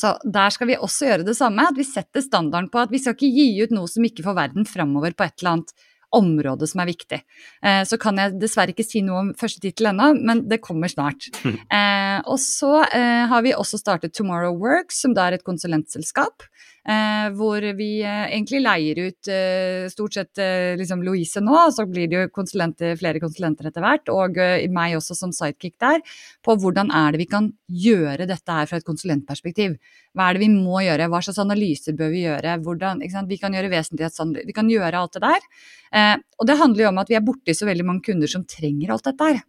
Så 0.00 0.14
der 0.24 0.52
skal 0.54 0.70
vi 0.70 0.78
også 0.80 1.08
gjøre 1.08 1.26
det 1.26 1.36
samme, 1.36 1.66
at 1.66 1.76
vi 1.76 1.84
setter 1.84 2.24
standarden 2.24 2.70
på 2.72 2.80
at 2.80 2.92
vi 2.92 3.00
skal 3.02 3.16
ikke 3.16 3.32
gi 3.34 3.64
ut 3.64 3.72
noe 3.74 3.90
som 3.90 4.04
ikke 4.06 4.24
får 4.24 4.36
verden 4.38 4.68
framover 4.68 5.16
på 5.16 5.26
et 5.26 5.40
eller 5.40 5.58
annet 5.58 5.74
område 6.16 6.66
som 6.66 6.82
er 6.82 6.90
viktig. 6.90 7.20
Eh, 7.62 7.82
så 7.86 7.98
kan 8.00 8.18
jeg 8.18 8.38
dessverre 8.40 8.74
ikke 8.74 8.86
si 8.86 9.02
noe 9.06 9.20
om 9.24 9.30
første 9.38 9.62
tittel 9.62 9.92
ennå, 9.92 10.10
men 10.18 10.44
det 10.50 10.62
kommer 10.64 10.90
snart. 10.92 11.30
Eh, 11.70 12.18
og 12.26 12.40
så 12.42 12.80
eh, 12.82 13.28
har 13.30 13.44
vi 13.44 13.52
også 13.54 13.78
startet 13.78 14.12
Tomorrow 14.16 14.56
Works, 14.58 14.98
som 15.04 15.12
da 15.14 15.28
er 15.28 15.36
et 15.36 15.44
konsulentselskap. 15.46 16.42
Eh, 16.80 17.26
hvor 17.36 17.60
vi 17.76 17.88
eh, 18.00 18.30
egentlig 18.32 18.62
leier 18.64 18.98
ut 19.04 19.28
eh, 19.28 19.84
stort 19.92 20.14
sett 20.16 20.40
liksom 20.80 21.02
Louise 21.04 21.42
nå, 21.44 21.52
og 21.52 21.74
så 21.76 21.84
blir 21.84 22.08
det 22.08 22.16
jo 22.16 22.30
konsulenter, 22.32 22.94
flere 22.96 23.20
konsulenter 23.20 23.68
etter 23.68 23.84
hvert, 23.84 24.08
og 24.08 24.40
meg 24.72 24.96
også 24.96 25.16
som 25.18 25.34
sidekick 25.36 25.76
der, 25.82 26.00
på 26.44 26.56
hvordan 26.62 26.92
er 26.96 27.12
det 27.12 27.20
vi 27.20 27.28
kan 27.28 27.50
gjøre 27.68 28.28
dette 28.30 28.56
her 28.56 28.70
fra 28.70 28.80
et 28.80 28.88
konsulentperspektiv. 28.88 29.76
Hva 30.16 30.30
er 30.30 30.38
det 30.38 30.44
vi 30.46 30.50
må 30.54 30.80
gjøre, 30.86 31.10
hva 31.12 31.20
slags 31.24 31.42
analyser 31.42 31.98
bør 31.98 32.14
vi 32.14 32.24
gjøre, 32.24 32.56
hvordan, 32.64 33.04
vi 33.28 33.40
kan 33.40 33.54
gjøre 33.56 33.72
vesentlighetsanalyser, 33.76 34.48
vi 34.48 34.56
kan 34.56 34.72
gjøre 34.72 35.04
alt 35.04 35.18
det 35.18 35.26
der. 35.26 36.20
og 36.38 36.46
det 36.48 36.58
handler 36.58 36.84
jo 36.84 36.90
om 36.94 37.00
at 37.02 37.10
vi 37.10 37.18
er 37.18 37.24
borti 37.26 37.54
så 37.54 37.68
veldig 37.68 37.86
mange 37.86 38.06
kunder 38.08 38.30
som 38.30 38.46
trenger 38.48 38.94
alt 38.94 39.04
dette 39.10 39.32
her. 39.32 39.42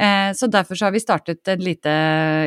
Eh, 0.00 0.32
så 0.36 0.46
derfor 0.46 0.74
så 0.74 0.84
har 0.86 0.92
vi 0.92 1.00
startet 1.00 1.48
et 1.48 1.62
lite, 1.62 1.92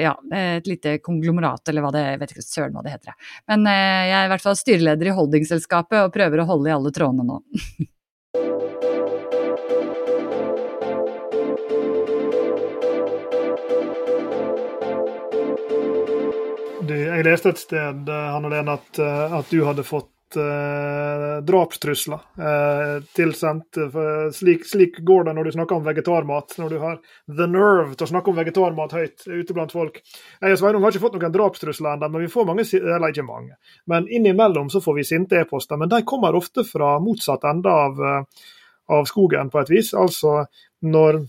ja, 0.03 0.13
et 0.35 0.67
lite 0.69 0.97
konglomerat, 1.01 1.65
eller 1.69 1.81
hva 1.81 1.93
det 1.95 2.05
jeg 2.05 2.19
vet 2.21 2.33
ikke 2.35 2.45
søren 2.45 2.75
hva 2.77 2.85
det 2.85 2.93
heter. 2.93 3.15
Men 3.49 3.65
eh, 3.69 4.09
jeg 4.11 4.17
er 4.19 4.27
i 4.27 4.33
hvert 4.33 4.45
fall 4.45 4.59
styreleder 4.59 5.09
i 5.09 5.15
holdingselskapet 5.17 6.03
og 6.03 6.13
prøver 6.13 6.43
å 6.43 6.49
holde 6.51 6.69
i 6.69 6.75
alle 6.77 6.93
trådene 6.93 7.25
nå. 7.25 7.41
jeg 17.19 17.25
leste 17.27 17.51
et 17.51 17.59
sted 17.59 18.07
Hanne 18.09 18.49
Lene, 18.49 18.77
at, 18.79 18.99
at 19.39 19.51
du 19.51 19.59
hadde 19.67 19.83
fått 19.85 20.09
uh, 20.37 21.39
drapstrusler 21.45 22.19
eh, 22.37 22.95
tilsendt. 23.15 23.79
Slik, 24.35 24.65
slik, 24.67 24.99
går 25.05 25.23
det 25.27 25.33
når 25.37 25.49
du 25.49 25.51
snakker 25.55 25.77
om 25.79 25.85
vegetarmat, 25.85 26.55
når 26.59 26.69
du 26.73 26.77
har 26.83 26.99
the 27.25 27.47
nerve 27.49 27.95
til 27.95 28.07
å 28.07 28.09
snakke 28.11 28.31
om 28.31 28.37
vegetarmat 28.37 28.93
høyt 28.97 29.25
ute 29.25 29.55
blant 29.55 29.73
folk. 29.73 30.01
Jeg 30.41 30.57
og 30.57 30.61
Sveinung 30.61 30.85
har 30.85 30.93
ikke 30.93 31.05
fått 31.05 31.17
noen 31.17 31.35
drapstrusler 31.35 31.95
ennå, 31.95 32.11
men 32.11 32.25
vi 32.25 32.31
får 32.33 32.47
mange, 32.49 32.67
eller 32.79 33.15
ikke 33.15 33.27
mange. 33.27 33.57
Men 33.89 34.07
innimellom 34.11 34.69
så 34.73 34.83
får 34.83 34.99
vi 34.99 35.07
sinte 35.13 35.41
e-poster. 35.41 35.79
Men 35.79 35.91
de 35.91 36.03
kommer 36.07 36.37
ofte 36.37 36.67
fra 36.67 36.97
motsatt 37.03 37.47
ende 37.49 37.73
av, 37.87 37.99
uh, 37.99 38.47
av 38.99 39.09
skogen, 39.09 39.51
på 39.53 39.63
et 39.63 39.73
vis. 39.73 39.93
Altså 39.97 40.43
når 40.85 41.23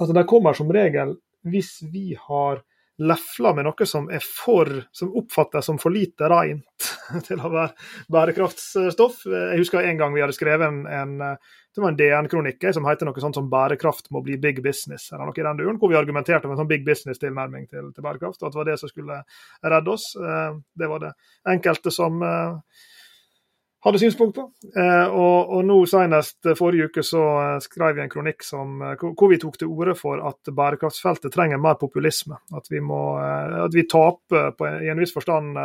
Altså, 0.00 0.14
de 0.16 0.24
kommer 0.24 0.56
som 0.56 0.70
regel 0.72 1.10
hvis 1.44 1.82
vi 1.92 2.14
har 2.16 2.62
lefler 3.00 3.56
med 3.56 3.64
noe 3.64 3.86
som 3.88 4.10
er 4.12 4.24
for, 4.24 4.68
som 4.92 5.14
oppfattes 5.16 5.66
som 5.66 5.78
for 5.80 5.94
lite 5.94 6.28
rent 6.30 6.90
til 7.28 7.40
å 7.40 7.52
være 7.52 7.72
bærekraftsstoff. 8.12 9.24
Jeg 9.24 9.62
husker 9.62 9.84
en 9.84 10.00
gang 10.00 10.14
vi 10.14 10.24
hadde 10.24 10.36
skrevet 10.36 10.68
en, 10.68 10.84
en 10.86 11.38
en 11.78 11.96
DN-kronikk 11.96 12.64
som 12.74 12.86
heter 12.88 13.06
noe 13.06 13.22
sånt 13.22 13.36
som 13.38 13.48
'bærekraft 13.50 14.10
må 14.10 14.22
bli 14.26 14.36
big 14.36 14.62
business', 14.62 15.12
eller 15.12 15.28
noe 15.28 15.38
i 15.38 15.46
den 15.46 15.56
duren, 15.56 15.78
hvor 15.78 15.88
vi 15.88 15.96
argumenterte 15.96 16.48
med 16.48 16.56
en 16.56 16.64
sånn 16.64 16.72
big 16.72 16.84
business-tilnærming 16.84 17.68
til, 17.70 17.92
til, 17.94 18.02
bærekraft, 18.02 18.42
og 18.42 18.48
at 18.48 18.52
det 18.52 18.60
var 18.60 18.70
det 18.70 18.78
som 18.80 18.90
skulle 18.90 19.20
redde 19.62 19.90
oss. 19.94 20.16
Eh, 20.16 20.58
det 20.74 20.88
var 20.90 21.04
det 21.04 21.12
enkelte 21.46 21.92
som 21.94 22.22
eh, 22.22 22.58
hadde 23.84 23.98
synspunkt 23.98 24.36
på. 24.36 24.44
Eh, 24.76 25.06
og, 25.08 25.50
og, 25.54 25.64
nå 25.64 25.78
senest 25.88 26.46
eh, 26.46 26.56
forrige 26.58 26.90
uke 26.90 27.04
så 27.06 27.24
eh, 27.40 27.56
skrev 27.64 27.96
vi 27.96 28.04
en 28.04 28.12
kronikk 28.12 28.44
som, 28.44 28.78
hvor 29.00 29.32
vi 29.32 29.40
tok 29.40 29.58
til 29.60 29.72
orde 29.72 29.96
for 29.98 30.20
at 30.28 30.52
bærekraftsfeltet 30.56 31.32
trenger 31.34 31.60
mer 31.62 31.78
populisme. 31.80 32.40
At 32.56 32.68
vi, 32.70 32.82
må, 32.84 33.00
at 33.64 33.74
vi 33.76 33.86
taper 33.88 34.52
på, 34.56 34.70
i 34.84 34.92
en 34.92 35.00
viss 35.00 35.14
forstand 35.16 35.56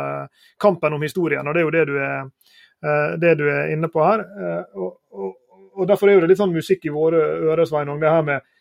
kampen 0.62 0.96
om 0.96 1.04
historien. 1.04 1.46
og 1.46 1.54
Det 1.54 1.62
er 1.62 1.68
jo 1.68 1.76
det 1.76 1.86
du 1.90 1.96
er, 2.00 3.16
det 3.20 3.34
du 3.40 3.46
er 3.50 3.72
inne 3.74 3.90
på 3.92 4.04
her. 4.04 4.24
Og, 4.74 4.96
og, 5.12 5.32
og, 5.76 5.86
Derfor 5.88 6.08
er 6.08 6.22
det 6.22 6.30
litt 6.32 6.40
sånn 6.40 6.54
musikk 6.54 6.86
i 6.88 6.92
våre 6.92 7.20
ører, 7.50 7.66
Sveinung. 7.68 8.00
det 8.00 8.12
her 8.12 8.22
med 8.26 8.52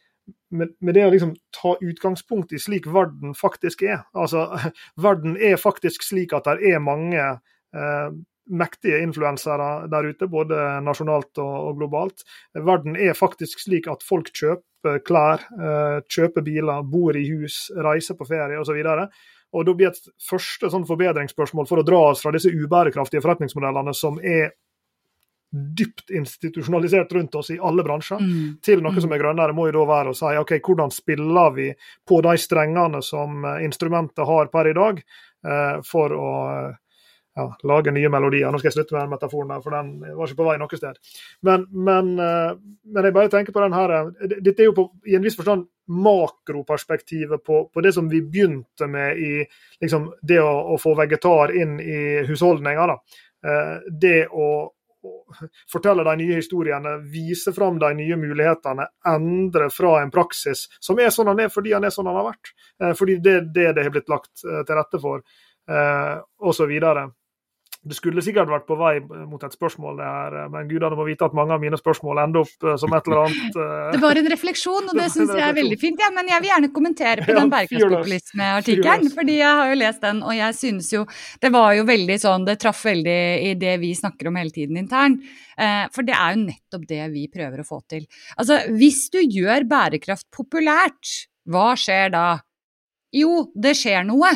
med, 0.55 0.71
med, 0.81 0.95
det 0.95 1.03
å 1.05 1.09
liksom 1.13 1.35
ta 1.53 1.75
utgangspunkt 1.83 2.53
i 2.55 2.59
slik 2.61 2.87
verden 2.89 3.35
faktisk 3.37 3.83
er. 3.85 4.07
Altså, 4.17 4.47
Verden 5.05 5.35
er 5.37 5.59
faktisk 5.61 6.01
slik 6.01 6.33
at 6.33 6.47
det 6.47 6.71
er 6.71 6.81
mange 6.81 7.21
mektige 8.45 9.01
influensere 9.03 9.87
der 9.91 10.09
ute, 10.11 10.27
både 10.29 10.57
nasjonalt 10.85 11.41
og, 11.41 11.75
globalt. 11.79 12.25
Verden 12.53 12.97
er 12.97 13.17
faktisk 13.17 13.63
slik 13.63 13.89
at 13.91 14.05
folk 14.05 14.29
kjøper 14.35 14.99
klær, 15.05 15.45
eh, 15.57 16.01
kjøper 16.11 16.45
biler, 16.45 16.83
bor 16.83 17.17
i 17.17 17.25
hus, 17.31 17.71
reiser 17.75 18.17
på 18.17 18.27
ferie 18.29 18.59
osv. 18.61 18.77
Og 19.55 19.65
da 19.65 19.73
blir 19.73 19.89
et 19.89 20.11
første 20.29 20.69
sånn 20.69 20.85
forbedringsspørsmål 20.87 21.67
for 21.69 21.81
å 21.81 21.87
dra 21.87 22.03
oss 22.11 22.21
fra 22.21 22.33
disse 22.35 22.51
ubærekraftige 22.51 23.23
forretningsmodellene 23.23 23.95
som 23.95 24.19
er 24.21 24.53
dypt 25.55 26.09
institusjonalisert 26.11 27.13
rundt 27.15 27.35
oss 27.39 27.49
i 27.53 27.59
alle 27.61 27.83
bransjer, 27.85 28.19
mm. 28.19 28.57
til 28.65 28.81
noe 28.83 28.99
som 29.01 29.13
er 29.15 29.21
grønnere, 29.21 29.55
må 29.55 29.69
jo 29.69 29.77
da 29.77 29.85
være 29.87 30.11
å 30.11 30.17
si 30.17 30.31
ok, 30.41 30.57
hvordan 30.65 30.91
spiller 30.91 31.53
vi 31.55 31.69
på 32.07 32.19
de 32.25 32.33
strengene 32.41 32.99
som 33.05 33.45
eh, 33.45 33.61
instrumentet 33.65 34.25
har 34.27 34.51
per 34.51 34.71
i 34.71 34.75
dag, 34.75 34.99
eh, 34.99 35.77
for 35.87 36.17
å 36.17 36.33
ja, 37.35 37.57
lage 37.63 37.91
nye 37.91 38.09
melodier. 38.09 38.51
Nå 38.51 38.59
skal 38.59 38.69
jeg 38.69 38.77
slutte 38.77 38.95
med 38.95 39.03
den 39.03 39.11
metaforen, 39.11 39.49
der, 39.51 39.63
for 39.63 39.75
den 39.75 39.89
var 40.15 40.29
ikke 40.29 40.39
på 40.39 40.47
vei 40.47 40.57
noe 40.61 40.77
sted. 40.79 40.99
Men, 41.43 41.65
men, 41.87 42.13
eh, 42.23 42.51
men 42.95 43.07
jeg 43.07 43.15
bare 43.17 43.31
tenker 43.33 43.55
på 43.55 43.63
den 43.65 43.75
her, 43.75 43.95
eh, 43.97 44.35
Dette 44.37 44.63
er 44.63 44.69
jo 44.69 44.75
på, 44.77 44.85
i 45.11 45.17
en 45.17 45.25
viss 45.25 45.35
forstand 45.35 45.65
makroperspektivet 45.91 47.43
på, 47.45 47.65
på, 47.73 47.83
det 47.83 47.91
som 47.93 48.07
vi 48.09 48.21
begynte 48.23 48.87
med 48.89 49.19
i 49.19 49.33
liksom, 49.83 50.07
det 50.23 50.39
å, 50.41 50.53
å, 50.73 50.77
få 50.81 50.95
vegetar 50.97 51.51
inn 51.59 51.75
i 51.83 51.99
husholdninger. 52.25 52.93
Da. 52.93 52.97
det 53.91 54.21
å, 54.31 54.47
fortelle 55.69 56.01
de 56.07 56.15
nye 56.17 56.39
historiene, 56.39 56.95
vise 57.13 57.51
fram 57.53 57.75
de 57.77 57.91
nye 57.99 58.15
mulighetene, 58.17 58.87
endre 59.05 59.67
fra 59.69 59.99
en 59.99 60.09
praksis 60.09 60.63
som 60.81 60.97
er 60.97 61.11
sånn 61.13 61.29
han 61.29 61.43
er 61.43 61.51
fordi 61.53 61.75
han 61.75 61.85
er 61.85 61.93
sånn 61.93 62.09
han 62.09 62.17
har 62.17 62.25
vært. 62.31 62.49
Fordi 62.97 63.19
det 63.21 63.35
er 63.35 63.45
det 63.45 63.67
det 63.77 63.85
har 63.85 63.93
blitt 63.93 64.09
lagt 64.09 64.41
til 64.41 64.73
rette 64.73 65.01
for, 65.03 65.21
osv. 66.41 66.73
Det 67.85 67.93
skulle 67.93 68.23
sikkert 68.25 68.49
vært 68.49 68.65
på 68.65 68.75
vei 68.79 68.95
mot 69.29 69.43
et 69.45 69.53
spørsmål, 69.53 69.99
det 69.99 70.05
her, 70.09 70.35
men 70.53 70.69
gudene 70.69 70.97
må 70.97 71.05
vite 71.05 71.27
at 71.27 71.35
mange 71.37 71.53
av 71.53 71.61
mine 71.61 71.77
spørsmål 71.77 72.21
ender 72.23 72.41
opp 72.41 72.65
eh, 72.65 72.77
som 72.81 72.95
et 72.97 73.09
eller 73.09 73.21
annet. 73.23 73.59
Det 73.95 73.99
var 74.01 74.19
en 74.19 74.29
refleksjon, 74.31 74.87
og 74.89 74.97
det 74.97 75.05
syns 75.13 75.31
jeg 75.35 75.43
er 75.45 75.53
veldig 75.55 75.77
fint. 75.79 76.01
Ja, 76.01 76.09
men 76.13 76.29
jeg 76.31 76.41
vil 76.41 76.49
gjerne 76.49 76.69
kommentere 76.73 77.25
på 77.25 77.35
den 77.37 77.51
bærekraftspopulisme-artikkelen, 77.53 79.11
fordi 79.13 79.37
jeg 79.37 79.59
har 79.61 79.71
jo 79.71 79.77
lest 79.79 80.01
den, 80.03 80.23
og 80.25 80.33
jeg 80.35 80.57
synes 80.57 80.89
jo 80.93 81.03
Det 81.41 81.51
var 81.53 81.75
jo 81.77 81.85
veldig 81.87 82.17
sånn 82.21 82.45
Det 82.47 82.57
traff 82.61 82.81
veldig 82.87 83.19
i 83.49 83.53
det 83.59 83.75
vi 83.83 83.91
snakker 83.97 84.29
om 84.29 84.39
hele 84.39 84.53
tiden 84.55 84.79
internt. 84.81 85.23
For 85.95 86.05
det 86.07 86.15
er 86.17 86.35
jo 86.35 86.41
nettopp 86.43 86.87
det 86.89 87.03
vi 87.13 87.27
prøver 87.31 87.61
å 87.61 87.67
få 87.67 87.79
til. 87.91 88.03
Altså, 88.35 88.59
hvis 88.75 89.05
du 89.13 89.21
gjør 89.21 89.67
bærekraft 89.69 90.27
populært, 90.35 91.13
hva 91.49 91.71
skjer 91.79 92.11
da? 92.15 92.25
Jo, 93.15 93.45
det 93.55 93.75
skjer 93.79 94.03
noe. 94.07 94.33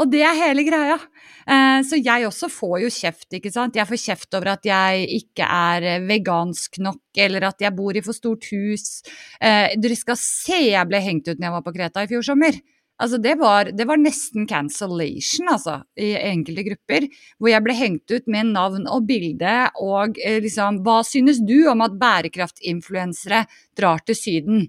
Og 0.00 0.08
det 0.08 0.22
er 0.24 0.38
hele 0.38 0.64
greia. 0.64 0.96
Eh, 1.44 1.80
så 1.86 1.98
jeg 2.00 2.26
også 2.28 2.48
får 2.52 2.76
jo 2.84 2.90
kjeft, 2.94 3.28
ikke 3.36 3.52
sant. 3.52 3.76
Jeg 3.76 3.88
får 3.88 4.00
kjeft 4.00 4.36
over 4.38 4.54
at 4.54 4.66
jeg 4.66 5.06
ikke 5.20 5.46
er 5.46 5.88
eh, 5.94 6.02
vegansk 6.08 6.80
nok, 6.80 7.02
eller 7.20 7.50
at 7.50 7.64
jeg 7.64 7.76
bor 7.76 7.96
i 7.96 8.04
for 8.04 8.16
stort 8.16 8.48
hus. 8.52 9.00
Eh, 9.40 9.76
dere 9.80 9.98
skal 9.98 10.18
se 10.20 10.60
jeg 10.70 10.88
ble 10.88 11.02
hengt 11.04 11.28
ut 11.28 11.36
når 11.36 11.50
jeg 11.50 11.56
var 11.58 11.66
på 11.66 11.74
Kreta 11.76 12.04
i 12.04 12.10
fjor 12.10 12.24
sommer. 12.30 12.60
Altså 13.00 13.16
det 13.16 13.32
var, 13.40 13.70
det 13.72 13.86
var, 13.88 13.96
nesten 13.96 14.44
cancellation, 14.48 15.48
altså, 15.48 15.78
i 15.96 16.10
enkelte 16.18 16.66
grupper. 16.66 17.06
Hvor 17.40 17.48
jeg 17.48 17.64
ble 17.64 17.76
hengt 17.78 18.12
ut 18.12 18.28
med 18.28 18.50
navn 18.52 18.84
og 18.92 19.06
bilde 19.08 19.54
og 19.80 20.20
liksom 20.20 20.82
Hva 20.84 20.98
synes 21.08 21.40
du 21.48 21.62
om 21.72 21.80
at 21.86 21.96
bærekraftinfluensere 22.00 23.46
drar 23.76 24.04
til 24.04 24.20
Syden? 24.20 24.68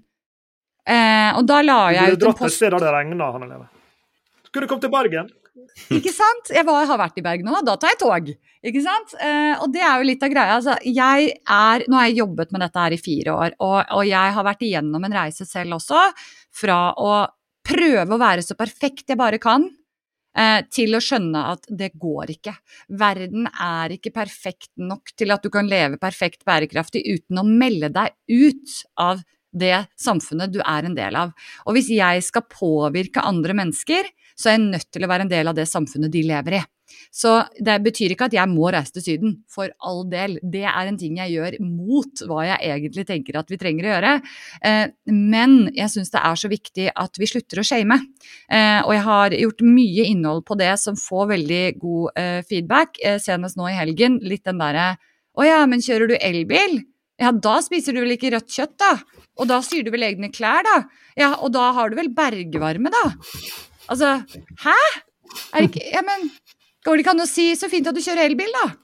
Eh, 0.82 1.30
og 1.36 1.44
da 1.46 1.60
la 1.62 1.78
jeg 1.94 2.16
ut 2.16 2.24
en 2.24 2.24
post 2.24 2.24
Du 2.24 2.24
drar 2.24 2.34
dratt 2.40 2.48
et 2.48 2.56
sted 2.56 2.74
der 2.74 2.86
det 2.86 2.96
regna, 2.96 3.30
Hanne 3.36 3.50
Lene. 3.52 3.68
Kunne 4.52 4.68
kommet 4.68 4.84
til 4.84 4.92
Bergen. 4.92 5.30
ikke 5.92 6.12
sant? 6.12 6.50
Jeg 6.52 6.64
var, 6.68 6.84
har 6.88 7.00
vært 7.00 7.20
i 7.20 7.24
Bergen 7.24 7.48
nå, 7.48 7.60
da 7.64 7.76
tar 7.80 7.94
jeg 7.94 8.00
tog. 8.02 8.32
Ikke 8.68 8.82
sant? 8.84 9.14
Eh, 9.20 9.54
og 9.58 9.72
det 9.72 9.82
er 9.84 10.00
jo 10.00 10.08
litt 10.08 10.24
av 10.24 10.32
greia. 10.32 10.56
Altså, 10.58 10.78
jeg 10.86 11.30
er, 11.40 11.84
nå 11.88 11.98
har 11.98 12.08
jeg 12.08 12.20
jobbet 12.20 12.52
med 12.54 12.64
dette 12.66 12.84
her 12.84 12.96
i 12.96 13.00
fire 13.00 13.36
år, 13.36 13.54
og, 13.64 13.78
og 13.98 14.08
jeg 14.08 14.34
har 14.36 14.48
vært 14.48 14.66
igjennom 14.66 15.08
en 15.08 15.16
reise 15.22 15.48
selv 15.48 15.78
også. 15.78 16.02
Fra 16.62 16.80
å 17.00 17.14
prøve 17.66 18.16
å 18.16 18.20
være 18.20 18.44
så 18.44 18.56
perfekt 18.58 19.12
jeg 19.12 19.20
bare 19.20 19.40
kan, 19.42 19.68
eh, 20.36 20.60
til 20.72 20.96
å 20.96 21.02
skjønne 21.02 21.44
at 21.54 21.68
det 21.68 21.92
går 22.00 22.36
ikke. 22.36 22.56
Verden 23.00 23.48
er 23.52 23.96
ikke 23.96 24.14
perfekt 24.14 24.72
nok 24.80 25.14
til 25.16 25.32
at 25.34 25.44
du 25.44 25.52
kan 25.52 25.68
leve 25.70 26.00
perfekt 26.02 26.44
bærekraftig 26.48 27.04
uten 27.08 27.40
å 27.40 27.46
melde 27.48 27.92
deg 27.94 28.16
ut 28.28 28.82
av 29.00 29.22
det 29.52 29.84
samfunnet 30.00 30.52
du 30.52 30.60
er 30.64 30.88
en 30.88 30.96
del 30.96 31.16
av. 31.18 31.32
Og 31.66 31.76
hvis 31.76 31.90
jeg 31.92 32.24
skal 32.24 32.48
påvirke 32.48 33.24
andre 33.24 33.56
mennesker, 33.56 34.08
så 34.36 34.50
er 34.50 34.58
jeg 34.58 34.68
nødt 34.68 34.90
til 34.92 35.04
å 35.04 35.10
være 35.10 35.26
en 35.26 35.32
del 35.32 35.50
av 35.50 35.58
det 35.58 35.68
samfunnet 35.70 36.12
de 36.12 36.24
lever 36.28 36.60
i. 36.60 36.62
Så 37.12 37.34
det 37.60 37.78
betyr 37.84 38.14
ikke 38.14 38.28
at 38.28 38.36
jeg 38.36 38.50
må 38.50 38.70
reise 38.72 38.94
til 38.96 39.04
Syden, 39.04 39.34
for 39.50 39.72
all 39.84 40.02
del. 40.10 40.38
Det 40.42 40.64
er 40.68 40.88
en 40.88 40.98
ting 41.00 41.18
jeg 41.20 41.34
gjør 41.34 41.58
mot 41.64 42.24
hva 42.28 42.46
jeg 42.50 42.72
egentlig 42.72 43.06
tenker 43.08 43.38
at 43.40 43.52
vi 43.52 43.58
trenger 43.60 43.88
å 43.88 43.92
gjøre. 43.94 44.12
Eh, 44.68 44.84
men 45.12 45.56
jeg 45.76 45.92
syns 45.92 46.12
det 46.14 46.22
er 46.22 46.40
så 46.40 46.52
viktig 46.52 46.88
at 47.04 47.20
vi 47.20 47.28
slutter 47.30 47.62
å 47.62 47.66
shame. 47.66 47.98
Eh, 48.48 48.80
og 48.84 48.94
jeg 48.96 49.06
har 49.08 49.36
gjort 49.38 49.66
mye 49.66 50.06
innhold 50.12 50.44
på 50.48 50.58
det 50.60 50.72
som 50.82 50.98
får 50.98 51.32
veldig 51.34 51.64
god 51.82 52.22
eh, 52.22 52.38
feedback, 52.48 53.00
senest 53.22 53.60
nå 53.60 53.68
i 53.70 53.76
helgen. 53.76 54.20
Litt 54.22 54.46
den 54.48 54.60
derre 54.62 54.94
Å 55.32 55.44
ja, 55.46 55.60
men 55.64 55.80
kjører 55.80 56.10
du 56.10 56.16
elbil? 56.20 56.82
Ja, 57.20 57.30
da 57.32 57.58
spiser 57.64 57.94
du 57.94 58.02
vel 58.02 58.16
ikke 58.16 58.32
rødt 58.34 58.52
kjøtt, 58.52 58.74
da? 58.80 58.96
Og 59.40 59.48
da 59.48 59.62
syr 59.64 59.84
du 59.86 59.92
vel 59.94 60.04
egne 60.04 60.28
klær, 60.32 60.64
da? 60.66 60.78
Ja, 61.16 61.30
og 61.40 61.54
da 61.54 61.70
har 61.76 61.92
du 61.92 61.96
vel 61.96 62.10
bergvarme, 62.12 62.92
da? 62.92 63.04
Altså, 63.90 64.14
hæ? 64.62 64.78
Er 65.56 65.66
ikke 65.66 65.82
Ja, 65.92 66.02
men 66.04 66.30
går 66.84 66.96
det 66.96 67.04
ikke 67.04 67.14
an 67.14 67.24
å 67.24 67.30
si 67.30 67.52
'så 67.54 67.70
fint 67.70 67.86
at 67.86 67.94
du 67.94 68.00
kjører 68.00 68.28
elbil', 68.28 68.52
da? 68.52 68.74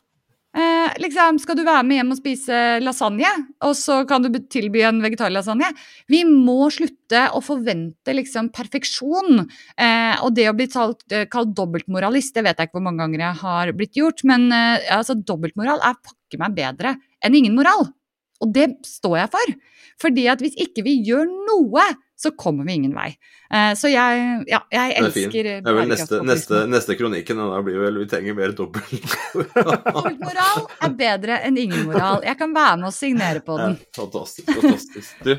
Eh, 0.56 0.94
liksom, 0.98 1.38
Skal 1.38 1.58
du 1.58 1.64
være 1.66 1.84
med 1.84 2.00
hjem 2.00 2.12
og 2.14 2.18
spise 2.18 2.80
lasagne, 2.80 3.28
og 3.62 3.74
så 3.76 4.00
kan 4.08 4.24
du 4.24 4.30
tilby 4.48 4.80
en 4.88 5.02
vegetarlasagne? 5.04 5.68
Vi 6.08 6.22
må 6.24 6.70
slutte 6.72 7.26
å 7.36 7.42
forvente 7.44 8.14
liksom 8.16 8.48
perfeksjon. 8.56 9.44
Eh, 9.76 10.16
og 10.24 10.34
det 10.34 10.48
å 10.48 10.56
bli 10.56 10.66
talt, 10.66 11.04
eh, 11.12 11.26
kalt 11.26 11.54
dobbeltmoralist, 11.54 12.34
det 12.34 12.44
vet 12.44 12.56
jeg 12.56 12.68
ikke 12.68 12.80
hvor 12.80 12.86
mange 12.88 13.04
ganger 13.04 13.26
jeg 13.26 13.40
har 13.42 13.72
blitt 13.72 14.00
gjort, 14.00 14.24
men 14.24 14.50
eh, 14.50 14.88
altså, 14.96 15.14
dobbeltmoral 15.14 15.84
er 15.84 16.00
pakke 16.00 16.40
meg 16.40 16.56
bedre 16.56 16.96
enn 17.22 17.34
ingen 17.34 17.54
moral. 17.54 17.92
Og 18.40 18.52
det 18.54 18.70
står 18.86 19.18
jeg 19.18 19.30
for. 19.30 19.54
Fordi 20.00 20.28
at 20.30 20.40
hvis 20.40 20.56
ikke 20.56 20.84
vi 20.86 21.02
gjør 21.04 21.26
noe, 21.26 21.84
så 22.18 22.32
kommer 22.34 22.66
vi 22.66 22.72
ingen 22.72 22.94
vei. 22.96 23.12
Uh, 23.46 23.72
så 23.78 23.90
jeg, 23.92 24.22
ja, 24.50 24.58
jeg 24.74 24.94
elsker 24.98 25.46
Det 25.48 25.70
er 25.70 25.76
vel 25.76 25.92
neste, 25.92 26.18
neste, 26.26 26.62
neste 26.68 26.96
kronikken, 26.98 27.38
da 27.38 27.60
blir 27.64 27.78
vel 27.84 28.00
vi 28.02 28.08
trenger 28.10 28.34
mer 28.36 28.52
dobbelt 28.58 29.14
Dobbeltmoral 29.36 30.64
er 30.84 30.96
bedre 30.98 31.38
enn 31.46 31.60
ingen 31.62 31.86
moral. 31.88 32.24
Jeg 32.26 32.40
kan 32.40 32.56
være 32.56 32.80
med 32.82 32.90
og 32.90 32.96
signere 32.96 33.44
på 33.46 33.60
den. 33.60 33.78
Ja, 33.78 33.94
fantastisk. 34.00 34.50
fantastisk. 34.50 35.22
Du, 35.24 35.32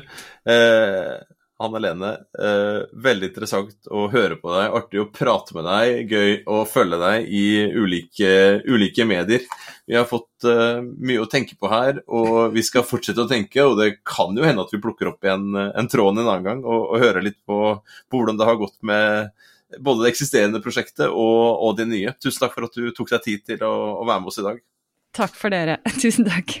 eh, 0.50 1.20
Hanne 1.60 1.80
Lene, 1.82 2.10
eh, 2.40 2.78
veldig 3.04 3.28
interessant 3.28 3.90
å 3.92 4.06
høre 4.12 4.38
på 4.40 4.48
deg. 4.54 4.76
Artig 4.78 5.02
å 5.02 5.08
prate 5.12 5.56
med 5.56 5.66
deg. 5.68 6.12
Gøy 6.12 6.38
å 6.48 6.62
følge 6.68 6.96
deg 7.02 7.26
i 7.28 7.44
ulike, 7.76 8.30
ulike 8.64 9.04
medier. 9.08 9.44
Vi 9.84 9.98
har 9.98 10.08
fått 10.08 10.48
eh, 10.48 10.80
mye 10.80 11.20
å 11.20 11.28
tenke 11.28 11.58
på 11.60 11.68
her, 11.68 12.00
og 12.08 12.56
vi 12.56 12.64
skal 12.64 12.86
fortsette 12.88 13.26
å 13.26 13.28
tenke. 13.28 13.60
Og 13.66 13.76
det 13.80 13.90
kan 14.08 14.32
jo 14.36 14.46
hende 14.46 14.64
at 14.64 14.72
vi 14.72 14.80
plukker 14.80 15.12
opp 15.12 15.28
igjen 15.28 15.52
en 15.52 15.92
tråd 15.92 16.16
en 16.16 16.24
annen 16.24 16.48
gang 16.48 16.64
og, 16.64 16.94
og 16.94 17.04
hører 17.04 17.28
litt 17.28 17.40
på, 17.44 17.60
på, 17.76 18.16
hvordan 18.16 18.40
det 18.40 18.48
har 18.48 18.60
gått 18.60 18.78
med 18.80 19.30
både 19.78 20.06
det 20.06 20.14
eksisterende 20.14 20.62
prosjektet 20.64 21.12
og, 21.12 21.44
og 21.60 21.76
det 21.76 21.90
nye. 21.92 22.16
Tusen 22.24 22.46
takk 22.46 22.56
for 22.56 22.70
at 22.70 22.80
du 22.80 22.88
tok 22.96 23.12
deg 23.12 23.28
tid 23.28 23.46
til 23.52 23.68
å, 23.68 24.00
å 24.00 24.08
være 24.08 24.24
med 24.24 24.32
oss 24.32 24.40
i 24.40 24.48
dag. 24.48 24.64
Takk 25.20 25.36
for 25.36 25.52
dere. 25.52 25.76
Tusen 26.02 26.24
takk. 26.24 26.60